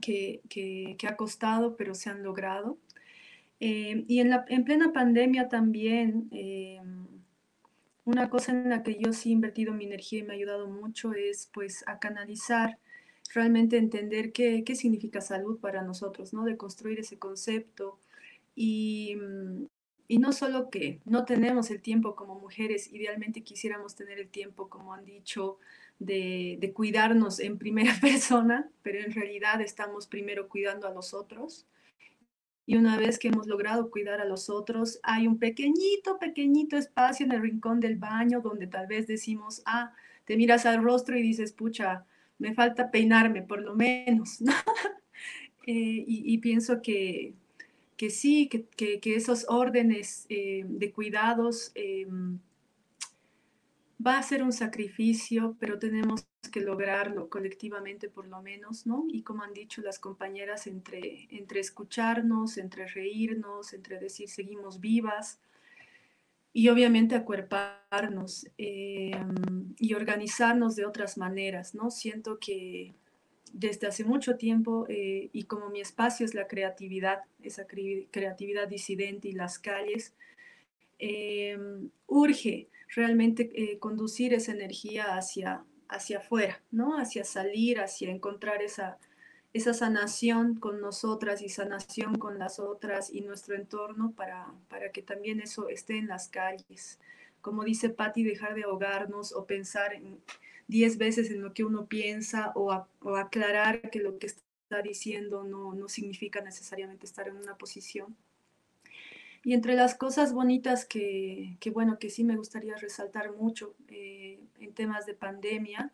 que, 0.00 0.40
que, 0.48 0.96
ha 1.06 1.16
costado, 1.16 1.76
pero 1.76 1.94
se 1.94 2.10
han 2.10 2.22
logrado. 2.22 2.78
Eh, 3.60 4.04
y 4.06 4.20
en, 4.20 4.30
la, 4.30 4.44
en 4.48 4.64
plena 4.64 4.92
pandemia 4.92 5.48
también, 5.48 6.28
eh, 6.30 6.80
una 8.04 8.30
cosa 8.30 8.52
en 8.52 8.70
la 8.70 8.82
que 8.82 8.96
yo 8.98 9.12
sí 9.12 9.30
he 9.30 9.32
invertido 9.32 9.74
mi 9.74 9.84
energía 9.84 10.20
y 10.20 10.22
me 10.22 10.32
ha 10.32 10.36
ayudado 10.36 10.68
mucho 10.68 11.12
es 11.12 11.50
pues 11.52 11.84
a 11.86 11.98
canalizar 11.98 12.78
realmente 13.32 13.76
entender 13.76 14.32
qué, 14.32 14.64
qué 14.64 14.74
significa 14.74 15.20
salud 15.20 15.58
para 15.58 15.82
nosotros, 15.82 16.32
¿no? 16.32 16.44
De 16.44 16.56
construir 16.56 17.00
ese 17.00 17.18
concepto 17.18 17.98
y, 18.54 19.16
mm, 19.16 19.66
y 20.08 20.18
no 20.18 20.32
solo 20.32 20.70
que 20.70 21.00
no 21.04 21.24
tenemos 21.24 21.70
el 21.70 21.82
tiempo 21.82 22.16
como 22.16 22.40
mujeres, 22.40 22.90
idealmente 22.92 23.42
quisiéramos 23.42 23.94
tener 23.94 24.18
el 24.18 24.28
tiempo, 24.28 24.68
como 24.68 24.94
han 24.94 25.04
dicho, 25.04 25.58
de, 25.98 26.56
de, 26.60 26.72
cuidarnos 26.72 27.40
en 27.40 27.58
primera 27.58 27.92
persona, 28.00 28.70
pero 28.82 29.00
en 29.00 29.12
realidad 29.12 29.60
estamos 29.60 30.06
primero 30.06 30.48
cuidando 30.48 30.86
a 30.88 30.92
los 30.92 31.12
otros. 31.12 31.66
Y 32.64 32.76
una 32.76 32.98
vez 32.98 33.18
que 33.18 33.28
hemos 33.28 33.46
logrado 33.46 33.90
cuidar 33.90 34.20
a 34.20 34.26
los 34.26 34.50
otros, 34.50 35.00
hay 35.02 35.26
un 35.26 35.38
pequeñito, 35.38 36.18
pequeñito 36.18 36.76
espacio 36.76 37.26
en 37.26 37.32
el 37.32 37.42
rincón 37.42 37.80
del 37.80 37.96
baño 37.96 38.40
donde 38.40 38.66
tal 38.66 38.86
vez 38.86 39.06
decimos, 39.06 39.62
ah, 39.66 39.92
te 40.24 40.36
miras 40.36 40.66
al 40.66 40.82
rostro 40.82 41.16
y 41.16 41.22
dices, 41.22 41.52
pucha, 41.52 42.04
me 42.38 42.54
falta 42.54 42.90
peinarme 42.90 43.42
por 43.42 43.60
lo 43.62 43.74
menos, 43.74 44.40
eh, 45.66 46.04
y, 46.06 46.38
pienso 46.38 46.80
que, 46.82 47.34
que 47.96 48.10
sí, 48.10 48.48
que, 48.48 48.66
que, 49.00 49.16
esos 49.16 49.46
órdenes 49.48 50.26
eh, 50.28 50.64
de 50.66 50.92
cuidados 50.92 51.72
em, 51.74 52.38
va 54.04 54.18
a 54.18 54.22
ser 54.22 54.42
un 54.42 54.52
sacrificio, 54.52 55.56
pero 55.58 55.78
tenemos 55.78 56.26
que 56.52 56.60
lograrlo 56.60 57.28
colectivamente 57.28 58.08
por 58.08 58.26
lo 58.26 58.40
menos, 58.42 58.86
¿no? 58.86 59.04
Y 59.08 59.22
como 59.22 59.42
han 59.42 59.52
dicho 59.52 59.82
las 59.82 59.98
compañeras, 59.98 60.66
entre, 60.66 61.26
entre 61.30 61.60
escucharnos, 61.60 62.56
entre 62.58 62.86
reírnos, 62.86 63.72
entre 63.72 63.98
decir 63.98 64.28
seguimos 64.28 64.80
vivas, 64.80 65.40
y 66.58 66.70
obviamente 66.70 67.14
acuerparnos 67.14 68.48
eh, 68.58 69.12
y 69.78 69.94
organizarnos 69.94 70.74
de 70.74 70.86
otras 70.86 71.16
maneras, 71.16 71.76
¿no? 71.76 71.88
Siento 71.92 72.40
que 72.40 72.94
desde 73.52 73.86
hace 73.86 74.02
mucho 74.02 74.36
tiempo, 74.36 74.84
eh, 74.88 75.30
y 75.32 75.44
como 75.44 75.70
mi 75.70 75.80
espacio 75.80 76.26
es 76.26 76.34
la 76.34 76.48
creatividad, 76.48 77.20
esa 77.44 77.64
creatividad 77.68 78.66
disidente 78.66 79.28
y 79.28 79.32
las 79.34 79.60
calles, 79.60 80.14
eh, 80.98 81.56
urge 82.08 82.66
realmente 82.96 83.78
conducir 83.78 84.34
esa 84.34 84.50
energía 84.50 85.16
hacia, 85.16 85.62
hacia 85.88 86.18
afuera, 86.18 86.60
¿no? 86.72 86.98
Hacia 86.98 87.22
salir, 87.22 87.78
hacia 87.78 88.10
encontrar 88.10 88.62
esa, 88.62 88.98
esa 89.52 89.74
sanación 89.74 90.56
con 90.56 90.80
nosotras 90.80 91.42
y 91.42 91.48
sanación 91.48 92.18
con 92.18 92.38
las 92.38 92.58
otras 92.58 93.10
y 93.10 93.22
nuestro 93.22 93.54
entorno 93.54 94.12
para, 94.12 94.52
para 94.68 94.92
que 94.92 95.02
también 95.02 95.40
eso 95.40 95.68
esté 95.68 95.96
en 95.96 96.06
las 96.06 96.28
calles. 96.28 96.98
Como 97.40 97.64
dice 97.64 97.88
Patti, 97.88 98.24
dejar 98.24 98.54
de 98.54 98.64
ahogarnos 98.64 99.32
o 99.32 99.46
pensar 99.46 99.94
en 99.94 100.20
diez 100.66 100.98
veces 100.98 101.30
en 101.30 101.42
lo 101.42 101.54
que 101.54 101.64
uno 101.64 101.86
piensa 101.86 102.52
o, 102.54 102.72
aclarar 103.16 103.90
que 103.90 104.00
lo 104.00 104.18
que 104.18 104.26
está 104.26 104.82
diciendo 104.82 105.44
no, 105.44 105.72
no 105.72 105.88
significa 105.88 106.40
necesariamente 106.42 107.06
estar 107.06 107.26
en 107.26 107.36
una 107.36 107.56
posición. 107.56 108.16
Y 109.44 109.54
entre 109.54 109.74
las 109.74 109.94
cosas 109.94 110.32
bonitas 110.32 110.84
que, 110.84 111.56
que, 111.60 111.70
bueno, 111.70 111.98
que 111.98 112.10
sí 112.10 112.22
me 112.22 112.36
gustaría 112.36 112.76
resaltar 112.76 113.32
mucho 113.32 113.74
eh, 113.88 114.40
en 114.58 114.74
temas 114.74 115.06
de 115.06 115.14
pandemia, 115.14 115.92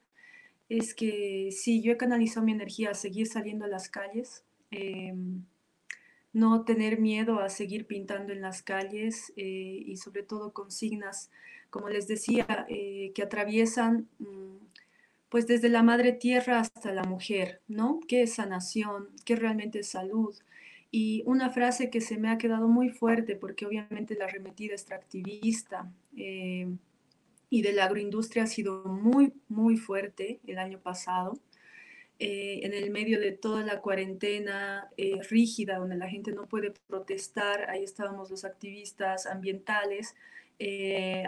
es 0.68 0.94
que 0.94 1.50
sí, 1.52 1.82
yo 1.82 1.92
he 1.92 1.96
canalizado 1.96 2.46
mi 2.46 2.52
energía 2.52 2.90
a 2.90 2.94
seguir 2.94 3.26
saliendo 3.26 3.64
a 3.64 3.68
las 3.68 3.88
calles, 3.88 4.44
em, 4.70 5.44
no 6.32 6.64
tener 6.64 7.00
miedo 7.00 7.40
a 7.40 7.48
seguir 7.48 7.86
pintando 7.86 8.32
en 8.32 8.40
las 8.42 8.62
calles 8.62 9.32
eh, 9.36 9.82
y 9.86 9.96
sobre 9.96 10.22
todo 10.22 10.52
consignas, 10.52 11.30
como 11.70 11.88
les 11.88 12.08
decía, 12.08 12.66
eh, 12.68 13.12
que 13.14 13.22
atraviesan 13.22 14.08
mm, 14.18 14.56
pues 15.28 15.46
desde 15.46 15.68
la 15.68 15.82
madre 15.82 16.12
tierra 16.12 16.60
hasta 16.60 16.92
la 16.92 17.04
mujer, 17.04 17.60
¿no? 17.68 18.00
¿Qué 18.08 18.22
es 18.22 18.34
sanación? 18.34 19.08
¿Qué 19.24 19.36
realmente 19.36 19.80
es 19.80 19.88
salud? 19.88 20.34
Y 20.90 21.24
una 21.26 21.50
frase 21.50 21.90
que 21.90 22.00
se 22.00 22.18
me 22.18 22.30
ha 22.30 22.38
quedado 22.38 22.68
muy 22.68 22.88
fuerte, 22.90 23.34
porque 23.34 23.66
obviamente 23.66 24.14
la 24.14 24.26
arremetida 24.26 24.74
extractivista, 24.74 25.92
eh, 26.16 26.68
y 27.54 27.62
de 27.62 27.72
la 27.72 27.84
agroindustria 27.84 28.42
ha 28.42 28.46
sido 28.48 28.82
muy, 28.82 29.32
muy 29.46 29.76
fuerte 29.76 30.40
el 30.44 30.58
año 30.58 30.80
pasado. 30.80 31.38
Eh, 32.18 32.62
en 32.64 32.74
el 32.74 32.90
medio 32.90 33.20
de 33.20 33.30
toda 33.30 33.62
la 33.62 33.80
cuarentena 33.80 34.90
eh, 34.96 35.20
rígida, 35.30 35.78
donde 35.78 35.96
la 35.96 36.08
gente 36.08 36.32
no 36.32 36.48
puede 36.48 36.72
protestar, 36.88 37.70
ahí 37.70 37.84
estábamos 37.84 38.28
los 38.28 38.44
activistas 38.44 39.26
ambientales 39.26 40.16
eh, 40.58 41.22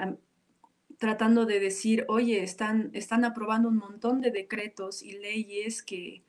tratando 0.99 1.47
de 1.47 1.61
decir, 1.61 2.05
oye, 2.09 2.43
están, 2.43 2.91
están 2.93 3.25
aprobando 3.25 3.69
un 3.69 3.77
montón 3.77 4.21
de 4.21 4.33
decretos 4.33 5.05
y 5.05 5.13
leyes 5.13 5.81
que, 5.85 6.25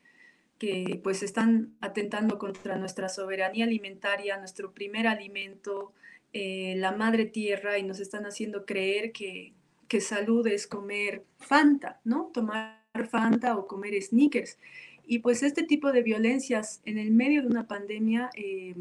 que 0.58 1.00
pues 1.02 1.24
están 1.24 1.74
atentando 1.80 2.38
contra 2.38 2.76
nuestra 2.76 3.08
soberanía 3.08 3.64
alimentaria, 3.64 4.36
nuestro 4.36 4.70
primer 4.72 5.08
alimento, 5.08 5.92
la 6.32 6.92
madre 6.92 7.26
tierra, 7.26 7.78
y 7.78 7.82
nos 7.82 7.98
están 7.98 8.24
haciendo 8.24 8.64
creer 8.64 9.10
que, 9.10 9.54
que 9.88 10.00
salud 10.00 10.46
es 10.46 10.66
comer 10.66 11.24
Fanta, 11.38 12.00
¿no? 12.04 12.30
Tomar 12.32 12.78
Fanta 13.10 13.56
o 13.56 13.66
comer 13.66 14.00
sneakers. 14.02 14.58
Y 15.06 15.20
pues 15.20 15.42
este 15.42 15.62
tipo 15.62 15.90
de 15.90 16.02
violencias 16.02 16.82
en 16.84 16.98
el 16.98 17.10
medio 17.10 17.40
de 17.40 17.48
una 17.48 17.66
pandemia, 17.66 18.30
eh, 18.34 18.74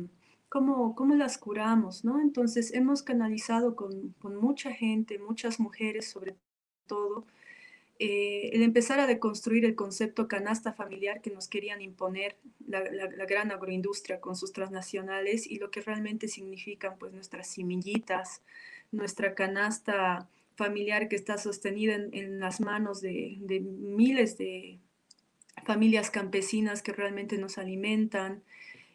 ¿cómo, 0.49 0.93
las 1.15 1.37
curamos, 1.37 2.03
no? 2.03 2.19
Entonces 2.19 2.73
hemos 2.73 3.01
canalizado 3.01 3.75
con, 3.75 4.13
mucha 4.21 4.73
gente, 4.73 5.19
muchas 5.19 5.59
mujeres 5.59 6.09
sobre 6.09 6.35
todo, 6.85 7.25
eh, 7.99 8.49
el 8.53 8.61
empezar 8.61 8.99
a 8.99 9.07
deconstruir 9.07 9.65
el 9.65 9.75
concepto 9.75 10.27
canasta 10.27 10.73
familiar 10.73 11.21
que 11.21 11.31
nos 11.31 11.47
querían 11.47 11.81
imponer 11.81 12.35
la, 12.67 12.83
la, 12.91 13.25
gran 13.25 13.49
agroindustria 13.51 14.19
con 14.21 14.35
sus 14.35 14.51
transnacionales 14.53 15.47
y 15.47 15.57
lo 15.57 15.71
que 15.71 15.81
realmente 15.81 16.27
significan 16.27 16.97
pues 16.99 17.13
nuestras 17.13 17.47
semillitas, 17.47 18.43
nuestra 18.91 19.33
canasta 19.33 20.27
familiar 20.57 21.07
que 21.07 21.15
está 21.15 21.37
sostenida 21.37 21.95
en, 21.95 22.39
las 22.39 22.59
manos 22.59 22.99
de, 22.99 23.37
miles 23.61 24.37
de 24.37 24.79
familias 25.65 26.09
campesinas 26.09 26.81
que 26.81 26.91
realmente 26.91 27.37
nos 27.37 27.57
alimentan 27.57 28.43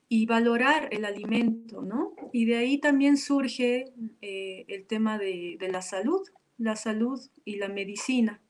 y 0.08 0.26
valorar 0.26 0.88
el 0.90 1.04
alimento, 1.04 1.82
¿no? 1.82 2.14
Y 2.32 2.44
de 2.44 2.56
ahí 2.56 2.78
también 2.78 3.16
surge 3.16 3.92
eh, 4.20 4.64
el 4.68 4.84
tema 4.86 5.16
de, 5.18 5.56
la 5.70 5.80
salud, 5.80 6.20
la 6.58 6.76
salud 6.76 7.20
y 7.44 7.56
la 7.56 7.68
medicina. 7.68 8.40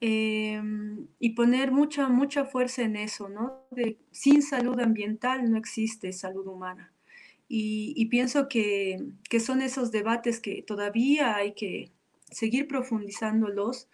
Em, 0.00 1.06
y 1.18 1.30
poner 1.30 1.72
mucha, 1.72 2.08
mucha 2.08 2.44
fuerza 2.44 2.82
en 2.82 2.96
eso, 2.96 3.30
¿no? 3.30 3.66
Sin 4.10 4.42
salud 4.42 4.78
ambiental 4.78 5.50
no 5.50 5.56
existe 5.56 6.12
salud 6.12 6.46
humana. 6.46 6.92
Y, 7.48 7.94
y 7.96 8.06
pienso 8.06 8.48
que, 8.48 8.98
que, 9.30 9.40
son 9.40 9.62
esos 9.62 9.90
debates 9.90 10.40
que 10.40 10.62
todavía 10.62 11.36
hay 11.36 11.54
que, 11.54 11.92
seguir 12.30 12.68
profundizándolos, 12.68 13.88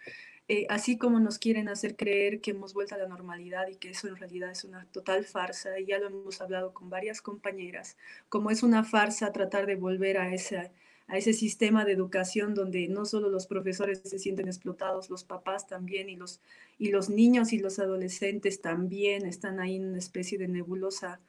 eh, 0.49 0.65
así 0.69 0.97
como 0.97 1.19
nos 1.19 1.39
quieren 1.39 1.69
hacer 1.69 1.95
creer 1.95 2.41
que 2.41 2.51
hemos 2.51 2.73
vuelto 2.73 2.95
a 2.95 2.97
la 2.97 3.07
normalidad 3.07 3.67
y 3.69 3.77
que 3.77 3.91
eso 3.91 4.09
en 4.09 4.17
realidad 4.17 4.51
es 4.51 4.65
una 4.65 4.85
total 4.87 5.23
farsa, 5.23 5.79
y 5.79 5.85
ya 5.85 5.99
lo 5.99 6.07
hemos 6.07 6.41
hablado 6.41 6.73
con 6.73 6.89
varias 6.89 7.21
compañeras, 7.21 7.97
como 8.29 8.51
es 8.51 8.63
una 8.63 8.83
farsa 8.83 9.31
tratar 9.31 9.65
de 9.65 9.75
volver 9.75 10.17
a 10.17 10.33
ese, 10.33 10.71
a 11.07 11.17
ese 11.17 11.33
sistema 11.33 11.85
de 11.85 11.93
educación 11.93 12.55
donde 12.55 12.87
no 12.89 13.05
solo 13.05 13.29
los 13.29 13.47
profesores 13.47 14.01
se 14.03 14.19
sienten 14.19 14.47
explotados, 14.47 15.09
los 15.09 15.23
papás 15.23 15.67
también 15.67 16.09
y 16.09 16.15
los, 16.17 16.41
y 16.77 16.89
los 16.89 17.09
niños 17.09 17.53
y 17.53 17.59
los 17.59 17.79
adolescentes 17.79 18.61
también 18.61 19.25
están 19.25 19.59
ahí 19.59 19.77
en 19.77 19.89
una 19.89 19.99
especie 19.99 20.37
de 20.37 20.49
nebulosa 20.49 21.21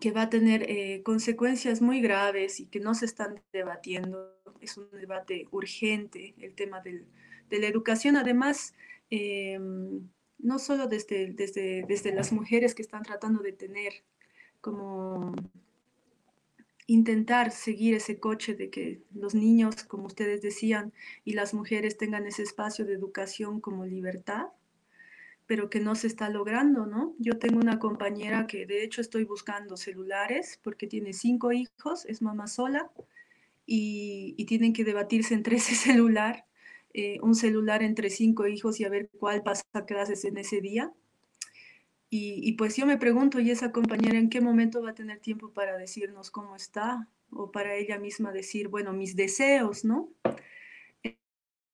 que 0.00 0.10
va 0.10 0.22
a 0.22 0.30
tener 0.30 0.62
eh, 0.68 1.02
consecuencias 1.02 1.80
muy 1.80 2.00
graves 2.00 2.60
y 2.60 2.66
que 2.66 2.80
no 2.80 2.94
se 2.94 3.06
están 3.06 3.40
debatiendo. 3.52 4.34
Es 4.60 4.76
un 4.76 4.90
debate 4.90 5.46
urgente 5.50 6.34
el 6.38 6.54
tema 6.54 6.80
de 6.80 7.04
la 7.50 7.66
educación. 7.66 8.16
Además, 8.16 8.74
eh, 9.10 9.58
no 10.38 10.58
solo 10.58 10.86
desde, 10.86 11.32
desde, 11.32 11.84
desde 11.86 12.14
las 12.14 12.32
mujeres 12.32 12.74
que 12.74 12.82
están 12.82 13.02
tratando 13.02 13.42
de 13.42 13.52
tener 13.52 13.92
como 14.60 15.34
intentar 16.86 17.50
seguir 17.50 17.94
ese 17.94 18.18
coche 18.18 18.54
de 18.54 18.70
que 18.70 19.02
los 19.14 19.34
niños, 19.34 19.84
como 19.84 20.06
ustedes 20.06 20.42
decían, 20.42 20.92
y 21.24 21.32
las 21.32 21.54
mujeres 21.54 21.96
tengan 21.96 22.26
ese 22.26 22.42
espacio 22.42 22.84
de 22.84 22.94
educación 22.94 23.60
como 23.60 23.86
libertad, 23.86 24.48
pero 25.46 25.68
que 25.68 25.80
no 25.80 25.94
se 25.94 26.06
está 26.06 26.28
logrando, 26.30 26.86
¿no? 26.86 27.14
Yo 27.18 27.38
tengo 27.38 27.58
una 27.58 27.78
compañera 27.78 28.46
que 28.46 28.66
de 28.66 28.82
hecho 28.82 29.00
estoy 29.00 29.24
buscando 29.24 29.76
celulares 29.76 30.58
porque 30.62 30.86
tiene 30.86 31.12
cinco 31.12 31.52
hijos, 31.52 32.06
es 32.06 32.22
mamá 32.22 32.46
sola 32.46 32.90
y, 33.66 34.44
tienen 34.46 34.72
que 34.72 34.84
debatirse 34.84 35.34
entre 35.34 35.56
ese 35.56 35.74
celular, 35.74 36.46
eh, 36.94 37.18
un 37.22 37.34
celular 37.34 37.82
entre 37.82 38.10
cinco 38.10 38.46
hijos 38.46 38.80
y 38.80 38.84
a 38.84 38.88
ver 38.88 39.10
cuál 39.18 39.42
pasa 39.42 39.64
clases 39.86 40.24
en 40.24 40.38
ese 40.38 40.60
día. 40.60 40.92
Y, 42.10 42.40
y, 42.48 42.52
pues 42.52 42.76
yo 42.76 42.86
me 42.86 42.96
pregunto, 42.96 43.40
¿y 43.40 43.50
esa 43.50 43.72
compañera 43.72 44.18
en 44.18 44.30
qué 44.30 44.40
momento 44.40 44.82
va 44.82 44.90
a 44.90 44.94
tener 44.94 45.18
tiempo 45.18 45.50
para 45.50 45.76
decirnos 45.76 46.30
cómo 46.30 46.54
está? 46.54 47.08
O 47.30 47.50
para 47.50 47.74
ella 47.74 47.98
misma 47.98 48.30
decir, 48.30 48.68
bueno, 48.68 48.92
mis 48.92 49.16
deseos, 49.16 49.84
¿no? 49.84 50.10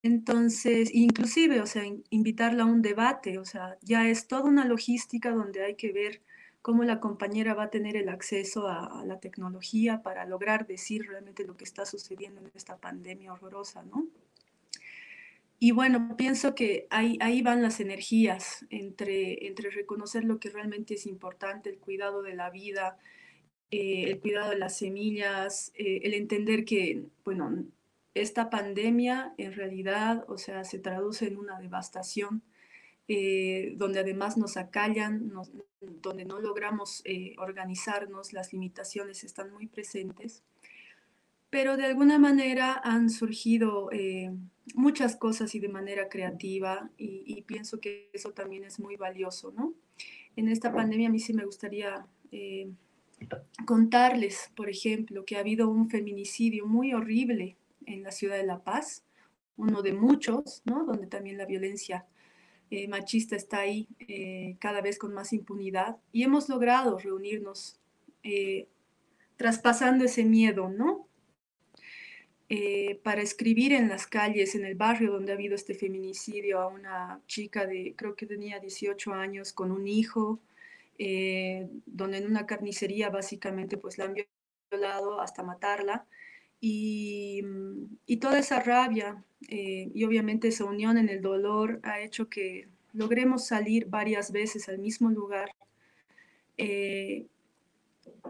Entonces, 0.03 0.90
inclusive, 0.94 1.61
o 1.61 1.66
sea, 1.66 1.82
invitarla 2.09 2.62
a 2.62 2.66
un 2.66 2.80
debate, 2.80 3.38
o 3.38 3.44
sea, 3.44 3.76
ya 3.82 4.09
es 4.09 4.28
toda 4.28 4.44
una 4.44 4.64
logística 4.64 5.30
donde 5.30 5.62
hay 5.62 5.74
que 5.74 5.92
ver 5.92 6.22
cómo 6.62 6.84
la 6.84 7.01
compañera 7.01 7.55
va 7.55 7.64
a 7.64 7.70
tener 7.70 7.96
el 7.96 8.09
acceso 8.09 8.66
a, 8.68 9.05
la 9.07 9.20
tecnología 9.20 10.03
para 10.03 10.26
lograr 10.26 10.66
decir 10.66 11.07
realmente 11.07 11.46
lo 11.46 11.57
que 11.57 11.64
está 11.64 11.84
sucediendo 11.86 12.40
en 12.40 12.51
esta 12.55 12.78
pandemia 12.78 13.32
horrorosa, 13.32 13.82
¿no? 13.82 14.07
Y 15.62 15.72
bueno, 15.72 16.16
pienso 16.16 16.55
que 16.55 16.86
ahí, 16.88 17.18
ahí 17.20 17.42
van 17.42 17.61
las 17.61 17.80
energías 17.80 18.64
entre, 18.70 19.46
entre 19.46 19.70
reconocer 19.70 20.24
lo 20.24 20.40
que 20.40 20.48
realmente 20.48 20.94
es 20.94 21.05
importante, 21.05 21.68
el 21.68 21.78
cuidado 21.78 22.22
de 22.22 22.34
la 22.34 22.48
vida, 22.48 22.96
eh, 23.70 24.05
el 24.11 24.20
cuidado 24.20 24.51
de 24.51 24.59
las 24.59 24.78
semillas, 24.78 25.72
eh, 25.74 26.01
el 26.05 26.14
entender 26.14 26.64
que, 26.64 27.05
bueno, 27.24 27.64
esta 28.14 28.50
pandemia 28.50 29.34
en 29.38 29.52
realidad, 29.52 30.24
o 30.28 30.38
sea, 30.38 30.64
se 30.64 30.78
traduce 30.78 31.28
en 31.28 31.38
una 31.38 31.58
devastación, 31.61 32.42
eh, 33.08 33.74
donde 33.76 34.00
además 34.00 34.36
nos 34.36 34.56
acallan, 34.56 35.32
donde 35.80 36.24
no 36.24 36.40
logramos 36.40 37.02
eh, 37.04 37.34
organizarnos, 37.38 38.32
las 38.32 38.52
limitaciones 38.52 39.24
están 39.24 39.52
muy 39.52 39.66
presentes, 39.66 40.42
pero 41.50 41.76
de 41.76 41.86
alguna 41.86 42.18
manera 42.18 42.80
han 42.84 43.11
surgido 43.11 43.90
eh, 43.90 44.30
muchas 44.74 45.16
cosas 45.16 45.54
y 45.54 45.61
de 45.61 45.68
manera 45.68 46.08
creativa 46.08 46.90
y, 46.96 47.24
y, 47.26 47.42
pienso 47.42 47.80
que 47.80 48.11
eso 48.12 48.30
también 48.30 48.62
es 48.62 48.78
muy 48.78 48.96
valioso, 48.96 49.52
¿no? 49.56 49.74
En 50.36 50.46
esta 50.46 50.72
pandemia 50.72 51.08
a 51.08 51.11
mí 51.11 51.18
sí 51.18 51.32
me 51.32 51.44
gustaría 51.44 52.06
contarles, 53.66 54.52
por 54.54 54.70
ejemplo, 54.70 55.24
que 55.24 55.36
ha 55.36 55.40
habido 55.40 55.68
un 55.68 55.90
feminicidio 55.90 56.66
muy 56.66 56.94
horrible 56.94 57.56
en 57.87 58.03
la 58.03 58.11
ciudad 58.11 58.37
de 58.37 58.45
La 58.45 58.62
Paz, 58.62 59.05
uno 59.57 59.83
de 59.83 59.93
muchos, 59.93 60.62
¿no? 60.64 60.85
Donde 60.85 61.07
también 61.07 61.39
la 61.39 61.47
violencia 61.47 62.07
eh, 62.70 62.87
machista 62.87 63.35
está 63.35 63.61
ahí 63.61 63.89
eh, 63.99 64.57
cada 64.61 64.81
vez 64.81 64.99
con 64.99 65.12
más 65.12 65.33
impunidad. 65.33 65.97
Y 66.12 66.22
hemos 66.22 66.49
logrado 66.49 66.99
reunirnos 66.99 67.81
eh, 68.22 68.68
traspasando 69.37 70.05
ese 70.05 70.24
miedo, 70.24 70.68
¿no? 70.68 71.07
para 73.05 73.22
escribir 73.22 73.72
en 73.72 73.89
las 73.89 74.09
calles, 74.09 74.57
en 74.57 74.64
el 74.64 74.74
barrio 74.74 75.12
donde 75.12 75.31
ha 75.31 75.37
habido 75.37 75.55
este 75.55 75.72
feminicidio 75.72 76.59
a 76.59 76.66
una 76.66 77.20
chica 77.28 77.64
de, 77.64 77.95
creo 77.97 78.16
que 78.16 78.26
tenía 78.26 78.59
18 78.59 79.12
años, 79.12 79.53
con 79.53 79.70
un 79.70 79.87
hijo, 79.87 80.41
donde 81.87 82.18
en 82.18 82.26
una 82.26 82.47
carnicería 82.47 83.09
básicamente 83.09 83.76
pues 83.76 83.99
la 83.99 84.07
han 84.07 84.16
violado 84.68 85.20
hasta 85.20 85.45
matarla 85.45 86.09
Y, 86.61 87.42
toda 88.20 88.38
esa 88.38 88.61
rabia 88.61 89.24
eh, 89.48 89.90
y 89.94 90.04
obviamente 90.04 90.48
esa 90.48 90.66
unión 90.66 90.98
en 90.98 91.08
el 91.08 91.22
dolor 91.22 91.80
ha 91.82 92.00
hecho 92.00 92.28
que 92.28 92.68
logremos 92.92 93.46
salir 93.46 93.86
varias 93.86 94.30
veces 94.30 94.68
al 94.68 94.78
mismo 94.78 95.11
lugar, 95.11 95.54
eh, 96.58 97.26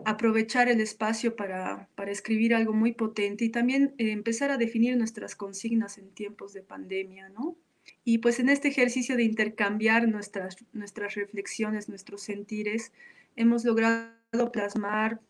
aprovechar 0.05 0.69
el 0.69 0.81
espacio 0.81 1.35
para, 1.35 1.89
escribir 2.07 2.55
algo 2.55 2.73
muy 2.73 2.93
potente 2.93 3.45
y 3.45 3.51
también 3.51 3.95
eh, 3.99 4.13
empezar 4.13 4.51
a 4.51 4.59
definir 4.59 4.97
nuestras 4.97 5.35
consignas 5.35 5.99
en 5.99 6.11
tiempos 6.11 6.53
de 6.53 6.63
pandemia, 6.63 7.29
¿no? 7.31 7.57
Y 8.05 8.19
pues 8.19 8.39
en 8.41 8.49
este 8.49 8.69
ejercicio 8.69 9.17
de 9.17 9.25
intercambiar 9.25 10.09
nuestras, 10.09 10.57
nuestras 10.73 11.15
reflexiones, 11.15 11.89
nuestros 11.89 12.23
sentires, 12.23 12.93
hemos 13.37 13.65
logrado 13.65 14.53
plasmar 14.53 15.21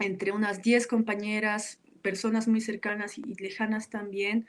entre 0.00 0.32
unas 0.32 0.62
10 0.62 0.86
compañeras, 0.86 1.80
personas 2.02 2.48
muy 2.48 2.60
cercanas 2.60 3.18
y 3.18 3.22
lejanas 3.34 3.90
también, 3.90 4.46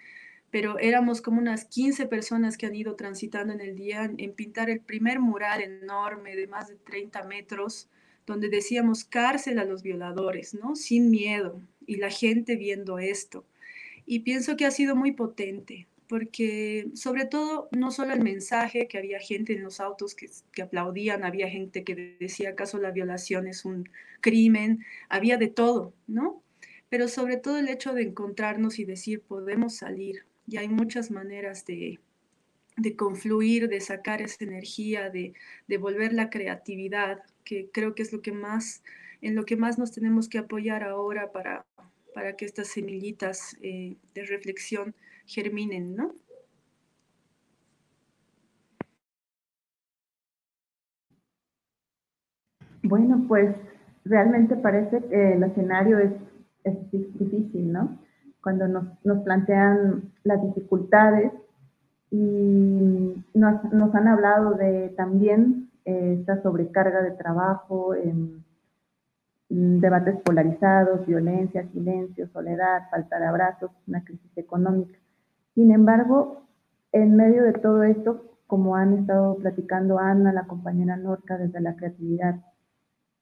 pero 0.51 0.79
éramos 0.79 1.21
como 1.21 1.39
unas 1.39 1.65
15 1.65 2.07
personas 2.07 2.57
que 2.57 2.65
han 2.65 2.75
ido 2.75 2.95
transitando 2.95 3.53
en 3.53 3.61
el 3.61 3.75
día 3.75 4.11
en 4.17 4.33
pintar 4.33 4.69
el 4.69 4.79
primer 4.79 5.19
mural 5.19 5.61
enorme 5.61 6.35
de 6.35 6.47
más 6.47 6.69
de 6.69 6.75
30 6.75 7.23
metros, 7.23 7.87
donde 8.25 8.49
decíamos 8.49 9.03
cárcel 9.03 9.59
a 9.59 9.65
los 9.65 9.83
violadores, 9.83 10.53
¿no? 10.53 10.75
Sin 10.75 11.09
miedo, 11.09 11.61
y 11.85 11.97
la 11.97 12.09
gente 12.09 12.55
viendo 12.55 12.99
esto. 12.99 13.45
Y 14.05 14.19
pienso 14.19 14.55
que 14.55 14.65
ha 14.65 14.71
sido 14.71 14.95
muy 14.95 15.11
potente, 15.11 15.87
porque 16.07 16.89
sobre 16.95 17.25
todo 17.25 17.69
no 17.71 17.91
solo 17.91 18.13
el 18.13 18.21
mensaje, 18.21 18.87
que 18.87 18.97
había 18.97 19.19
gente 19.19 19.53
en 19.53 19.63
los 19.63 19.79
autos 19.79 20.15
que, 20.15 20.27
que, 20.51 20.63
aplaudían, 20.63 21.23
había 21.23 21.47
gente 21.47 21.83
que 21.83 22.17
decía 22.19 22.49
acaso 22.49 22.79
la 22.79 22.91
violación 22.91 23.47
es 23.47 23.65
un 23.65 23.87
crimen, 24.19 24.83
había 25.09 25.37
de 25.37 25.47
todo, 25.49 25.93
¿no? 26.07 26.41
Pero 26.89 27.07
sobre 27.07 27.37
todo 27.37 27.57
el 27.57 27.69
hecho 27.69 27.93
de 27.93 28.03
encontrarnos 28.03 28.79
y 28.79 28.85
decir 28.85 29.21
podemos 29.21 29.75
salir, 29.75 30.25
y 30.47 30.57
hay 30.57 30.67
muchas 30.67 31.11
maneras 31.11 31.65
de, 31.65 31.99
confluir, 32.97 33.69
de 33.69 33.81
sacar 33.81 34.21
esa 34.21 34.43
energía, 34.43 35.09
de, 35.09 35.33
de, 35.67 35.77
volver 35.77 36.13
la 36.13 36.29
creatividad, 36.29 37.21
que 37.43 37.69
creo 37.71 37.93
que 37.93 38.01
es 38.01 38.11
lo 38.11 38.21
que 38.21 38.31
más, 38.31 38.83
en 39.21 39.35
lo 39.35 39.45
que 39.45 39.57
más 39.57 39.77
nos 39.77 39.91
tenemos 39.91 40.27
que 40.27 40.39
apoyar 40.39 40.83
ahora 40.83 41.31
para, 41.31 41.65
para 42.13 42.35
que 42.35 42.45
estas 42.45 42.67
semillitas 42.67 43.55
eh, 43.61 43.95
de 44.13 44.25
reflexión 44.25 44.95
germinen, 45.25 45.95
¿no? 45.95 46.15
Bueno, 52.81 53.25
pues 53.27 53.55
realmente 54.05 54.55
parece 54.55 55.01
que 55.09 55.33
el 55.33 55.43
escenario 55.43 55.99
es, 55.99 56.11
es 56.63 56.91
difícil, 56.91 57.71
¿no? 57.71 57.97
cuando 58.41 58.67
nos, 58.67 58.85
nos 59.03 59.23
plantean 59.23 60.11
las 60.23 60.41
dificultades 60.41 61.31
y 62.11 63.23
nos, 63.33 63.63
nos 63.71 63.93
han 63.93 64.07
hablado 64.07 64.53
de 64.53 64.89
también 64.97 65.69
eh, 65.85 66.17
esta 66.19 66.41
sobrecarga 66.41 67.01
de 67.01 67.11
trabajo, 67.11 67.93
en, 67.93 68.43
debates 69.51 70.15
polarizados, 70.21 71.07
violencia, 71.07 71.67
silencio, 71.71 72.27
soledad, 72.31 72.83
falta 72.91 73.19
de 73.19 73.25
abrazos, 73.25 73.71
una 73.87 74.03
crisis 74.03 74.31
económica. 74.35 74.95
Sin 75.55 75.71
embargo, 75.71 76.43
en 76.91 77.15
medio 77.15 77.43
de 77.43 77.53
todo 77.53 77.81
esto, 77.81 78.25
como 78.45 78.75
han 78.75 78.99
estado 78.99 79.37
platicando 79.37 79.97
Ana, 79.97 80.33
la 80.33 80.45
compañera 80.45 80.97
Norca, 80.97 81.39
desde 81.39 81.61
la 81.61 81.75
creatividad, 81.75 82.35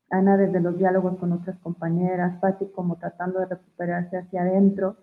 Ana 0.09 0.37
desde 0.37 0.59
los 0.59 0.77
diálogos 0.77 1.17
con 1.17 1.33
otras 1.33 1.57
compañeras, 1.59 2.39
Patti 2.39 2.67
como 2.67 2.97
tratando 2.97 3.39
de 3.39 3.47
recuperarse 3.47 4.17
hacia 4.17 4.41
adentro, 4.41 4.95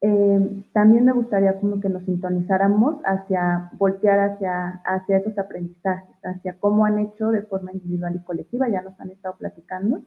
eh, 0.00 0.62
también 0.72 1.04
me 1.04 1.12
gustaría 1.12 1.58
como 1.58 1.80
que 1.80 1.88
nos 1.88 2.04
sintonizáramos 2.04 3.00
hacia, 3.04 3.70
voltear 3.78 4.20
hacia, 4.20 4.80
hacia 4.84 5.16
esos 5.16 5.36
aprendizajes, 5.38 6.14
hacia 6.22 6.54
cómo 6.60 6.84
han 6.84 7.00
hecho 7.00 7.30
de 7.30 7.42
forma 7.42 7.72
individual 7.72 8.14
y 8.14 8.20
colectiva, 8.20 8.68
ya 8.68 8.82
nos 8.82 8.98
han 9.00 9.10
estado 9.10 9.36
platicando, 9.36 10.02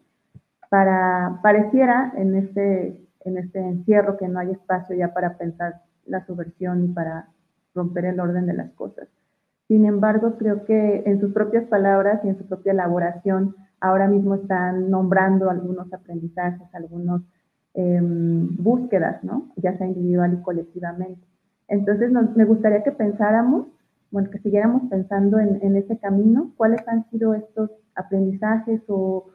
para, 0.69 1.39
pareciera 1.43 2.13
en 2.15 2.35
este, 2.35 3.01
en 3.25 3.37
este 3.37 3.59
encierro 3.59 4.17
que 4.17 4.29
no 4.29 4.39
hay 4.39 4.51
espacio 4.51 4.95
ya 4.95 5.13
para 5.13 5.37
pensar 5.37 5.81
la 6.05 6.25
subversión 6.25 6.85
y 6.85 6.87
para 6.87 7.27
romper 7.75 8.05
el 8.05 8.19
orden 8.19 8.45
de 8.45 8.53
las 8.53 8.71
cosas. 8.71 9.09
Sin 9.67 9.85
embargo, 9.85 10.37
creo 10.37 10.65
que 10.65 11.03
en 11.05 11.19
sus 11.19 11.33
propias 11.33 11.65
palabras 11.65 12.21
y 12.23 12.29
en 12.29 12.37
su 12.37 12.45
propia 12.47 12.71
elaboración, 12.71 13.55
ahora 13.81 14.07
mismo 14.07 14.35
están 14.35 14.89
nombrando 14.89 15.49
algunos 15.49 15.91
aprendizajes, 15.91 16.73
algunos 16.73 17.23
Em, 17.73 18.57
búsquedas, 18.57 19.23
¿no? 19.23 19.49
Ya 19.55 19.77
sea 19.77 19.87
individual 19.87 20.33
y 20.33 20.43
colectivamente. 20.43 21.21
Entonces, 21.69 22.11
me 22.35 22.43
gustaría 22.43 22.83
que 22.83 22.91
pensáramos, 22.91 23.67
bueno, 24.11 24.29
que 24.29 24.39
siguiéramos 24.39 24.89
pensando 24.89 25.39
en, 25.39 25.75
ese 25.77 25.97
camino, 25.97 26.51
cuáles 26.57 26.85
han 26.89 27.09
sido 27.09 27.33
estos 27.33 27.71
aprendizajes 27.95 28.81
o 28.89 29.27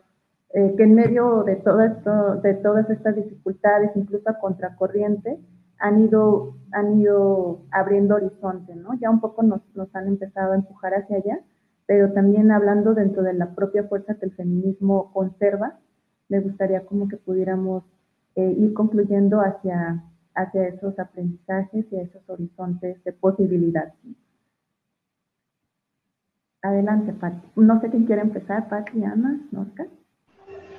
eh, 0.53 0.75
que 0.77 0.83
en 0.83 0.95
medio 0.95 1.45
de, 1.45 1.57
todo 1.57 1.81
esto, 1.81 2.37
de 2.43 2.55
todas 2.55 2.91
estas 2.91 3.17
dificultades, 3.17 3.93
incluso 3.95 4.29
a 4.29 4.39
contracorriente, 4.39 5.39
han 5.79 6.05
ido, 6.05 6.57
han 6.73 7.01
ido 7.01 7.63
abriendo 7.71 8.17
horizonte, 8.17 8.77
¿no? 8.77 8.99
Ya 9.01 9.09
un 9.09 9.21
poco 9.21 9.43
nos, 9.45 9.63
nos 9.75 9.95
han 9.97 10.09
empezado 10.09 10.53
a 10.53 10.57
empujar 10.57 10.93
hacia 10.93 11.17
allá, 11.17 11.41
pero 11.87 12.13
también 12.13 12.51
hablando 12.51 12.95
dentro 12.95 13.23
de 13.23 13.35
la 13.35 13.55
propia 13.55 13.85
fuerza 13.85 14.17
que 14.17 14.27
el 14.27 14.35
feminismo 14.35 15.13
conserva, 15.13 15.79
me 16.29 16.41
gustaría 16.41 16.85
como 16.85 17.09
que 17.09 17.17
pudiéramos 17.17 17.85
eh, 18.35 18.55
ir 18.59 18.75
concluyendo 18.75 19.41
hacia, 19.41 20.03
hacia 20.35 20.69
esos 20.69 20.99
aprendizajes 20.99 21.87
y 21.91 21.97
esos 21.97 22.29
horizontes 22.29 23.03
de 23.05 23.13
posibilidad. 23.13 23.95
Adelante, 26.63 27.13
Pati. 27.13 27.49
No 27.55 27.81
sé 27.81 27.91
quién 27.91 28.07
quiere 28.07 28.23
empezar, 28.23 28.69
Pati, 28.69 29.05
Ana, 29.05 29.41
Norca. 29.53 29.87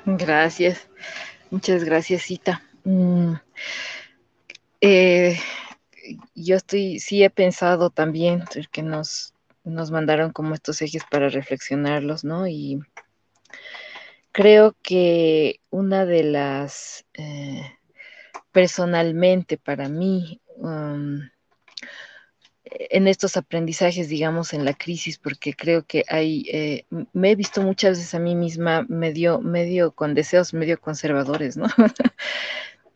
Gracias. 0.06 0.90
Muchas 1.50 1.86
gracias, 1.86 2.24
Cita. 2.24 2.62
Mm, 2.84 3.34
eh, 4.82 5.38
yo 6.36 6.56
estoy, 6.56 7.00
sí 7.00 7.24
he 7.24 7.30
pensado 7.30 7.90
también 7.90 8.44
que 8.72 8.84
nos, 8.84 9.34
nos 9.70 9.92
mandaron 9.92 10.32
como 10.32 10.54
estos 10.54 10.82
ejes 10.82 11.04
para 11.10 11.30
reflexionarlos, 11.30 12.24
¿no? 12.24 12.48
Y 12.48 12.80
creo 14.32 14.76
que 14.82 15.60
una 15.70 16.06
de 16.06 16.24
las, 16.24 17.06
eh, 17.14 17.62
personalmente 18.52 19.58
para 19.58 19.90
mí, 19.90 20.42
um, 20.58 21.22
en 22.70 23.08
estos 23.08 23.38
aprendizajes, 23.38 24.10
digamos, 24.10 24.54
en 24.54 24.66
la 24.66 24.74
crisis, 24.74 25.18
porque 25.18 25.54
creo 25.54 25.86
que 25.86 26.04
hay, 26.08 26.46
eh, 26.52 26.86
me 27.14 27.32
he 27.32 27.36
visto 27.36 27.62
muchas 27.62 27.98
veces 27.98 28.14
a 28.14 28.20
mí 28.20 28.36
misma 28.36 28.86
medio, 28.90 29.40
medio 29.40 29.92
con 29.92 30.14
deseos 30.14 30.54
medio 30.54 30.80
conservadores, 30.80 31.58
¿no? 31.58 31.68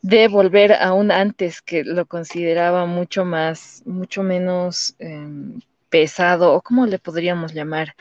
de 0.02 0.28
volver 0.28 0.74
aún 0.74 1.12
antes 1.12 1.62
que 1.62 1.84
lo 1.84 2.06
consideraba 2.06 2.86
mucho 2.86 3.24
más, 3.24 3.84
mucho 3.86 4.24
menos 4.24 4.96
em, 5.00 5.60
pesado, 5.92 6.54
o 6.54 6.62
cómo 6.62 6.88
le 6.88 6.98
podríamos 7.00 7.54
llamar, 7.54 7.96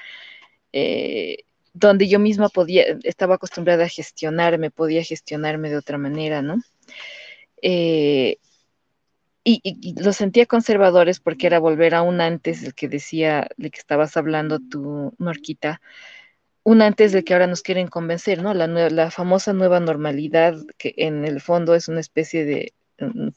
eh, 0.72 1.38
donde 1.74 2.09
yo 2.09 2.18
misma 2.18 2.49
podía, 2.49 2.84
estaba 3.05 3.34
acostumbrada 3.36 3.84
a 3.84 3.88
gestionarme, 3.88 4.70
podía 4.70 5.05
gestionarme 5.05 5.70
de 5.70 5.76
otra 5.76 5.99
manera, 5.99 6.43
¿no? 6.43 6.62
Eh, 7.62 8.38
y, 9.45 9.95
lo 10.01 10.12
sentía 10.12 10.47
conservadores 10.47 11.18
porque 11.20 11.47
era 11.47 11.59
volver 11.59 11.95
a 11.95 12.03
un 12.03 12.20
antes 12.20 12.62
del 12.62 12.74
que 12.74 12.88
decía, 12.88 13.49
de 13.57 13.70
que 13.70 13.78
estabas 13.78 14.16
hablando 14.16 14.61
tú, 14.61 15.14
Norquita, 15.18 15.80
un 16.62 16.82
antes 16.82 17.12
del 17.12 17.24
que 17.24 17.32
ahora 17.32 17.47
nos 17.47 17.62
quieren 17.62 17.88
convencer, 17.88 18.43
¿no? 18.43 18.55
La, 18.55 18.66
la 18.68 19.11
famosa 19.11 19.53
nueva 19.53 19.80
normalidad, 19.80 20.57
que 20.78 20.95
en 20.99 21.24
el 21.24 21.41
fondo 21.41 21.74
es 21.74 21.88
una 21.88 22.01
especie 22.01 22.45
de 22.45 22.74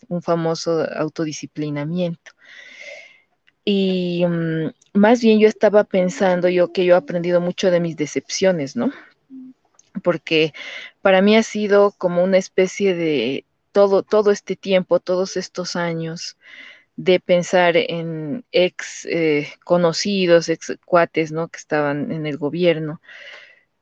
un 0.10 0.22
famoso 0.22 0.86
autodisciplinamiento. 0.96 2.34
Y 3.66 4.26
mm, 4.26 4.72
más 4.94 5.22
bien 5.22 5.40
yo 5.40 5.48
estaba 5.48 5.84
pensando 5.84 6.50
yo 6.50 6.72
que 6.72 6.86
yo 6.86 6.96
he 6.96 6.98
aprendido 6.98 7.42
mucho 7.42 7.72
de 7.72 7.80
mis 7.80 7.96
decepciones, 7.96 8.76
¿no? 8.76 8.92
Porque 10.04 10.54
para 11.02 11.22
mí 11.22 11.36
ha 11.36 11.44
sido 11.44 11.92
como 11.98 12.24
una 12.24 12.38
especie 12.38 12.96
de 12.96 13.46
todo, 13.72 14.04
todo 14.04 14.32
este 14.32 14.56
tiempo, 14.56 15.00
todos 15.00 15.38
estos 15.38 15.76
años, 15.76 16.38
de 16.96 17.20
pensar 17.20 17.76
en 17.76 18.46
ex 18.52 19.06
eh, 19.10 19.48
conocidos, 19.64 20.50
ex 20.50 20.78
cuates, 20.86 21.32
¿no? 21.32 21.48
Que 21.48 21.58
estaban 21.58 22.12
en 22.12 22.26
el 22.26 22.38
gobierno. 22.38 23.02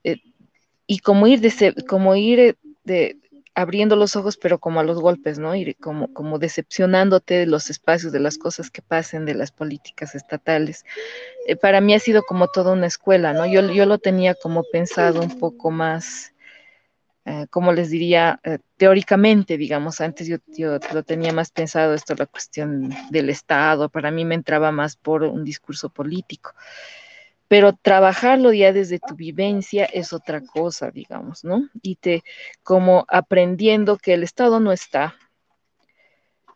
Eh, 0.03 0.21
y 0.87 0.99
como 0.99 1.27
ir, 1.27 1.41
de, 1.41 1.75
como 1.87 2.15
ir 2.15 2.39
eh, 2.39 2.55
de, 2.83 3.17
abriendo 3.53 3.95
los 3.95 4.15
ojos, 4.15 4.37
pero 4.37 4.59
como 4.59 4.79
a 4.79 4.83
los 4.83 4.99
golpes, 4.99 5.37
¿no? 5.37 5.55
Y 5.55 5.73
como, 5.75 6.39
decepcionándote 6.39 7.35
de 7.35 7.45
los 7.45 7.69
espacios, 7.69 8.11
de 8.11 8.19
las 8.19 8.37
cosas 8.37 8.71
que 8.71 8.81
pasen, 8.81 9.25
de 9.25 9.33
las 9.33 9.51
políticas 9.51 10.15
estatales. 10.15 10.85
Eh, 11.47 11.55
para 11.55 11.81
mí 11.81 11.93
ha 11.93 11.99
sido 11.99 12.23
como 12.23 12.47
toda 12.47 12.73
una 12.73 12.87
escuela, 12.87 13.33
¿no? 13.33 13.45
Yo, 13.45 13.61
yo 13.71 13.85
lo 13.85 13.97
tenía 13.97 14.35
como 14.35 14.63
pensado 14.71 15.21
un 15.21 15.37
poco 15.37 15.69
más, 15.71 16.33
eh, 17.25 17.47
como 17.49 17.73
les 17.73 17.89
diría, 17.89 18.39
eh, 18.43 18.59
teóricamente, 18.77 19.57
digamos, 19.57 20.01
antes 20.01 20.27
yo, 20.27 20.37
yo, 20.47 20.79
lo 20.93 21.03
tenía 21.03 21.33
más 21.33 21.51
pensado 21.51 21.93
esto, 21.93 22.15
la 22.15 22.25
cuestión 22.25 22.93
del 23.09 23.29
Estado, 23.29 23.89
para 23.89 24.11
mí 24.11 24.23
me 24.25 24.35
entraba 24.35 24.71
más 24.71 24.95
por 24.95 25.23
un 25.23 25.43
discurso 25.43 25.89
político, 25.89 26.53
pero 27.51 27.73
trabajarlo 27.73 28.53
ya 28.53 28.71
desde 28.71 28.97
tu 28.97 29.13
vivencia 29.15 29.83
es 29.83 30.13
otra 30.13 30.39
cosa, 30.39 30.89
digamos, 30.89 31.43
¿no? 31.43 31.67
Y 31.81 31.97
te, 31.97 32.23
como 32.63 33.03
aprendiendo 33.09 33.97
que 33.97 34.13
el 34.13 34.23
Estado 34.23 34.61
no 34.61 34.71
está, 34.71 35.15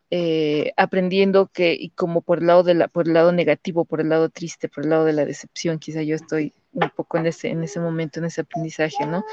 eh, 0.10 0.72
aprendiendo 0.78 1.48
que, 1.48 1.74
y 1.78 1.90
como 1.90 2.22
por 2.22 2.40
el 2.40 2.48
lado 2.48 2.64
de 2.64 2.76
la, 2.76 2.88
por 2.88 3.08
el 3.08 3.14
lado 3.14 3.34
negativo, 3.34 3.84
por 3.84 4.00
el 4.00 4.08
lado 4.08 4.30
triste, 4.30 4.70
por 4.70 4.86
el 4.86 4.92
lado 4.92 5.04
de 5.04 5.12
la 5.12 5.26
decepción, 5.26 5.80
quizá 5.80 6.02
yo 6.02 6.16
estoy 6.16 6.54
un 6.72 6.90
poco 6.92 7.18
en 7.18 7.26
ese, 7.26 7.50
en 7.50 7.62
ese 7.66 7.82
momento, 7.82 8.22
en 8.22 8.28
ese 8.28 8.40
aprendizaje, 8.40 9.06
¿no? 9.06 9.26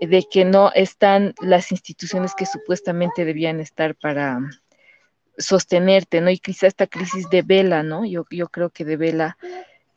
de 0.00 0.24
que 0.24 0.46
no 0.46 0.72
están 0.74 1.34
las 1.42 1.70
instituciones 1.70 2.34
que 2.34 2.46
supuestamente 2.46 3.26
debían 3.26 3.60
estar 3.60 3.94
para 3.94 4.40
sostenerte, 5.36 6.22
¿no? 6.22 6.30
Y 6.30 6.38
quizá 6.38 6.66
esta 6.66 6.86
crisis 6.86 7.28
de 7.28 7.42
vela, 7.42 7.82
¿no? 7.82 8.06
Yo, 8.06 8.24
yo 8.30 8.48
creo 8.48 8.70
que 8.70 8.86
de 8.86 8.96
vela, 8.96 9.36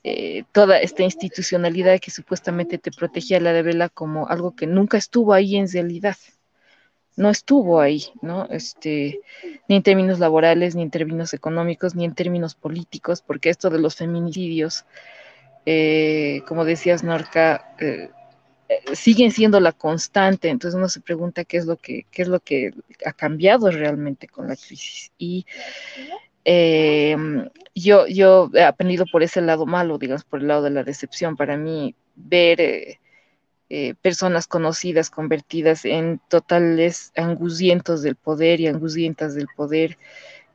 eh, 0.07 0.43
toda 0.51 0.79
esta 0.79 1.01
institucionalidad 1.01 1.99
que 1.99 2.11
supuestamente 2.11 2.77
te 2.77 2.91
protegía 2.91 3.39
la 3.39 3.53
de 3.53 3.63
vela 3.63 3.89
como 3.89 4.27
algo 4.27 4.55
que 4.55 4.67
nunca 4.67 4.99
estuvo 4.99 5.33
ahí 5.33 5.55
en 5.55 5.67
realidad. 5.67 6.15
No 7.15 7.31
estuvo 7.31 7.81
ahí, 7.81 8.03
¿no? 8.21 8.45
Este, 8.51 9.19
ni 9.67 9.77
en 9.77 9.81
términos 9.81 10.19
laborales, 10.19 10.75
ni 10.75 10.83
en 10.83 10.91
términos 10.91 11.33
económicos, 11.33 11.95
ni 11.95 12.05
en 12.05 12.13
términos 12.13 12.53
políticos, 12.53 13.23
porque 13.25 13.49
esto 13.49 13.71
de 13.71 13.79
los 13.79 13.95
feminicidios, 13.95 14.85
eh, 15.65 16.43
como 16.47 16.65
decías, 16.65 17.03
Norca, 17.03 17.75
eh, 17.79 18.11
siguen 18.93 19.31
siendo 19.31 19.59
la 19.59 19.71
constante, 19.71 20.49
entonces 20.49 20.77
uno 20.77 20.87
se 20.87 21.01
pregunta 21.01 21.45
qué 21.45 21.57
es 21.57 21.65
lo 21.65 21.77
que, 21.77 22.05
qué 22.11 22.21
es 22.21 22.27
lo 22.27 22.41
que 22.41 22.75
ha 23.03 23.13
cambiado 23.13 23.71
realmente 23.71 24.27
con 24.27 24.49
la 24.49 24.55
crisis. 24.55 25.11
Y 25.17 25.47
eh, 26.45 27.17
yo, 27.73 28.07
yo 28.07 28.49
he 28.53 28.63
aprendido 28.63 29.05
por 29.11 29.23
ese 29.23 29.41
lado 29.41 29.65
malo, 29.65 29.97
digamos, 29.97 30.23
por 30.23 30.39
el 30.39 30.47
lado 30.47 30.61
de 30.63 30.69
la 30.69 30.83
decepción. 30.83 31.35
Para 31.35 31.57
mí, 31.57 31.95
ver 32.15 32.99
eh, 33.69 33.95
personas 34.01 34.47
conocidas 34.47 35.09
convertidas 35.09 35.85
en 35.85 36.21
totales 36.29 37.11
angustientos 37.15 38.03
del 38.03 38.15
poder 38.15 38.61
y 38.61 38.67
angustientas 38.67 39.33
del 39.33 39.47
poder, 39.55 39.97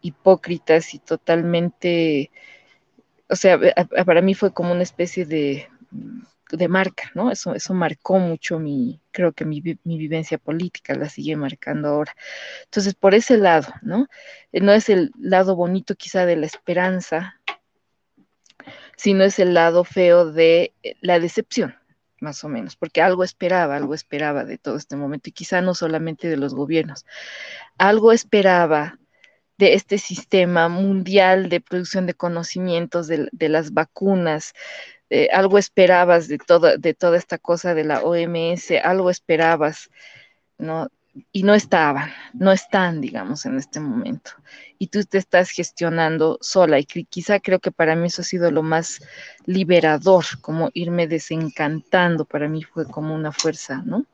hipócritas 0.01 0.95
y 0.95 1.01
totalmente, 1.01 2.31
o 3.29 3.37
sea, 3.37 3.59
para 4.07 4.23
mí 4.23 4.35
fue 4.35 4.53
como 4.53 4.73
una 4.73 4.85
especie 4.85 5.27
de 5.27 5.69
de 6.57 6.69
marca, 6.69 7.11
¿no? 7.15 7.31
Eso, 7.31 7.55
eso 7.55 7.75
marcó 7.75 8.19
mucho 8.19 8.59
mi, 8.59 9.01
creo 9.11 9.33
que 9.33 9.45
mi, 9.45 9.63
mi, 9.85 9.99
vivencia 9.99 10.39
política, 10.39 10.95
la 10.95 11.09
sigue 11.09 11.37
marcando 11.37 11.89
ahora. 11.89 12.15
Entonces, 12.65 12.95
por 12.95 13.15
ese 13.15 13.37
lado, 13.37 13.73
¿no? 13.83 14.09
Eh, 14.53 14.61
no 14.61 14.73
es 14.73 14.89
el 14.89 15.13
lado 15.19 15.57
bonito 15.57 15.95
quizá 15.95 16.27
de 16.27 16.37
la 16.37 16.47
esperanza, 16.47 17.41
sino 18.97 19.25
es 19.25 19.39
el 19.39 19.55
lado 19.55 19.85
feo 19.85 20.31
de 20.31 20.75
eh, 20.83 20.95
la 21.01 21.19
decepción, 21.21 21.77
más 22.21 22.45
o 22.45 22.49
menos, 22.49 22.77
porque 22.77 23.03
algo 23.03 23.25
esperaba, 23.25 23.77
algo 23.77 23.95
esperaba 23.95 24.45
de 24.45 24.59
todo 24.59 24.77
este 24.77 24.97
momento, 24.97 25.31
y 25.31 25.33
quizá 25.33 25.61
no 25.63 25.75
solamente 25.75 26.29
de 26.29 26.37
los 26.37 26.55
gobiernos, 26.55 27.07
algo 27.79 28.13
esperaba 28.13 28.99
de 29.59 29.75
este 29.75 29.99
sistema 29.99 30.69
mundial 30.69 31.51
de 31.51 31.61
producción 31.61 32.07
de 32.07 32.15
conocimientos, 32.15 33.07
de, 33.09 33.29
de 33.33 33.49
las 33.51 33.73
vacunas, 33.75 34.55
eh, 35.11 35.29
algo 35.33 35.59
esperabas 35.59 36.29
de, 36.29 36.39
toda, 36.39 36.77
de 36.77 36.95
toda 36.95 37.19
esta 37.19 37.37
cosa 37.37 37.75
de 37.75 37.83
la 37.85 38.03
OMS, 38.03 38.71
algo 38.83 39.11
esperabas, 39.11 39.91
¿no? 40.57 40.89
Y 41.33 41.43
no 41.43 41.55
estaban, 41.55 42.13
no 42.33 42.53
están, 42.53 43.01
digamos, 43.01 43.45
en 43.45 43.59
este 43.59 43.81
momento. 43.81 44.31
Y 44.79 44.87
tú 44.87 45.03
te 45.05 45.19
estás 45.19 45.51
gestionando 45.51 46.39
sola. 46.41 46.79
Y 46.79 46.85
quizá 46.85 47.41
creo 47.41 47.59
que 47.59 47.73
para 47.73 47.97
mí 47.97 48.07
eso 48.07 48.23
ha 48.23 48.25
sido 48.25 48.53
lo 48.53 48.63
más 48.63 49.01
liberador, 49.47 50.25
como 50.41 50.71
irme 50.73 51.09
desencantando, 51.09 52.25
para 52.25 52.49
mí 52.49 52.63
fue 52.63 52.87
como 52.87 53.13
una 53.13 53.33
fuerza, 53.33 53.83
¿no? 53.85 54.07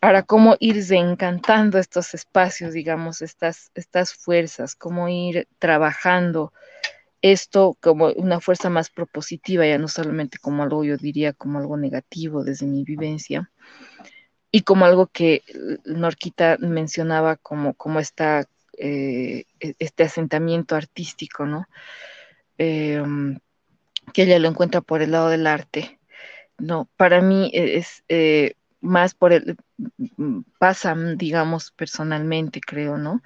Ahora, 0.00 0.24
cómo 0.24 0.56
ir 0.58 0.74
desencantando 0.74 1.78
estos 1.78 2.12
espacios, 2.14 2.72
digamos, 2.72 3.22
estas, 3.22 3.70
estas 3.76 4.12
fuerzas, 4.12 4.74
cómo 4.74 5.08
ir 5.08 5.46
trabajando 5.60 6.52
esto 7.24 7.78
como 7.80 8.08
una 8.12 8.38
fuerza 8.38 8.68
más 8.68 8.90
propositiva, 8.90 9.66
ya 9.66 9.78
no 9.78 9.88
solamente 9.88 10.36
como 10.36 10.62
algo, 10.62 10.84
yo 10.84 10.98
diría, 10.98 11.32
como 11.32 11.58
algo 11.58 11.78
negativo 11.78 12.44
desde 12.44 12.66
mi 12.66 12.84
vivencia, 12.84 13.50
y 14.50 14.60
como 14.60 14.84
algo 14.84 15.06
que 15.06 15.42
Norquita 15.86 16.58
mencionaba 16.60 17.36
como, 17.36 17.72
como 17.72 17.98
esta, 17.98 18.44
eh, 18.76 19.46
e, 19.58 19.74
este 19.78 20.02
asentamiento 20.02 20.76
artístico, 20.76 21.46
¿no? 21.46 21.66
Em, 22.58 23.38
que 24.12 24.24
ella 24.24 24.38
lo 24.38 24.48
encuentra 24.48 24.82
por 24.82 25.00
el 25.00 25.12
lado 25.12 25.30
del 25.30 25.46
arte. 25.46 25.98
No, 26.58 26.90
para 26.98 27.22
mí 27.22 27.50
es 27.54 28.04
eh, 28.08 28.52
más 28.82 29.14
por 29.14 29.32
el, 29.32 29.56
pasa, 30.58 30.94
digamos, 31.16 31.70
personalmente, 31.70 32.60
creo, 32.60 32.98
¿no? 32.98 33.22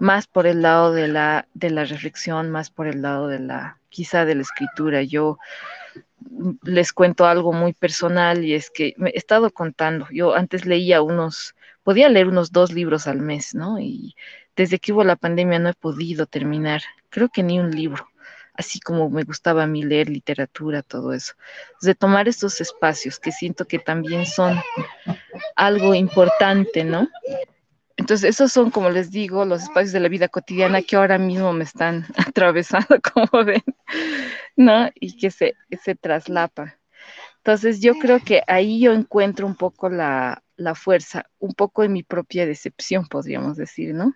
Más 0.00 0.26
por 0.26 0.46
el 0.46 0.62
lado 0.62 0.92
de 0.92 1.06
la, 1.08 1.46
de 1.54 1.70
la 1.70 1.84
reflexión, 1.84 2.50
más 2.50 2.70
por 2.70 2.88
el 2.88 3.02
lado 3.02 3.28
de 3.28 3.38
la, 3.38 3.78
quizá 3.90 4.24
de 4.24 4.34
la 4.34 4.42
escritura. 4.42 5.02
Yo 5.02 5.38
les 6.62 6.92
cuento 6.92 7.26
algo 7.26 7.52
muy 7.52 7.74
personal 7.74 8.44
y 8.44 8.54
es 8.54 8.70
que 8.70 8.94
me 8.96 9.10
he 9.10 9.18
estado 9.18 9.50
contando, 9.50 10.08
yo 10.10 10.34
antes 10.34 10.64
leía 10.64 11.02
unos, 11.02 11.54
podía 11.82 12.08
leer 12.08 12.28
unos 12.28 12.50
dos 12.50 12.72
libros 12.72 13.06
al 13.06 13.20
mes, 13.20 13.54
¿no? 13.54 13.78
Y 13.78 14.16
desde 14.56 14.78
que 14.78 14.92
hubo 14.92 15.04
la 15.04 15.16
pandemia 15.16 15.58
no 15.58 15.68
he 15.68 15.74
podido 15.74 16.26
terminar, 16.26 16.82
creo 17.10 17.28
que 17.28 17.42
ni 17.42 17.60
un 17.60 17.70
libro, 17.70 18.08
así 18.54 18.80
como 18.80 19.10
me 19.10 19.24
gustaba 19.24 19.64
a 19.64 19.66
mí 19.66 19.82
leer 19.82 20.08
literatura, 20.08 20.82
todo 20.82 21.12
eso. 21.12 21.34
De 21.82 21.94
tomar 21.94 22.26
estos 22.26 22.60
espacios 22.62 23.18
que 23.18 23.32
siento 23.32 23.66
que 23.66 23.78
también 23.78 24.24
son 24.24 24.58
algo 25.56 25.94
importante, 25.94 26.84
¿no? 26.84 27.06
Entonces, 28.10 28.30
esos 28.30 28.50
son, 28.50 28.72
como 28.72 28.90
les 28.90 29.12
digo, 29.12 29.44
los 29.44 29.62
espacios 29.62 29.92
de 29.92 30.00
la 30.00 30.08
vida 30.08 30.26
cotidiana 30.26 30.82
que 30.82 30.96
ahora 30.96 31.16
mismo 31.16 31.52
me 31.52 31.62
están 31.62 32.06
atravesando, 32.16 32.88
como 33.14 33.44
ven, 33.44 33.62
¿no? 34.56 34.90
Y 34.96 35.16
que 35.16 35.30
se, 35.30 35.54
se 35.80 35.94
traslapan. 35.94 36.74
Entonces, 37.36 37.80
yo 37.80 37.94
creo 38.00 38.18
que 38.18 38.42
ahí 38.48 38.80
yo 38.80 38.92
encuentro 38.94 39.46
un 39.46 39.54
poco 39.54 39.88
la, 39.88 40.42
la 40.56 40.74
fuerza, 40.74 41.30
un 41.38 41.54
poco 41.54 41.84
en 41.84 41.92
mi 41.92 42.02
propia 42.02 42.46
decepción, 42.46 43.06
podríamos 43.06 43.56
decir, 43.56 43.94
¿no? 43.94 44.12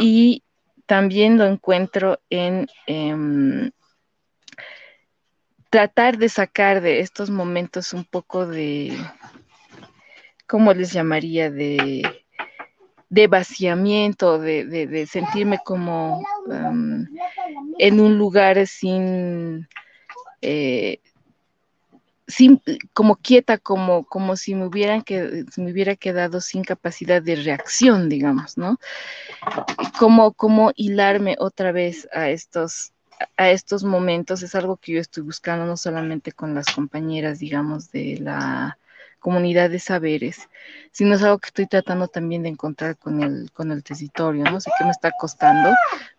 Y 0.00 0.42
también 0.86 1.36
lo 1.36 1.44
encuentro 1.44 2.22
en 2.30 2.66
eh, 2.86 3.70
tratar 5.68 6.16
de 6.16 6.30
sacar 6.30 6.80
de 6.80 7.00
estos 7.00 7.28
momentos 7.28 7.92
un 7.92 8.06
poco 8.06 8.46
de, 8.46 8.96
¿cómo 10.46 10.72
les 10.72 10.94
llamaría? 10.94 11.50
De 11.50 12.25
de 13.08 13.26
vaciamiento, 13.28 14.38
de, 14.38 15.06
sentirme 15.10 15.58
como 15.64 16.24
en 17.78 18.00
un 18.00 18.18
lugar 18.18 18.66
sin, 18.66 19.68
eh, 20.42 21.00
sin, 22.26 22.60
como 22.92 23.16
quieta, 23.16 23.58
como, 23.58 24.04
como 24.04 24.36
si 24.36 24.54
me 24.54 24.66
hubieran 24.66 25.02
que, 25.02 25.44
me 25.56 25.72
hubiera 25.72 25.94
quedado 25.94 26.40
sin 26.40 26.64
capacidad 26.64 27.22
de 27.22 27.36
reacción, 27.36 28.08
digamos, 28.08 28.58
¿no? 28.58 28.78
Como, 29.98 30.32
como 30.32 30.72
hilarme 30.74 31.36
otra 31.38 31.70
vez 31.70 32.08
a 32.12 32.30
estos, 32.30 32.92
a 33.36 33.50
estos 33.50 33.84
momentos 33.84 34.42
es 34.42 34.54
algo 34.56 34.76
que 34.76 34.92
yo 34.92 35.00
estoy 35.00 35.22
buscando 35.22 35.64
no 35.64 35.76
solamente 35.76 36.32
con 36.32 36.54
las 36.54 36.66
compañeras, 36.66 37.38
digamos, 37.38 37.92
de 37.92 38.18
la 38.20 38.78
comunidad 39.18 39.70
de 39.70 39.78
saberes, 39.78 40.48
sino 40.92 41.14
es 41.14 41.22
algo 41.22 41.38
que 41.38 41.48
estoy 41.48 41.66
tratando 41.66 42.08
también 42.08 42.42
de 42.42 42.48
encontrar 42.48 42.96
con 42.96 43.22
el, 43.22 43.50
con 43.52 43.72
el 43.72 43.82
territorio, 43.82 44.44
no 44.44 44.60
sé 44.60 44.70
qué 44.78 44.84
me 44.84 44.90
está 44.90 45.12
costando, 45.18 45.74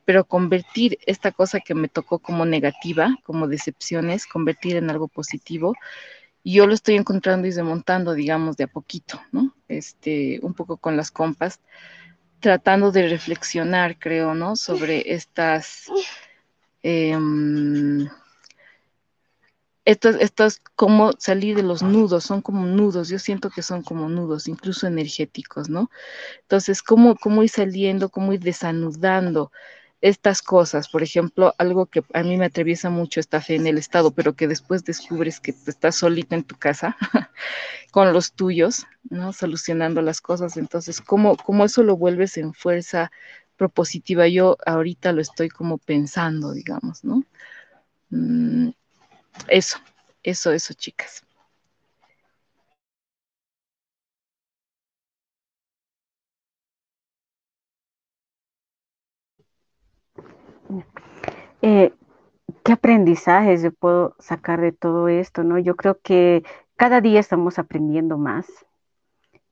pero 0.05 0.25
convertir 0.25 0.97
esta 1.05 1.31
cosa 1.31 1.59
que 1.59 1.75
me 1.75 1.87
tocó 1.87 2.19
como 2.19 2.45
negativa, 2.45 3.15
como 3.23 3.47
decepciones, 3.47 4.25
convertir 4.25 4.75
en 4.75 4.89
algo 4.89 5.07
positivo, 5.07 5.73
y 6.43 6.53
yo 6.53 6.67
lo 6.67 6.73
estoy 6.73 6.95
encontrando 6.95 7.47
y 7.47 7.51
desmontando, 7.51 8.13
digamos, 8.13 8.55
de 8.57 8.65
a 8.65 8.67
poquito, 8.67 9.21
¿no? 9.31 9.53
Este, 9.67 10.39
un 10.41 10.53
poco 10.53 10.77
con 10.77 10.95
las 10.95 11.11
compas, 11.11 11.59
tratando 12.39 12.91
de 12.91 13.09
reflexionar, 13.09 13.97
creo, 13.99 14.33
¿no? 14.33 14.55
Sobre 14.55 15.13
estas... 15.13 15.87
Eh, 16.83 17.17
esto, 19.87 20.09
esto 20.09 20.45
es 20.45 20.61
como 20.75 21.13
salir 21.17 21.55
de 21.55 21.63
los 21.63 21.81
nudos, 21.81 22.25
son 22.25 22.41
como 22.41 22.65
nudos, 22.65 23.07
yo 23.07 23.19
siento 23.19 23.49
que 23.49 23.61
son 23.61 23.83
como 23.83 24.09
nudos, 24.09 24.49
incluso 24.49 24.85
energéticos, 24.85 25.69
¿no? 25.69 25.89
Entonces, 26.41 26.83
¿cómo, 26.83 27.15
cómo 27.15 27.41
ir 27.41 27.49
saliendo, 27.49 28.09
cómo 28.09 28.33
ir 28.33 28.41
desanudando 28.41 29.49
estas 30.01 30.41
cosas, 30.41 30.89
por 30.89 31.03
ejemplo, 31.03 31.55
algo 31.57 31.85
que 31.85 32.03
a 32.13 32.21
mí 32.23 32.35
me 32.35 32.45
atraviesa 32.45 32.89
mucho 32.89 33.21
esta 33.21 33.39
fe 33.39 33.55
en 33.55 33.65
el 33.65 33.77
Estado, 33.77 34.11
pero 34.11 34.35
que 34.35 34.49
después 34.49 34.83
descubres 34.83 35.39
que 35.39 35.51
estás 35.51 35.95
solita 35.95 36.35
en 36.35 36.43
tu 36.43 36.57
casa 36.57 36.97
con 37.91 38.11
los 38.11 38.33
tuyos, 38.33 38.85
¿no? 39.09 39.31
Solucionando 39.31 40.01
las 40.01 40.19
cosas. 40.19 40.57
Entonces, 40.57 40.99
¿cómo, 40.99 41.37
cómo 41.37 41.63
eso 41.63 41.81
lo 41.83 41.95
vuelves 41.95 42.37
en 42.37 42.53
fuerza 42.53 43.09
propositiva? 43.55 44.27
Yo 44.27 44.57
ahorita 44.65 45.13
lo 45.13 45.21
estoy 45.21 45.47
como 45.47 45.77
pensando, 45.77 46.51
digamos, 46.51 47.05
¿no? 47.05 47.23
Eso, 49.49 49.77
eso, 50.23 50.51
eso, 50.51 50.73
chicas. 50.73 51.23
Eh, 61.61 61.93
¿Qué 62.63 62.73
aprendizajes 62.73 63.63
yo 63.63 63.71
puedo 63.73 64.15
sacar 64.19 64.61
de 64.61 64.71
todo 64.71 65.07
esto? 65.09 65.43
¿no? 65.43 65.59
Yo 65.59 65.75
creo 65.75 65.99
que 66.01 66.43
cada 66.77 67.01
día 67.01 67.19
estamos 67.19 67.59
aprendiendo 67.59 68.17
más. 68.17 68.47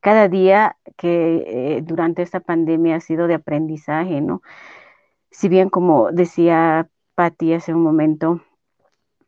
Cada 0.02 0.28
día 0.30 0.78
que 0.98 1.78
eh, 1.78 1.82
durante 1.82 2.22
esta 2.22 2.40
pandemia 2.40 2.98
ha 2.98 3.00
sido 3.02 3.28
de 3.28 3.34
aprendizaje, 3.36 4.22
¿no? 4.22 4.42
Si 5.32 5.50
bien, 5.50 5.70
como 5.70 6.12
decía 6.12 6.90
Patti 7.16 7.54
hace 7.54 7.74
un 7.74 7.84
momento, 7.84 8.42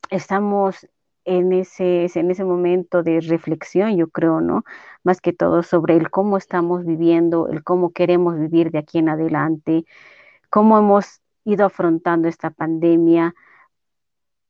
estamos 0.10 0.88
en 1.26 1.52
ese, 1.54 2.08
en 2.16 2.32
ese 2.32 2.46
momento 2.46 3.04
de 3.04 3.20
reflexión, 3.20 3.98
yo 3.98 4.08
creo, 4.10 4.40
¿no? 4.42 4.64
Más 5.04 5.20
que 5.22 5.34
todo 5.34 5.62
sobre 5.64 5.98
el 5.98 6.10
cómo 6.10 6.38
estamos 6.38 6.86
viviendo, 6.86 7.50
el 7.50 7.64
cómo 7.64 7.92
queremos 7.92 8.40
vivir 8.40 8.72
de 8.72 8.80
aquí 8.80 9.00
en 9.00 9.10
adelante, 9.10 9.86
cómo 10.50 10.78
hemos 10.78 11.22
ido 11.44 11.66
afrontando 11.66 12.30
esta 12.30 12.50
pandemia, 12.50 13.36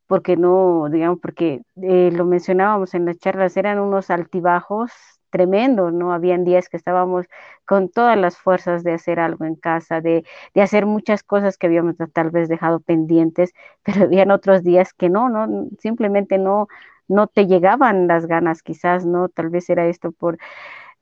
porque 0.07 0.37
no, 0.37 0.87
digamos, 0.91 1.19
porque 1.19 1.63
eh, 1.81 2.11
lo 2.13 2.25
mencionábamos 2.25 2.93
en 2.93 3.05
las 3.05 3.17
charlas, 3.17 3.57
eran 3.57 3.79
unos 3.79 4.09
altibajos 4.09 4.91
tremendos, 5.29 5.93
¿no? 5.93 6.13
Habían 6.13 6.43
días 6.45 6.69
que 6.69 6.77
estábamos 6.77 7.25
con 7.65 7.89
todas 7.89 8.17
las 8.17 8.37
fuerzas 8.37 8.83
de 8.83 8.93
hacer 8.93 9.19
algo 9.19 9.45
en 9.45 9.55
casa, 9.55 10.01
de, 10.01 10.25
de 10.53 10.61
hacer 10.61 10.85
muchas 10.85 11.23
cosas 11.23 11.57
que 11.57 11.67
habíamos 11.67 11.95
tal 12.13 12.29
vez 12.31 12.49
dejado 12.49 12.79
pendientes, 12.79 13.53
pero 13.83 14.03
habían 14.03 14.31
otros 14.31 14.63
días 14.63 14.93
que 14.93 15.09
no, 15.09 15.29
no, 15.29 15.67
simplemente 15.79 16.37
no, 16.37 16.67
no 17.07 17.27
te 17.27 17.47
llegaban 17.47 18.07
las 18.07 18.25
ganas, 18.27 18.61
quizás, 18.63 19.05
¿no? 19.05 19.29
Tal 19.29 19.49
vez 19.49 19.69
era 19.69 19.87
esto 19.87 20.11
por 20.11 20.37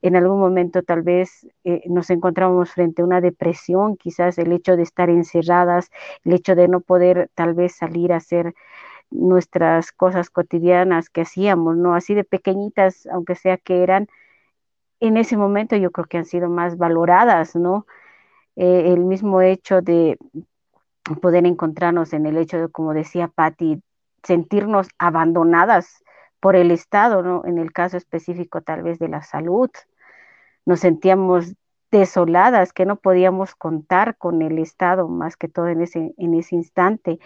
en 0.01 0.15
algún 0.15 0.39
momento 0.39 0.83
tal 0.83 1.01
vez 1.01 1.47
eh, 1.63 1.81
nos 1.87 2.09
encontramos 2.09 2.71
frente 2.71 3.01
a 3.01 3.05
una 3.05 3.21
depresión, 3.21 3.97
quizás 3.97 4.37
el 4.37 4.51
hecho 4.51 4.75
de 4.77 4.83
estar 4.83 5.09
encerradas, 5.09 5.89
el 6.23 6.33
hecho 6.33 6.55
de 6.55 6.67
no 6.67 6.81
poder 6.81 7.29
tal 7.35 7.53
vez 7.55 7.75
salir 7.75 8.13
a 8.13 8.17
hacer 8.17 8.53
nuestras 9.11 9.91
cosas 9.91 10.29
cotidianas 10.29 11.09
que 11.09 11.21
hacíamos, 11.21 11.77
¿no? 11.77 11.95
Así 11.95 12.13
de 12.13 12.23
pequeñitas, 12.23 13.07
aunque 13.07 13.35
sea 13.35 13.57
que 13.57 13.83
eran, 13.83 14.07
en 14.99 15.17
ese 15.17 15.37
momento 15.37 15.75
yo 15.75 15.91
creo 15.91 16.07
que 16.07 16.17
han 16.17 16.25
sido 16.25 16.49
más 16.49 16.77
valoradas, 16.77 17.55
¿no? 17.55 17.85
Eh, 18.55 18.93
el 18.93 19.01
mismo 19.05 19.41
hecho 19.41 19.81
de 19.81 20.17
poder 21.21 21.45
encontrarnos 21.45 22.13
en 22.13 22.25
el 22.25 22.37
hecho 22.37 22.57
de, 22.57 22.69
como 22.69 22.93
decía 22.93 23.27
Patti, 23.27 23.81
sentirnos 24.23 24.87
abandonadas 24.97 26.03
por 26.39 26.55
el 26.55 26.71
Estado, 26.71 27.21
¿no? 27.21 27.43
En 27.45 27.57
el 27.57 27.71
caso 27.73 27.97
específico 27.97 28.61
tal 28.61 28.83
vez 28.83 28.99
de 28.99 29.09
la 29.09 29.21
salud, 29.23 29.69
nos 30.65 30.79
sentíamos 30.79 31.53
desoladas, 31.91 32.73
que 32.73 32.85
no 32.85 32.97
podíamos 32.97 33.55
contar 33.55 34.17
con 34.17 34.41
el 34.41 34.59
Estado 34.59 35.07
más 35.07 35.37
que 35.37 35.47
todo 35.47 35.67
en 35.67 35.81
ese, 35.81 36.13
en 36.17 36.33
ese 36.33 36.55
instante. 36.55 37.19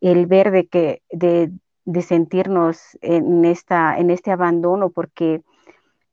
El 0.00 0.26
ver 0.26 0.50
de 0.50 0.66
que, 0.66 1.02
de, 1.10 1.50
de 1.84 2.02
sentirnos 2.02 2.98
en, 3.02 3.44
esta, 3.44 3.98
en 3.98 4.10
este 4.10 4.30
abandono 4.30 4.90
porque 4.90 5.42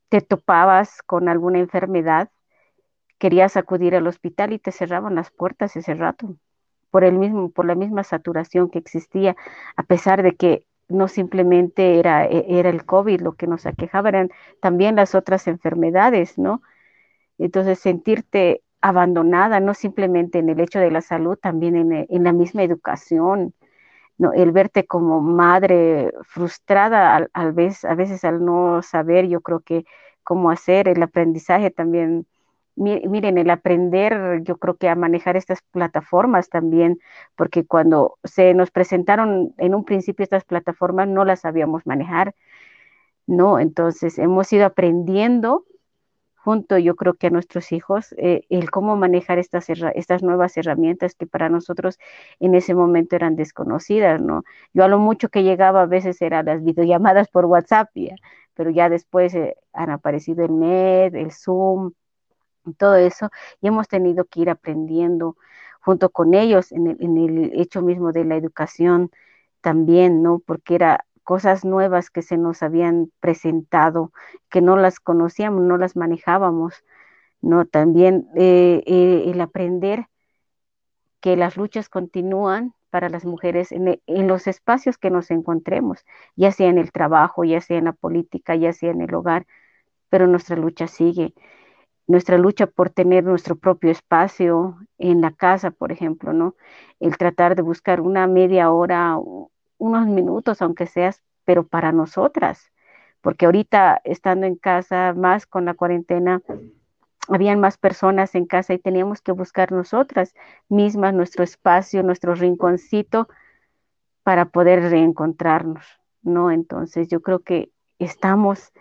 te 0.08 0.20
topabas 0.20 1.02
con 1.02 1.28
alguna 1.28 1.58
enfermedad, 1.58 2.30
querías 3.18 3.56
acudir 3.56 3.94
al 3.94 4.06
hospital 4.06 4.52
y 4.52 4.58
te 4.58 4.72
cerraban 4.72 5.14
las 5.14 5.30
puertas 5.30 5.76
ese 5.76 5.94
rato 5.94 6.36
por 6.90 7.04
el 7.04 7.14
mismo 7.18 7.50
por 7.50 7.66
la 7.66 7.74
misma 7.74 8.02
saturación 8.02 8.70
que 8.70 8.78
existía 8.78 9.36
a 9.76 9.82
pesar 9.82 10.22
de 10.22 10.36
que 10.36 10.64
no 10.88 11.08
simplemente 11.08 11.98
era, 11.98 12.26
e, 12.26 12.58
era 12.58 12.70
el 12.70 12.84
COVID 12.84 13.20
lo 13.20 13.34
que 13.34 13.46
nos 13.46 13.66
aquejaba, 13.66 14.08
eran 14.08 14.30
también 14.60 14.96
las 14.96 15.14
otras 15.14 15.46
enfermedades, 15.46 16.38
¿no? 16.38 16.62
Entonces, 17.38 17.78
sentirte 17.78 18.62
abandonada, 18.80 19.60
no 19.60 19.74
simplemente 19.74 20.38
en 20.38 20.48
el 20.48 20.60
hecho 20.60 20.78
de 20.80 20.90
la 20.90 21.02
salud, 21.02 21.36
también 21.36 21.76
en, 21.76 22.06
en 22.08 22.24
la 22.24 22.32
misma 22.32 22.62
educación, 22.62 23.54
¿no? 24.18 24.32
El 24.32 24.52
verte 24.52 24.86
como 24.86 25.20
madre 25.20 26.12
frustrada 26.24 27.16
al, 27.16 27.30
al 27.32 27.52
vez, 27.52 27.84
a 27.84 27.94
veces 27.94 28.24
al 28.24 28.44
no 28.44 28.82
saber, 28.82 29.28
yo 29.28 29.40
creo 29.40 29.60
que 29.60 29.84
cómo 30.24 30.50
hacer, 30.50 30.88
el 30.88 31.02
aprendizaje 31.02 31.70
también 31.70 32.26
miren, 32.78 33.38
el 33.38 33.50
aprender, 33.50 34.42
yo 34.44 34.56
creo 34.58 34.76
que 34.76 34.88
a 34.88 34.94
manejar 34.94 35.36
estas 35.36 35.60
plataformas 35.72 36.48
también, 36.48 37.00
porque 37.36 37.66
cuando 37.66 38.18
se 38.24 38.54
nos 38.54 38.70
presentaron 38.70 39.54
en 39.58 39.74
un 39.74 39.84
principio 39.84 40.22
estas 40.22 40.44
plataformas 40.44 41.08
no 41.08 41.24
las 41.24 41.40
sabíamos 41.40 41.86
manejar, 41.86 42.34
¿no? 43.26 43.58
Entonces 43.58 44.18
hemos 44.18 44.52
ido 44.52 44.66
aprendiendo 44.66 45.64
junto, 46.48 46.78
yo 46.78 46.96
creo 46.96 47.12
que 47.12 47.26
a 47.26 47.30
nuestros 47.30 47.72
hijos, 47.72 48.14
eh, 48.16 48.46
el 48.48 48.70
cómo 48.70 48.96
manejar 48.96 49.38
estas, 49.38 49.66
estas 49.68 50.22
nuevas 50.22 50.56
herramientas 50.56 51.14
que 51.14 51.26
para 51.26 51.50
nosotros 51.50 51.98
en 52.40 52.54
ese 52.54 52.74
momento 52.74 53.16
eran 53.16 53.36
desconocidas, 53.36 54.18
¿no? 54.18 54.44
Yo 54.72 54.84
a 54.84 54.88
lo 54.88 54.98
mucho 54.98 55.28
que 55.28 55.42
llegaba 55.42 55.82
a 55.82 55.86
veces 55.86 56.22
eran 56.22 56.46
las 56.46 56.64
videollamadas 56.64 57.28
por 57.28 57.44
WhatsApp, 57.44 57.90
pero 58.54 58.70
ya 58.70 58.88
después 58.88 59.34
eh, 59.34 59.56
han 59.74 59.90
aparecido 59.90 60.42
el 60.42 60.58
NET, 60.58 61.14
el 61.16 61.32
Zoom, 61.32 61.92
todo 62.78 62.96
eso, 62.96 63.28
y 63.60 63.68
hemos 63.68 63.86
tenido 63.86 64.24
que 64.24 64.40
ir 64.40 64.48
aprendiendo 64.50 65.36
junto 65.80 66.08
con 66.08 66.32
ellos 66.32 66.72
en 66.72 66.86
el, 66.88 67.60
hecho 67.60 67.82
mismo 67.82 68.12
de 68.12 68.24
la 68.24 68.36
educación 68.36 69.10
también, 69.60 70.22
¿no? 70.22 70.38
Porque 70.46 70.76
era 70.76 71.04
cosas 71.28 71.62
nuevas 71.62 72.08
que 72.08 72.22
se 72.22 72.38
nos 72.38 72.62
habían 72.62 73.12
presentado, 73.20 74.12
que 74.48 74.62
no 74.62 74.78
las 74.78 74.98
conocíamos, 74.98 75.60
no 75.60 75.76
las 75.76 75.94
manejábamos, 75.94 76.82
¿no? 77.42 77.66
También 77.66 78.28
eh, 78.34 78.82
eh, 78.86 79.24
el 79.26 79.38
aprender 79.42 80.06
que 81.20 81.36
las 81.36 81.58
luchas 81.58 81.90
continúan 81.90 82.72
para 82.88 83.10
las 83.10 83.26
mujeres 83.26 83.72
en, 83.72 84.00
en, 84.06 84.26
los 84.26 84.46
espacios 84.46 84.96
que 84.96 85.10
nos 85.10 85.30
encontremos, 85.30 86.06
ya 86.34 86.50
sea 86.50 86.70
en 86.70 86.78
el 86.78 86.92
trabajo, 86.92 87.44
ya 87.44 87.60
sea 87.60 87.76
en 87.76 87.84
la 87.84 87.92
política, 87.92 88.56
ya 88.56 88.72
sea 88.72 88.90
en 88.92 89.02
el 89.02 89.14
hogar, 89.14 89.46
pero 90.08 90.26
nuestra 90.26 90.56
lucha 90.56 90.86
sigue 90.86 91.34
nuestra 92.06 92.38
lucha 92.38 92.66
por 92.66 92.88
tener 92.88 93.24
nuestro 93.24 93.56
propio 93.56 93.90
espacio 93.90 94.78
en 94.96 95.20
la 95.20 95.32
casa, 95.32 95.70
por 95.72 95.92
ejemplo, 95.92 96.32
¿no? 96.32 96.56
El 97.00 97.18
tratar 97.18 97.54
de 97.54 97.60
buscar 97.60 98.00
una 98.00 98.26
media 98.26 98.70
hora, 98.70 99.18
unos 99.78 100.06
minutos, 100.06 100.60
aunque 100.62 100.86
seas, 100.86 101.22
pero 101.44 101.66
para 101.66 101.92
nosotras, 101.92 102.72
porque 103.20 103.46
ahorita 103.46 104.00
estando 104.04 104.46
en 104.46 104.56
casa, 104.56 105.14
más 105.16 105.46
con 105.46 105.64
la 105.64 105.74
cuarentena, 105.74 106.42
habían 107.28 107.60
más 107.60 107.78
personas 107.78 108.34
en 108.34 108.46
casa 108.46 108.74
y 108.74 108.78
teníamos 108.78 109.20
que 109.20 109.32
buscar 109.32 109.72
nosotras 109.72 110.34
mismas 110.68 111.14
nuestro 111.14 111.44
espacio, 111.44 112.02
nuestro 112.02 112.34
rinconcito 112.34 113.28
para 114.22 114.46
poder 114.46 114.90
reencontrarnos, 114.90 115.84
¿no? 116.22 116.50
Entonces 116.50 117.08
yo 117.08 117.20
creo 117.20 117.40
que 117.40 117.70
estamos, 117.98 118.72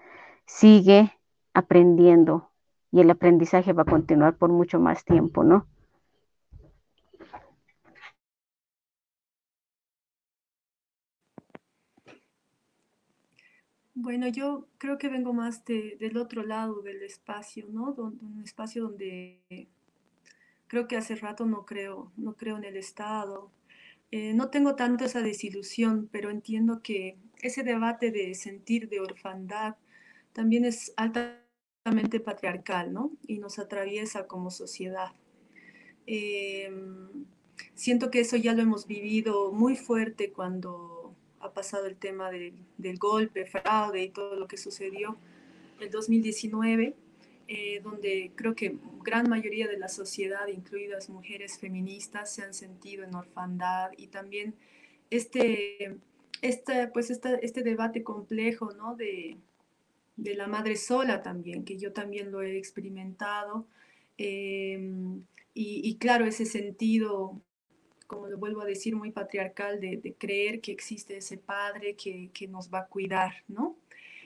sigue 0.46 1.14
aprendiendo 1.54 2.50
y 2.92 3.02
el 3.02 3.10
aprendizaje 3.10 3.74
va 3.74 3.84
a 3.84 3.86
continuar 3.86 4.36
por 4.36 4.50
mucho 4.50 4.80
más 4.80 5.04
tiempo, 5.04 5.44
¿no? 5.44 5.68
Bueno, 14.00 14.28
yo 14.28 14.68
creo 14.78 15.00
que 15.00 15.10
vengo 15.10 15.34
más 15.34 15.66
del 15.66 16.18
otro 16.18 16.44
lado 16.44 16.84
del 16.84 17.02
espacio, 17.02 17.66
¿no? 17.68 17.96
un 17.98 18.42
espacio 18.44 18.84
donde 18.84 19.68
creo 20.68 20.88
que 20.88 20.98
hace 20.98 21.16
rato 21.16 21.48
no 21.48 21.66
creo, 21.66 22.12
no 22.16 22.36
creo 22.36 22.58
en 22.58 22.66
el 22.66 22.78
Estado. 22.78 23.50
Eh, 24.12 24.36
no 24.36 24.52
tengo 24.52 24.76
tanto 24.76 25.06
esa 25.06 25.24
desilusión, 25.24 26.10
pero 26.12 26.30
entiendo 26.30 26.84
que 26.84 27.18
ese 27.42 27.64
debate 27.64 28.12
de 28.12 28.36
sentir 28.36 28.88
de 28.88 29.00
orfandad 29.00 29.78
también 30.32 30.64
es 30.66 30.94
alta 30.96 31.42
patriarcal, 32.24 32.94
¿no? 32.94 33.12
Y 33.26 33.40
nos 33.40 33.58
atraviesa 33.58 34.28
como 34.28 34.52
sociedad. 34.52 35.14
Em, 36.06 37.26
siento 37.74 38.12
que 38.12 38.20
eso 38.20 38.38
ya 38.38 38.54
lo 38.54 38.62
hemos 38.62 38.86
vivido 38.86 39.52
muy 39.52 39.76
fuerte 39.76 40.32
cuando 40.32 40.97
ha 41.40 41.54
pasado 41.54 41.86
el 41.86 41.96
tema 41.96 42.32
del, 42.32 42.54
golpe, 42.98 43.46
fraude 43.46 44.04
y 44.04 44.10
todo 44.10 44.36
lo 44.36 44.48
que 44.48 44.58
sucedió 44.58 45.18
en 45.80 45.92
2019. 45.92 46.96
eh, 47.50 47.80
donde 47.82 48.34
creo 48.36 48.56
que 48.56 48.76
gran 49.04 49.30
mayoría 49.30 49.70
de 49.70 49.78
la 49.78 49.88
sociedad, 49.88 50.48
incluidas 50.48 51.10
mujeres 51.10 51.58
feministas, 51.58 52.34
se 52.34 52.44
han 52.44 52.54
sentido 52.54 53.06
en 53.06 53.16
orfandad 53.16 53.92
y 53.96 54.08
también 54.08 54.54
este, 55.10 55.98
este, 56.42 56.88
pues 56.90 57.10
este 57.10 57.64
debate 57.64 58.04
complejo 58.04 58.74
¿no? 58.74 58.96
de, 58.96 59.38
de, 60.18 60.36
la 60.36 60.48
madre 60.48 60.76
sola 60.76 61.22
también, 61.22 61.64
que 61.64 61.78
yo 61.78 61.94
también 61.94 62.32
lo 62.32 62.42
he 62.42 62.58
experimentado. 62.58 63.66
Em, 64.18 65.24
y, 65.60 65.98
claro, 65.98 66.26
ese 66.26 66.46
sentido, 66.46 67.42
como 68.08 68.28
lo 68.28 68.38
vuelvo 68.38 68.62
a 68.62 68.66
decir, 68.66 68.96
muy 68.96 69.12
patriarcal 69.12 69.80
de, 69.80 70.16
creer 70.18 70.62
que 70.62 70.72
existe 70.72 71.18
ese 71.18 71.38
padre 71.38 71.96
que, 71.96 72.32
que, 72.34 72.48
nos 72.48 72.74
va 72.74 72.80
a 72.80 72.88
cuidar, 72.88 73.44
¿no? 73.48 73.78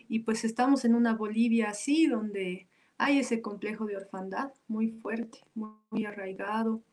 Y 0.08 0.20
pues 0.20 0.44
estamos 0.44 0.86
en 0.86 0.96
una 0.96 1.16
Bolivia 1.16 1.70
así, 1.70 2.08
donde 2.08 2.68
hay 3.02 3.18
ese 3.18 3.42
complejo 3.42 3.88
de 3.88 3.98
orfandad 3.98 4.54
muy 4.68 4.90
fuerte, 4.90 5.40
muy, 5.56 6.06
arraigado, 6.06 6.84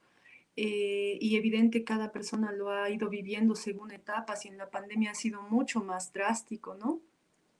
eh, 0.56 1.18
y 1.20 1.36
evidente 1.36 1.84
cada 1.84 2.12
persona 2.12 2.50
lo 2.50 2.70
ha 2.70 2.88
ido 2.88 3.10
viviendo 3.10 3.54
según 3.54 3.90
etapas 3.92 4.46
y 4.46 4.48
en 4.48 4.56
la 4.56 4.70
pandemia 4.70 5.10
ha 5.10 5.14
sido 5.14 5.42
mucho 5.42 5.84
más 5.84 6.12
drástico, 6.14 6.74
¿no? 6.76 7.02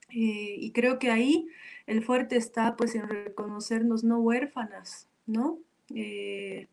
Eh, 0.09 0.57
y 0.59 0.72
creo 0.72 0.99
que 0.99 1.11
ahí 1.11 1.47
el 1.87 2.03
fuerte 2.03 2.37
está 2.37 2.74
pues 2.74 2.95
en 2.95 3.07
reconocernos 3.07 4.03
no 4.03 4.18
huérfanas, 4.18 5.09
¿no? 5.26 5.59
Eh, 5.95 6.68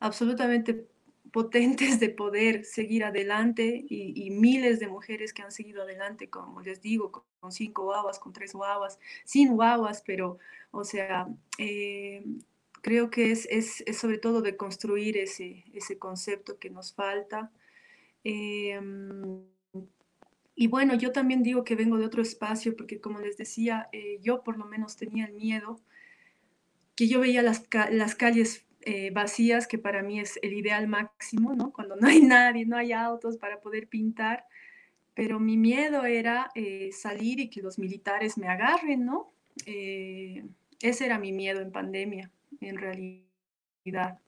absolutamente 0.00 0.88
potentes 1.34 1.98
de 1.98 2.10
poder 2.10 2.64
seguir 2.64 3.02
adelante 3.02 3.84
y, 3.88 4.30
miles 4.30 4.78
de 4.78 4.86
mujeres 4.86 5.32
que 5.32 5.42
han 5.42 5.50
seguido 5.50 5.82
adelante, 5.82 6.30
como 6.30 6.60
les 6.60 6.80
digo, 6.80 7.10
con, 7.40 7.50
cinco 7.50 7.82
guaguas, 7.82 8.20
con 8.20 8.32
tres 8.32 8.52
guaguas, 8.52 9.00
sin 9.24 9.56
guaguas, 9.56 10.04
pero, 10.06 10.38
o 10.70 10.84
sea, 10.84 11.26
eh, 11.58 12.24
creo 12.82 13.10
que 13.10 13.32
es, 13.32 13.48
es, 13.50 13.82
sobre 13.98 14.18
todo 14.18 14.42
de 14.42 14.56
construir 14.56 15.18
ese, 15.18 15.64
ese 15.74 15.98
concepto 15.98 16.60
que 16.60 16.70
nos 16.70 16.94
falta. 16.94 17.50
Em, 18.22 19.42
y 20.54 20.68
bueno, 20.68 20.94
yo 20.94 21.10
también 21.10 21.42
digo 21.42 21.64
que 21.64 21.74
vengo 21.74 21.98
de 21.98 22.06
otro 22.06 22.22
espacio, 22.22 22.76
porque 22.76 23.00
como 23.00 23.18
les 23.18 23.36
decía, 23.36 23.88
eh, 23.90 24.20
yo 24.22 24.44
por 24.44 24.56
lo 24.56 24.66
menos 24.66 24.94
tenía 24.96 25.24
el 25.26 25.32
miedo 25.32 25.80
que 26.94 27.08
yo 27.08 27.18
veía 27.18 27.42
las, 27.42 27.64
las 27.90 28.14
calles 28.14 28.64
eh, 28.86 29.10
vacías, 29.10 29.66
que 29.66 29.78
para 29.78 30.02
mí 30.02 30.20
es 30.20 30.38
el 30.42 30.52
ideal 30.52 30.86
máximo, 30.88 31.54
¿no? 31.54 31.72
Cuando 31.72 31.96
no 31.96 32.06
hay 32.06 32.20
nadie, 32.22 32.66
no 32.66 32.76
hay 32.76 32.92
autos 32.92 33.38
para 33.38 33.60
poder 33.60 33.88
pintar, 33.88 34.44
pero 35.14 35.40
mi 35.40 35.56
miedo 35.56 36.04
era 36.04 36.50
eh, 36.54 36.90
salir 36.92 37.40
y 37.40 37.48
que 37.48 37.62
los 37.62 37.78
militares 37.78 38.36
me 38.36 38.48
agarren, 38.48 39.06
¿no? 39.06 39.32
Eh, 39.64 40.44
ese 40.82 41.06
era 41.06 41.18
mi 41.18 41.32
miedo 41.32 41.60
en 41.60 41.72
pandemia, 41.72 42.30
en 42.60 42.76
realidad. 42.76 44.18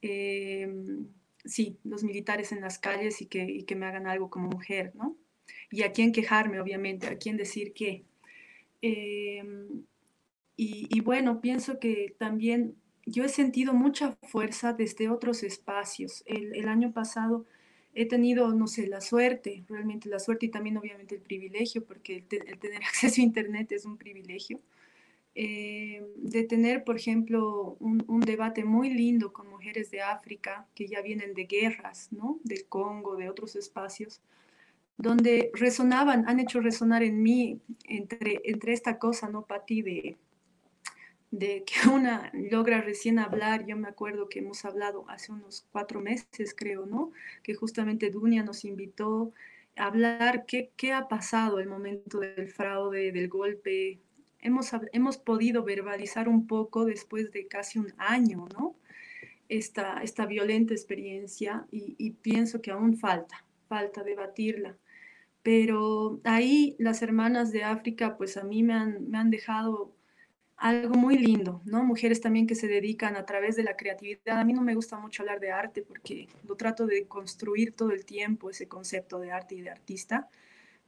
Em, 0.00 1.08
sí, 1.44 1.78
los 1.84 2.02
militares 2.04 2.52
en 2.52 2.60
las 2.62 2.78
calles 2.78 3.20
y 3.20 3.26
que, 3.26 3.42
y 3.42 3.64
que 3.64 3.76
me 3.76 3.86
hagan 3.86 4.06
algo 4.06 4.30
como 4.30 4.48
mujer, 4.48 4.92
¿no? 4.94 5.16
Y 5.70 5.82
a 5.82 5.92
quién 5.92 6.12
quejarme, 6.12 6.60
obviamente, 6.60 7.06
a 7.06 7.18
quién 7.18 7.36
decir 7.36 7.72
qué. 7.74 8.04
Em, 8.82 9.84
y, 10.56 10.86
y, 10.88 11.00
bueno, 11.00 11.40
pienso 11.40 11.78
que 11.78 12.14
también 12.18 12.76
yo 13.10 13.24
he 13.24 13.28
sentido 13.28 13.74
mucha 13.74 14.16
fuerza 14.22 14.72
desde 14.72 15.08
otros 15.08 15.42
espacios. 15.42 16.22
El, 16.26 16.68
año 16.68 16.92
pasado 16.92 17.44
he 17.92 18.06
tenido, 18.06 18.52
no 18.54 18.68
sé, 18.68 18.86
la 18.86 19.00
suerte, 19.00 19.64
realmente 19.68 20.08
la 20.08 20.20
suerte 20.20 20.46
y 20.46 20.48
también 20.50 20.76
obviamente 20.76 21.16
el 21.16 21.20
privilegio, 21.20 21.84
porque 21.84 22.24
el, 22.30 22.58
tener 22.58 22.82
acceso 22.84 23.20
a 23.20 23.24
Internet 23.24 23.72
es 23.72 23.84
un 23.84 23.96
privilegio, 23.96 24.60
eh, 25.34 26.04
de 26.16 26.44
tener, 26.44 26.84
por 26.84 26.96
ejemplo, 26.96 27.76
un, 27.80 28.20
debate 28.20 28.64
muy 28.64 28.90
lindo 28.90 29.32
con 29.32 29.48
mujeres 29.48 29.90
de 29.90 30.02
África 30.02 30.66
que 30.74 30.86
ya 30.86 31.02
vienen 31.02 31.34
de 31.34 31.44
guerras, 31.44 32.08
¿no? 32.12 32.38
Del 32.44 32.66
Congo, 32.66 33.16
de 33.16 33.28
otros 33.28 33.56
espacios, 33.56 34.20
donde 34.98 35.50
resonaban, 35.54 36.28
han 36.28 36.40
hecho 36.40 36.60
resonar 36.60 37.02
en 37.02 37.22
mí 37.22 37.60
entre, 37.84 38.40
entre 38.44 38.72
esta 38.72 38.98
cosa, 38.98 39.28
¿no, 39.28 39.46
Pati, 39.46 39.82
de 39.82 40.16
de 41.30 41.64
que 41.64 41.74
una 41.88 42.30
logra 42.34 42.80
recién 42.80 43.18
hablar, 43.18 43.66
yo 43.66 43.76
me 43.76 43.88
acuerdo 43.88 44.28
que 44.28 44.40
hemos 44.40 44.64
hablado 44.64 45.04
hace 45.08 45.32
unos 45.32 45.66
cuatro 45.72 46.00
meses, 46.00 46.54
creo, 46.56 46.86
¿no? 46.86 47.12
Que 47.42 47.54
justamente 47.54 48.10
Dunia 48.10 48.42
nos 48.42 48.64
invitó 48.64 49.32
a 49.76 49.86
hablar 49.86 50.44
qué, 50.46 50.72
qué 50.76 50.92
ha 50.92 51.08
pasado 51.08 51.60
el 51.60 51.68
momento 51.68 52.20
del 52.20 52.48
fraude, 52.48 53.12
del 53.12 53.28
golpe. 53.28 54.00
Hemos, 54.40 54.70
hemos 54.92 55.18
podido 55.18 55.64
verbalizar 55.64 56.28
un 56.28 56.46
poco 56.46 56.84
después 56.84 57.30
de 57.30 57.46
casi 57.46 57.78
un 57.78 57.92
año, 57.98 58.46
¿no? 58.58 58.76
Esta, 59.48 60.00
esta 60.02 60.26
violenta 60.26 60.74
experiencia 60.74 61.66
y, 61.72 62.10
pienso 62.22 62.62
que 62.62 62.70
aún 62.70 62.96
falta, 62.96 63.44
falta 63.68 64.04
debatirla. 64.04 64.76
Pero 65.42 66.20
ahí 66.24 66.76
las 66.78 67.02
hermanas 67.02 67.50
de 67.50 67.64
África, 67.64 68.16
pues 68.16 68.36
a 68.36 68.44
mí 68.44 68.62
me 68.62 68.74
han, 68.74 69.10
me 69.10 69.18
han 69.18 69.30
dejado 69.30 69.92
algo 70.60 70.94
muy 70.94 71.16
lindo, 71.16 71.62
¿no? 71.64 71.82
Mujeres 71.82 72.20
también 72.20 72.46
que 72.46 72.54
se 72.54 72.68
dedican 72.68 73.16
a 73.16 73.24
través 73.24 73.56
de 73.56 73.62
la 73.62 73.76
creatividad. 73.76 74.38
A 74.38 74.44
mí 74.44 74.52
no 74.52 74.60
me 74.60 74.74
gusta 74.74 74.98
mucho 74.98 75.22
hablar 75.22 75.40
de 75.40 75.50
arte 75.50 75.80
porque 75.80 76.28
lo 76.46 76.54
trato 76.54 76.86
de 76.86 77.06
construir 77.06 77.72
todo 77.74 77.92
el 77.92 78.04
tiempo, 78.04 78.50
ese 78.50 78.68
concepto 78.68 79.18
de 79.18 79.32
arte 79.32 79.54
y 79.54 79.62
de 79.62 79.70
artista, 79.70 80.28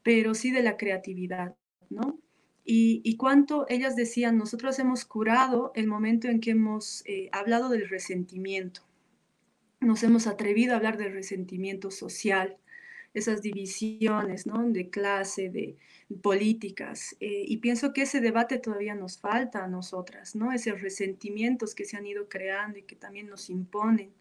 pero 0.03 0.35
sí 0.35 0.51
de 0.51 0.63
la 0.63 0.77
creatividad, 0.77 1.57
¿no? 1.89 2.21
Y, 2.65 3.17
cuánto 3.17 3.67
ellas 3.69 3.97
decían, 3.97 4.37
nosotros 4.39 4.79
hemos 4.79 5.05
curado 5.05 5.73
el 5.75 5.89
momento 5.89 6.29
en 6.29 6.41
que 6.41 6.53
hemos 6.53 7.03
eh, 7.07 7.29
hablado 7.33 7.69
del 7.69 7.89
resentimiento, 7.89 8.83
nos 9.81 10.05
hemos 10.05 10.29
atrevido 10.29 10.75
a 10.75 10.77
hablar 10.77 10.97
del 10.97 11.13
resentimiento 11.13 11.91
social, 11.91 12.59
esas 13.15 13.43
divisiones 13.43 14.47
¿no? 14.47 14.63
de 14.69 14.89
clase, 14.89 15.51
de 15.51 15.77
políticas. 16.23 17.17
Eh, 17.21 17.45
y 17.47 17.59
pienso 17.59 17.93
que 17.93 18.03
ese 18.03 18.21
debate 18.21 18.59
todavía 18.59 18.95
nos 18.95 19.19
falta 19.19 19.65
a 19.65 19.69
nosotras, 19.69 20.35
¿no? 20.35 20.53
esos 20.53 20.81
resentimientos 20.81 21.75
que 21.75 21.85
se 21.85 21.97
han 21.97 22.07
ido 22.07 22.29
creando 22.29 22.79
y 22.79 22.83
que 22.83 22.97
también 22.97 23.29
nos 23.29 23.51
imponen. 23.51 24.13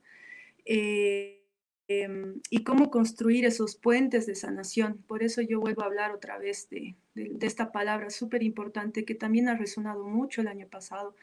Eh, 0.66 1.44
em, 1.88 2.39
y 2.50 2.64
cómo 2.64 2.89
construir 2.89 3.46
esos 3.46 3.76
puentes 3.76 4.26
de 4.26 4.36
sanación. 4.36 4.98
Por 5.08 5.24
eso 5.24 5.42
yo 5.42 5.60
vuelvo 5.60 5.82
a 5.84 5.86
hablar 5.86 6.12
otra 6.12 6.38
vez 6.38 6.70
de, 6.70 6.96
esta 7.42 7.72
palabra 7.72 8.10
súper 8.10 8.44
importante 8.44 9.04
que 9.04 9.16
también 9.16 9.50
ha 9.50 9.58
resonado 9.58 10.06
mucho 10.06 10.42
el 10.42 10.48
año 10.48 10.68
pasado 10.68 11.16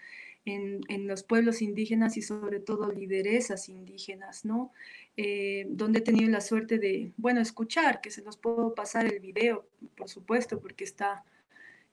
en, 0.44 1.06
los 1.06 1.22
pueblos 1.22 1.62
indígenas 1.62 2.16
y 2.16 2.22
sobre 2.22 2.60
todo 2.60 2.90
lideresas 2.92 3.68
indígenas, 3.68 4.44
¿no? 4.44 4.72
Eh, 5.20 5.66
donde 5.70 5.98
he 5.98 6.02
tenido 6.02 6.30
la 6.30 6.40
suerte 6.40 6.78
de, 6.78 7.12
bueno, 7.16 7.40
escuchar, 7.40 8.00
que 8.00 8.08
se 8.08 8.22
los 8.22 8.36
puedo 8.36 8.72
pasar 8.76 9.04
el 9.06 9.18
video, 9.18 9.66
por 9.96 10.08
supuesto, 10.08 10.60
porque 10.60 10.84
está, 10.84 11.24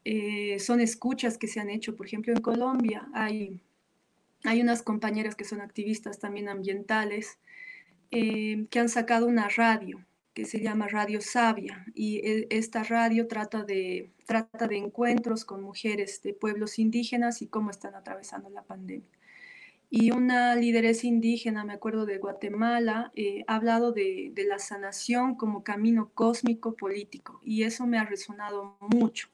eh, 0.03 0.59
son 0.59 0.79
escuchas 0.79 1.39
que 1.39 1.47
se 1.47 1.59
han 1.59 1.71
hecho, 1.71 1.95
por 1.95 2.05
ejemplo, 2.05 2.31
en 2.31 2.39
Colombia 2.39 3.09
hay, 3.15 3.59
hay 4.43 4.61
unas 4.61 4.83
compañeras 4.83 5.33
que 5.33 5.43
son 5.43 5.61
activistas 5.61 6.19
también 6.19 6.49
ambientales, 6.49 7.39
eh, 8.11 8.67
que 8.69 8.77
han 8.77 8.89
sacado 8.89 9.25
una 9.25 9.49
radio, 9.49 10.05
que 10.35 10.45
se 10.45 10.61
llama 10.61 10.87
Radio 10.87 11.19
Sabia 11.19 11.83
y 11.95 12.17
e, 12.17 12.47
esta 12.51 12.83
radio 12.83 13.27
trata 13.27 13.63
de, 13.63 14.11
trata 14.27 14.67
de 14.67 14.77
encuentros 14.77 15.45
con 15.45 15.63
mujeres 15.63 16.21
de 16.21 16.35
pueblos 16.35 16.77
indígenas 16.77 17.41
y 17.41 17.47
cómo 17.47 17.71
están 17.71 17.95
atravesando 17.95 18.51
la 18.51 18.61
pandemia. 18.61 19.14
Y 19.97 20.11
una 20.11 20.57
lideresa 20.57 21.07
indígena, 21.07 21.63
me 21.63 21.71
acuerdo 21.71 22.05
de 22.05 22.17
Guatemala, 22.17 23.13
eh, 23.15 23.45
ha 23.47 23.55
hablado 23.55 23.93
de, 23.93 24.29
de 24.33 24.43
la 24.43 24.59
sanación 24.59 25.35
como 25.35 25.63
camino 25.63 26.11
cósmico 26.13 26.75
político 26.75 27.39
y 27.45 27.63
eso 27.63 27.87
me 27.87 27.97
ha 27.97 28.03
resonado 28.03 28.75
mucho, 28.81 29.29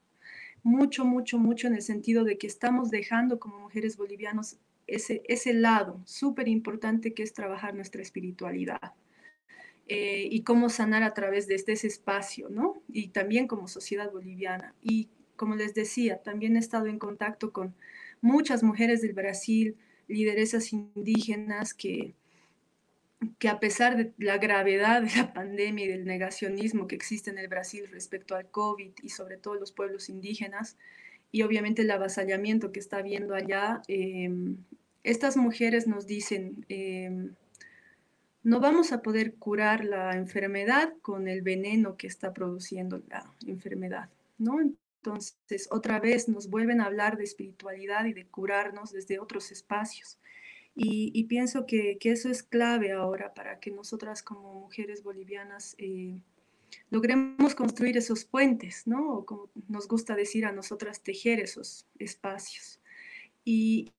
mucho, 0.61 1.03
mucho, 1.03 1.39
mucho 1.39 1.65
en 1.65 1.73
el 1.73 1.81
sentido 1.81 2.23
de 2.23 2.37
que 2.37 2.45
estamos 2.45 2.91
dejando 2.91 3.39
como 3.39 3.57
mujeres 3.57 3.97
bolivianos 3.97 4.57
ese, 4.85 5.23
ese 5.27 5.55
lado 5.55 5.99
súper 6.05 6.47
importante 6.47 7.15
que 7.15 7.23
es 7.23 7.33
trabajar 7.33 7.73
nuestra 7.73 8.03
espiritualidad 8.03 8.93
eh, 9.87 10.27
y 10.29 10.43
cómo 10.43 10.69
sanar 10.69 11.01
a 11.01 11.15
través 11.15 11.47
de 11.47 11.55
este, 11.55 11.71
ese 11.71 11.87
espacio, 11.87 12.49
¿no? 12.49 12.83
Y 12.87 13.07
también 13.07 13.47
como 13.47 13.67
sociedad 13.67 14.11
boliviana. 14.11 14.75
Y 14.79 15.09
como 15.35 15.55
les 15.55 15.73
decía, 15.73 16.21
también 16.21 16.55
he 16.55 16.59
estado 16.59 16.85
en 16.85 16.99
contacto 16.99 17.51
con 17.51 17.73
muchas 18.21 18.61
mujeres 18.61 19.01
del 19.01 19.13
Brasil, 19.13 19.75
lideresas 20.11 20.73
indígenas 20.73 21.73
que, 21.73 22.13
que 23.39 23.49
a 23.49 23.59
pesar 23.59 23.97
de 23.97 24.13
la 24.17 24.37
gravedad 24.37 25.01
de 25.01 25.15
la 25.15 25.33
pandemia 25.33 25.85
y 25.85 25.89
del 25.89 26.05
negacionismo 26.05 26.87
que 26.87 26.95
existe 26.95 27.29
en 27.29 27.37
el 27.37 27.47
Brasil 27.47 27.87
respecto 27.91 28.35
al 28.35 28.49
COVID 28.49 28.91
y 29.01 29.09
sobre 29.09 29.37
todo 29.37 29.55
los 29.55 29.71
pueblos 29.71 30.09
indígenas, 30.09 30.77
y 31.31 31.43
obviamente 31.43 31.83
el 31.83 31.91
avasallamiento 31.91 32.71
que 32.71 32.79
está 32.79 32.97
habiendo 32.97 33.33
allá, 33.33 33.81
em, 33.87 34.57
estas 35.03 35.37
mujeres 35.37 35.87
nos 35.87 36.05
dicen, 36.05 36.65
em, 36.67 37.33
no 38.43 38.59
vamos 38.59 38.91
a 38.91 39.01
poder 39.01 39.35
curar 39.35 39.85
la 39.85 40.15
enfermedad 40.15 40.93
con 41.01 41.27
el 41.27 41.41
veneno 41.41 41.95
que 41.95 42.07
está 42.07 42.33
produciendo 42.33 43.01
la 43.07 43.31
enfermedad, 43.45 44.09
¿no? 44.37 44.59
Entonces 45.03 45.67
otra 45.71 45.99
vez 45.99 46.29
nos 46.29 46.47
vuelven 46.47 46.79
a 46.79 46.85
hablar 46.85 47.17
de 47.17 47.23
espiritualidad 47.23 48.05
y 48.05 48.13
de 48.13 48.27
curarnos 48.27 48.91
desde 48.91 49.19
otros 49.19 49.51
espacios. 49.51 50.19
Y, 50.73 51.25
pienso 51.25 51.65
que, 51.65 51.97
eso 52.01 52.29
es 52.29 52.43
clave 52.43 52.93
ahora 52.93 53.33
para 53.33 53.59
que 53.59 53.71
nosotras 53.71 54.23
como 54.23 54.53
mujeres 54.53 55.03
bolivianas 55.03 55.75
eh, 55.79 56.21
logremos 56.89 57.55
construir 57.55 57.97
esos 57.97 58.23
puentes, 58.23 58.87
¿no? 58.87 59.15
O 59.15 59.25
como 59.25 59.49
nos 59.67 59.87
gusta 59.87 60.15
decir 60.15 60.45
a 60.45 60.53
nosotras, 60.53 61.01
tejer 61.01 61.41
esos 61.41 61.85
espacios. 61.99 62.79
Y, 63.43 63.91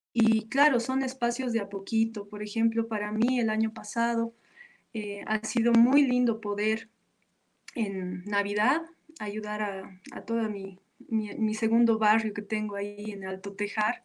claro, 0.49 0.81
son 0.81 1.03
espacios 1.03 1.53
de 1.53 1.61
a 1.61 1.69
poquito. 1.69 2.27
Por 2.29 2.43
ejemplo, 2.43 2.89
para 2.89 3.13
mí 3.13 3.39
el 3.39 3.51
año 3.51 3.75
pasado 3.75 4.33
eh, 4.95 5.25
ha 5.27 5.45
sido 5.45 5.73
muy 5.73 6.07
lindo 6.07 6.41
poder 6.41 6.89
en 7.75 8.25
Navidad 8.25 8.83
ayudar 9.19 9.63
a, 9.63 10.01
a 10.13 10.23
todo 10.23 10.49
mi, 10.49 10.79
mi, 11.09 11.55
segundo 11.55 11.99
barrio 11.99 12.35
que 12.35 12.43
tengo 12.43 12.77
ahí 12.77 13.11
en 13.11 13.25
Alto 13.25 13.53
Tejar, 13.53 14.05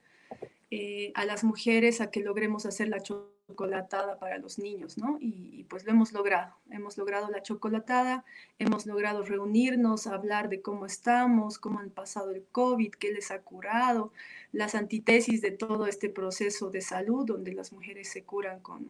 eh, 0.71 1.11
a 1.15 1.25
las 1.25 1.43
mujeres 1.43 2.01
a 2.01 2.11
que 2.11 2.21
logremos 2.21 2.65
hacer 2.65 2.89
la 2.89 2.99
chocolatada 2.99 4.19
para 4.19 4.37
los 4.37 4.59
niños, 4.59 4.97
¿no? 4.97 5.17
Y, 5.19 5.63
pues 5.69 5.85
lo 5.85 5.91
hemos 5.91 6.11
logrado. 6.11 6.55
Hemos 6.69 6.97
logrado 6.97 7.29
la 7.29 7.41
chocolatada, 7.41 8.25
hemos 8.59 8.85
logrado 8.85 9.23
reunirnos, 9.23 10.07
hablar 10.07 10.49
de 10.49 10.61
cómo 10.61 10.85
estamos, 10.85 11.57
cómo 11.57 11.79
han 11.79 11.89
pasado 11.89 12.31
el 12.31 12.43
COVID, 12.51 12.91
qué 12.91 13.11
les 13.13 13.31
ha 13.31 13.41
curado, 13.41 14.11
las 14.51 14.75
antítesis 14.75 15.41
de 15.41 15.51
todo 15.51 15.87
este 15.87 16.09
proceso 16.09 16.69
de 16.69 16.81
salud, 16.81 17.25
donde 17.25 17.53
las 17.53 17.71
mujeres 17.71 18.09
se 18.09 18.23
curan 18.23 18.59
con 18.59 18.89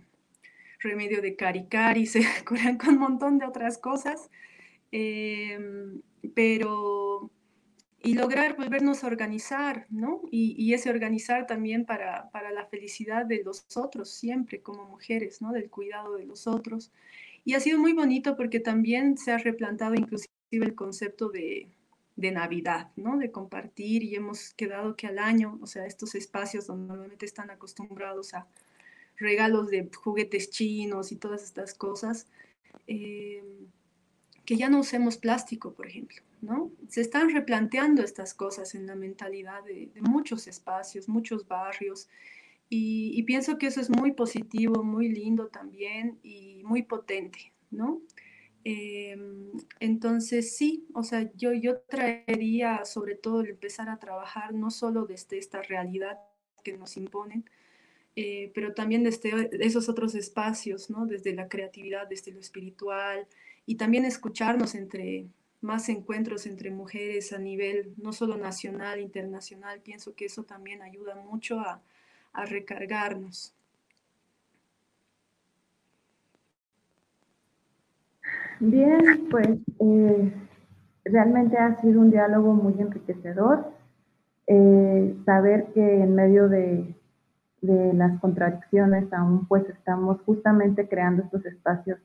remedio 0.80 1.22
de 1.22 1.36
caricari, 1.36 2.06
se 2.06 2.22
curan 2.48 2.78
con 2.78 2.90
un 2.90 3.00
montón 3.00 3.38
de 3.38 3.46
otras 3.46 3.78
cosas. 3.78 4.30
Em, 4.92 6.02
pero 6.34 7.30
y 8.08 8.14
lograr 8.14 8.56
volvernos 8.56 9.04
a 9.04 9.08
organizar, 9.08 9.86
¿no? 9.90 10.22
Y, 10.32 10.74
ese 10.74 10.90
organizar 10.90 11.46
también 11.46 11.86
para, 11.86 12.30
para, 12.32 12.52
la 12.52 12.66
felicidad 12.66 13.26
de 13.26 13.44
los 13.44 13.66
otros, 13.76 14.10
siempre 14.10 14.62
como 14.62 14.86
mujeres, 14.86 15.42
¿no? 15.42 15.52
Del 15.52 15.70
cuidado 15.70 16.16
de 16.16 16.26
los 16.26 16.48
otros. 16.48 16.90
Y 17.44 17.56
ha 17.56 17.60
sido 17.60 17.80
muy 17.80 17.92
bonito 17.92 18.38
porque 18.38 18.62
también 18.62 19.18
se 19.18 19.34
ha 19.34 19.38
replantado 19.38 19.94
inclusive 19.96 20.30
el 20.52 20.74
concepto 20.74 21.28
de, 21.28 21.68
de 22.16 22.32
Navidad, 22.32 22.92
¿no? 22.96 23.18
De 23.18 23.30
compartir 23.30 24.04
y 24.04 24.16
hemos 24.16 24.54
quedado 24.54 24.96
que 24.96 25.08
al 25.08 25.20
año, 25.20 25.60
o 25.62 25.68
sea, 25.68 25.86
estos 25.86 26.16
espacios 26.16 26.66
donde 26.66 26.88
normalmente 26.88 27.26
están 27.26 27.50
acostumbrados 27.50 28.34
a 28.34 28.48
regalos 29.18 29.70
de 29.70 29.90
juguetes 29.94 30.50
chinos 30.50 31.12
y 31.12 31.18
todas 31.18 31.44
estas 31.44 31.74
cosas, 31.74 32.28
eh, 32.88 33.44
que 34.46 34.56
ya 34.56 34.70
no 34.70 34.80
usemos 34.80 35.18
plástico, 35.18 35.74
por 35.74 35.88
ejemplo, 35.88 36.22
¿no? 36.42 36.72
Se 36.88 37.02
están 37.02 37.30
replanteando 37.30 38.04
estas 38.04 38.34
cosas 38.34 38.76
en 38.76 38.88
la 38.88 38.96
mentalidad 38.96 39.64
de, 39.64 39.92
muchos 40.02 40.48
espacios, 40.48 41.10
muchos 41.10 41.48
barrios, 41.48 42.10
y, 42.70 43.24
pienso 43.24 43.58
que 43.58 43.68
eso 43.68 43.80
es 43.80 43.90
muy 43.90 44.12
positivo, 44.12 44.84
muy 44.84 45.08
lindo 45.08 45.48
también 45.48 46.20
y 46.22 46.62
muy 46.66 46.84
potente, 46.84 47.54
¿no? 47.72 48.02
Em, 48.66 49.52
entonces, 49.80 50.58
sí, 50.58 50.86
o 50.94 51.04
sea, 51.04 51.32
yo, 51.36 51.54
yo 51.54 51.80
traería 51.80 52.84
sobre 52.84 53.16
todo 53.16 53.40
el 53.40 53.52
empezar 53.52 53.88
a 53.88 54.00
trabajar 54.00 54.54
no 54.54 54.70
solo 54.70 55.06
desde 55.06 55.38
esta 55.38 55.62
realidad 55.62 56.20
que 56.64 56.78
nos 56.78 56.98
imponen, 56.98 57.46
eh, 58.18 58.52
pero 58.54 58.74
también 58.74 59.04
desde 59.04 59.50
esos 59.66 59.88
otros 59.88 60.16
espacios, 60.16 60.90
¿no? 60.90 61.06
Desde 61.06 61.34
la 61.34 61.48
creatividad, 61.48 62.08
desde 62.08 62.32
lo 62.34 62.40
espiritual, 62.42 63.28
y 63.66 63.76
también 63.76 64.04
escucharnos 64.04 64.76
entre 64.76 65.28
más 65.62 65.90
encuentros 65.90 66.46
entre 66.46 66.72
mujeres 66.72 67.34
a 67.34 67.40
nivel 67.40 67.94
no 67.98 68.14
solo 68.14 68.38
nacional, 68.38 69.00
internacional. 69.00 69.82
Pienso 69.82 70.16
que 70.16 70.26
eso 70.26 70.44
también 70.44 70.82
ayuda 70.82 71.16
mucho 71.16 71.60
a, 71.60 71.82
recargarnos. 72.46 73.56
Bien, 78.60 79.28
pues 79.32 79.58
eh, 79.80 80.34
realmente 81.04 81.58
ha 81.58 81.82
sido 81.82 82.00
un 82.00 82.12
diálogo 82.12 82.54
muy 82.54 82.80
enriquecedor. 82.80 83.74
Eh, 84.46 85.18
saber 85.26 85.72
que 85.74 85.82
en 85.82 86.14
medio 86.14 86.48
de, 86.48 86.96
de, 87.62 87.94
las 87.94 88.20
contradicciones 88.20 89.12
aún 89.12 89.48
pues 89.48 89.68
estamos 89.68 90.22
justamente 90.22 90.88
creando 90.88 91.24
estos 91.24 91.44
espacios 91.46 91.98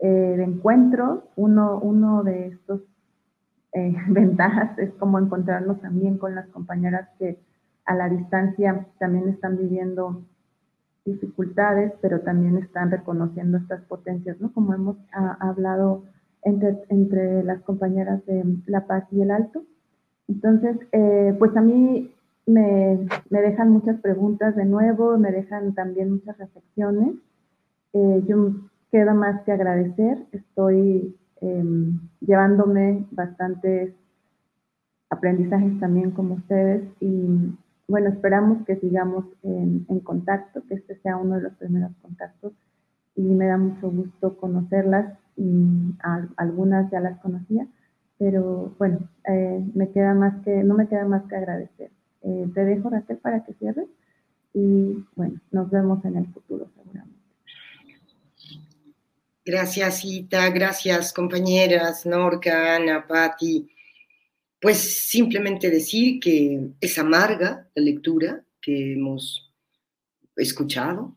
eh, 0.00 0.34
de 0.36 0.44
encuentro. 0.44 1.24
Uno, 1.34 1.80
uno 1.80 2.22
de 2.22 2.48
estos 2.48 2.82
eh, 3.72 3.96
ventajas 4.08 4.78
es 4.78 4.92
como 4.94 5.18
encontrarnos 5.18 5.80
también 5.80 6.18
con 6.18 6.34
las 6.34 6.46
compañeras 6.48 7.08
que 7.18 7.38
a 7.84 7.94
la 7.94 8.08
distancia 8.08 8.86
también 8.98 9.28
están 9.28 9.56
viviendo 9.56 10.22
dificultades, 11.04 11.92
pero 12.02 12.20
también 12.20 12.58
están 12.58 12.90
reconociendo 12.90 13.56
estas 13.56 13.80
potencias, 13.86 14.38
¿no? 14.40 14.52
Como 14.52 14.74
hemos 14.74 14.98
hablado 15.10 16.04
entre, 16.42 16.76
entre, 16.90 17.42
las 17.44 17.62
compañeras 17.62 18.24
de 18.26 18.44
La 18.66 18.86
Paz 18.86 19.04
y 19.10 19.22
el 19.22 19.30
Alto. 19.30 19.62
Entonces, 20.28 20.76
eh, 20.92 21.34
pues 21.38 21.56
a 21.56 21.62
mí 21.62 22.12
me, 22.46 23.08
me, 23.30 23.40
dejan 23.40 23.70
muchas 23.70 23.98
preguntas 24.00 24.54
de 24.54 24.66
nuevo, 24.66 25.16
me 25.16 25.32
dejan 25.32 25.74
también 25.74 26.12
muchas 26.12 26.36
reflexiones. 26.36 27.14
yo 27.94 28.52
queda 28.90 29.14
más 29.14 29.42
que 29.42 29.52
agradecer. 29.52 30.18
Estoy 30.32 31.16
em, 31.40 32.00
llevándome 32.20 33.06
bastantes 33.10 33.94
aprendizajes 35.10 35.78
también 35.80 36.10
como 36.10 36.34
ustedes 36.34 36.82
y 37.00 37.54
bueno, 37.88 38.10
esperamos 38.10 38.66
que 38.66 38.76
sigamos 38.76 39.24
en, 39.42 40.00
contacto, 40.00 40.62
que 40.68 40.74
este 40.74 40.96
sea 40.96 41.16
uno 41.16 41.36
de 41.36 41.42
los 41.42 41.54
primeros 41.54 41.90
contactos 42.02 42.52
y 43.16 43.22
me 43.22 43.46
da 43.46 43.56
mucho 43.56 43.90
gusto 43.90 44.36
conocerlas 44.36 45.18
y 45.36 45.94
algunas 46.36 46.90
ya 46.90 47.00
las 47.00 47.18
conocía, 47.20 47.66
pero 48.18 48.74
bueno, 48.78 48.98
eh, 49.26 49.64
me 49.74 49.90
queda 49.90 50.12
más 50.12 50.34
que, 50.44 50.62
no 50.62 50.74
me 50.74 50.88
queda 50.88 51.06
más 51.06 51.24
que 51.24 51.36
agradecer. 51.36 51.90
Eh, 52.22 52.50
te 52.54 52.64
dejo, 52.64 52.90
Raquel, 52.90 53.16
para 53.18 53.44
que 53.44 53.54
cierres 53.54 53.88
y 54.52 55.04
bueno, 55.16 55.40
nos 55.50 55.70
vemos 55.70 56.04
en 56.04 56.16
el 56.16 56.26
futuro 56.26 56.68
seguramente. 56.76 57.17
Gracias, 59.48 60.04
Ita. 60.04 60.50
Gracias, 60.50 61.10
compañeras, 61.10 62.04
Norca, 62.04 62.76
Ana, 62.76 63.06
Patti. 63.06 63.66
Pues 64.60 64.76
simplemente 64.76 65.70
decir 65.70 66.20
que 66.20 66.72
es 66.78 66.98
amarga 66.98 67.66
la 67.74 67.82
lectura 67.82 68.44
que 68.60 68.92
hemos 68.92 69.50
escuchado 70.36 71.16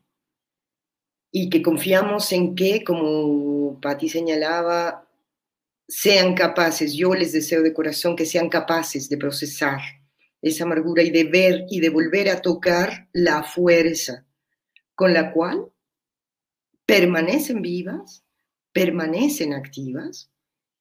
y 1.30 1.50
que 1.50 1.60
confiamos 1.60 2.32
en 2.32 2.54
que, 2.54 2.82
como 2.82 3.78
Patti 3.82 4.08
señalaba, 4.08 5.06
sean 5.86 6.32
capaces, 6.34 6.94
yo 6.94 7.14
les 7.14 7.34
deseo 7.34 7.60
de 7.60 7.74
corazón 7.74 8.16
que 8.16 8.24
sean 8.24 8.48
capaces 8.48 9.10
de 9.10 9.18
procesar 9.18 9.78
esa 10.40 10.64
amargura 10.64 11.02
y 11.02 11.10
de 11.10 11.24
ver 11.24 11.66
y 11.68 11.80
de 11.80 11.90
volver 11.90 12.30
a 12.30 12.40
tocar 12.40 13.10
la 13.12 13.42
fuerza 13.42 14.24
con 14.94 15.12
la 15.12 15.32
cual 15.32 15.71
permanecen 16.92 17.62
vivas, 17.62 18.22
permanecen 18.70 19.54
activas 19.54 20.30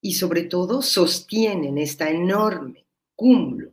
y 0.02 0.16
sobre 0.16 0.44
todo 0.44 0.82
sostienen 0.82 1.78
esta 1.78 2.10
enorme 2.10 2.86
cúmulo 3.16 3.72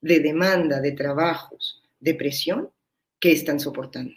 de 0.00 0.20
demanda 0.20 0.80
de 0.80 0.92
trabajos, 0.92 1.82
de 1.98 2.14
presión 2.14 2.70
que 3.18 3.32
están 3.32 3.58
soportando. 3.58 4.14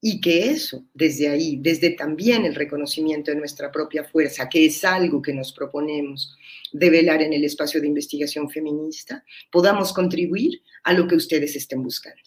Y 0.00 0.20
que 0.20 0.50
eso, 0.50 0.84
desde 0.94 1.28
ahí, 1.28 1.58
desde 1.60 1.90
también 1.90 2.44
el 2.44 2.54
reconocimiento 2.54 3.32
de 3.32 3.36
nuestra 3.36 3.72
propia 3.72 4.04
fuerza, 4.04 4.48
que 4.48 4.66
es 4.66 4.84
algo 4.84 5.20
que 5.20 5.34
nos 5.34 5.52
proponemos 5.52 6.36
develar 6.70 7.20
en 7.20 7.32
el 7.32 7.42
espacio 7.42 7.80
de 7.80 7.88
investigación 7.88 8.48
feminista, 8.48 9.24
podamos 9.50 9.92
contribuir 9.92 10.62
a 10.84 10.92
lo 10.92 11.08
que 11.08 11.16
ustedes 11.16 11.56
estén 11.56 11.82
buscando. 11.82 12.22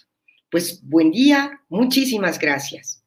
Pues 0.49 0.81
buen 0.84 1.11
día, 1.11 1.61
muchísimas 1.69 2.38
gracias. 2.38 3.01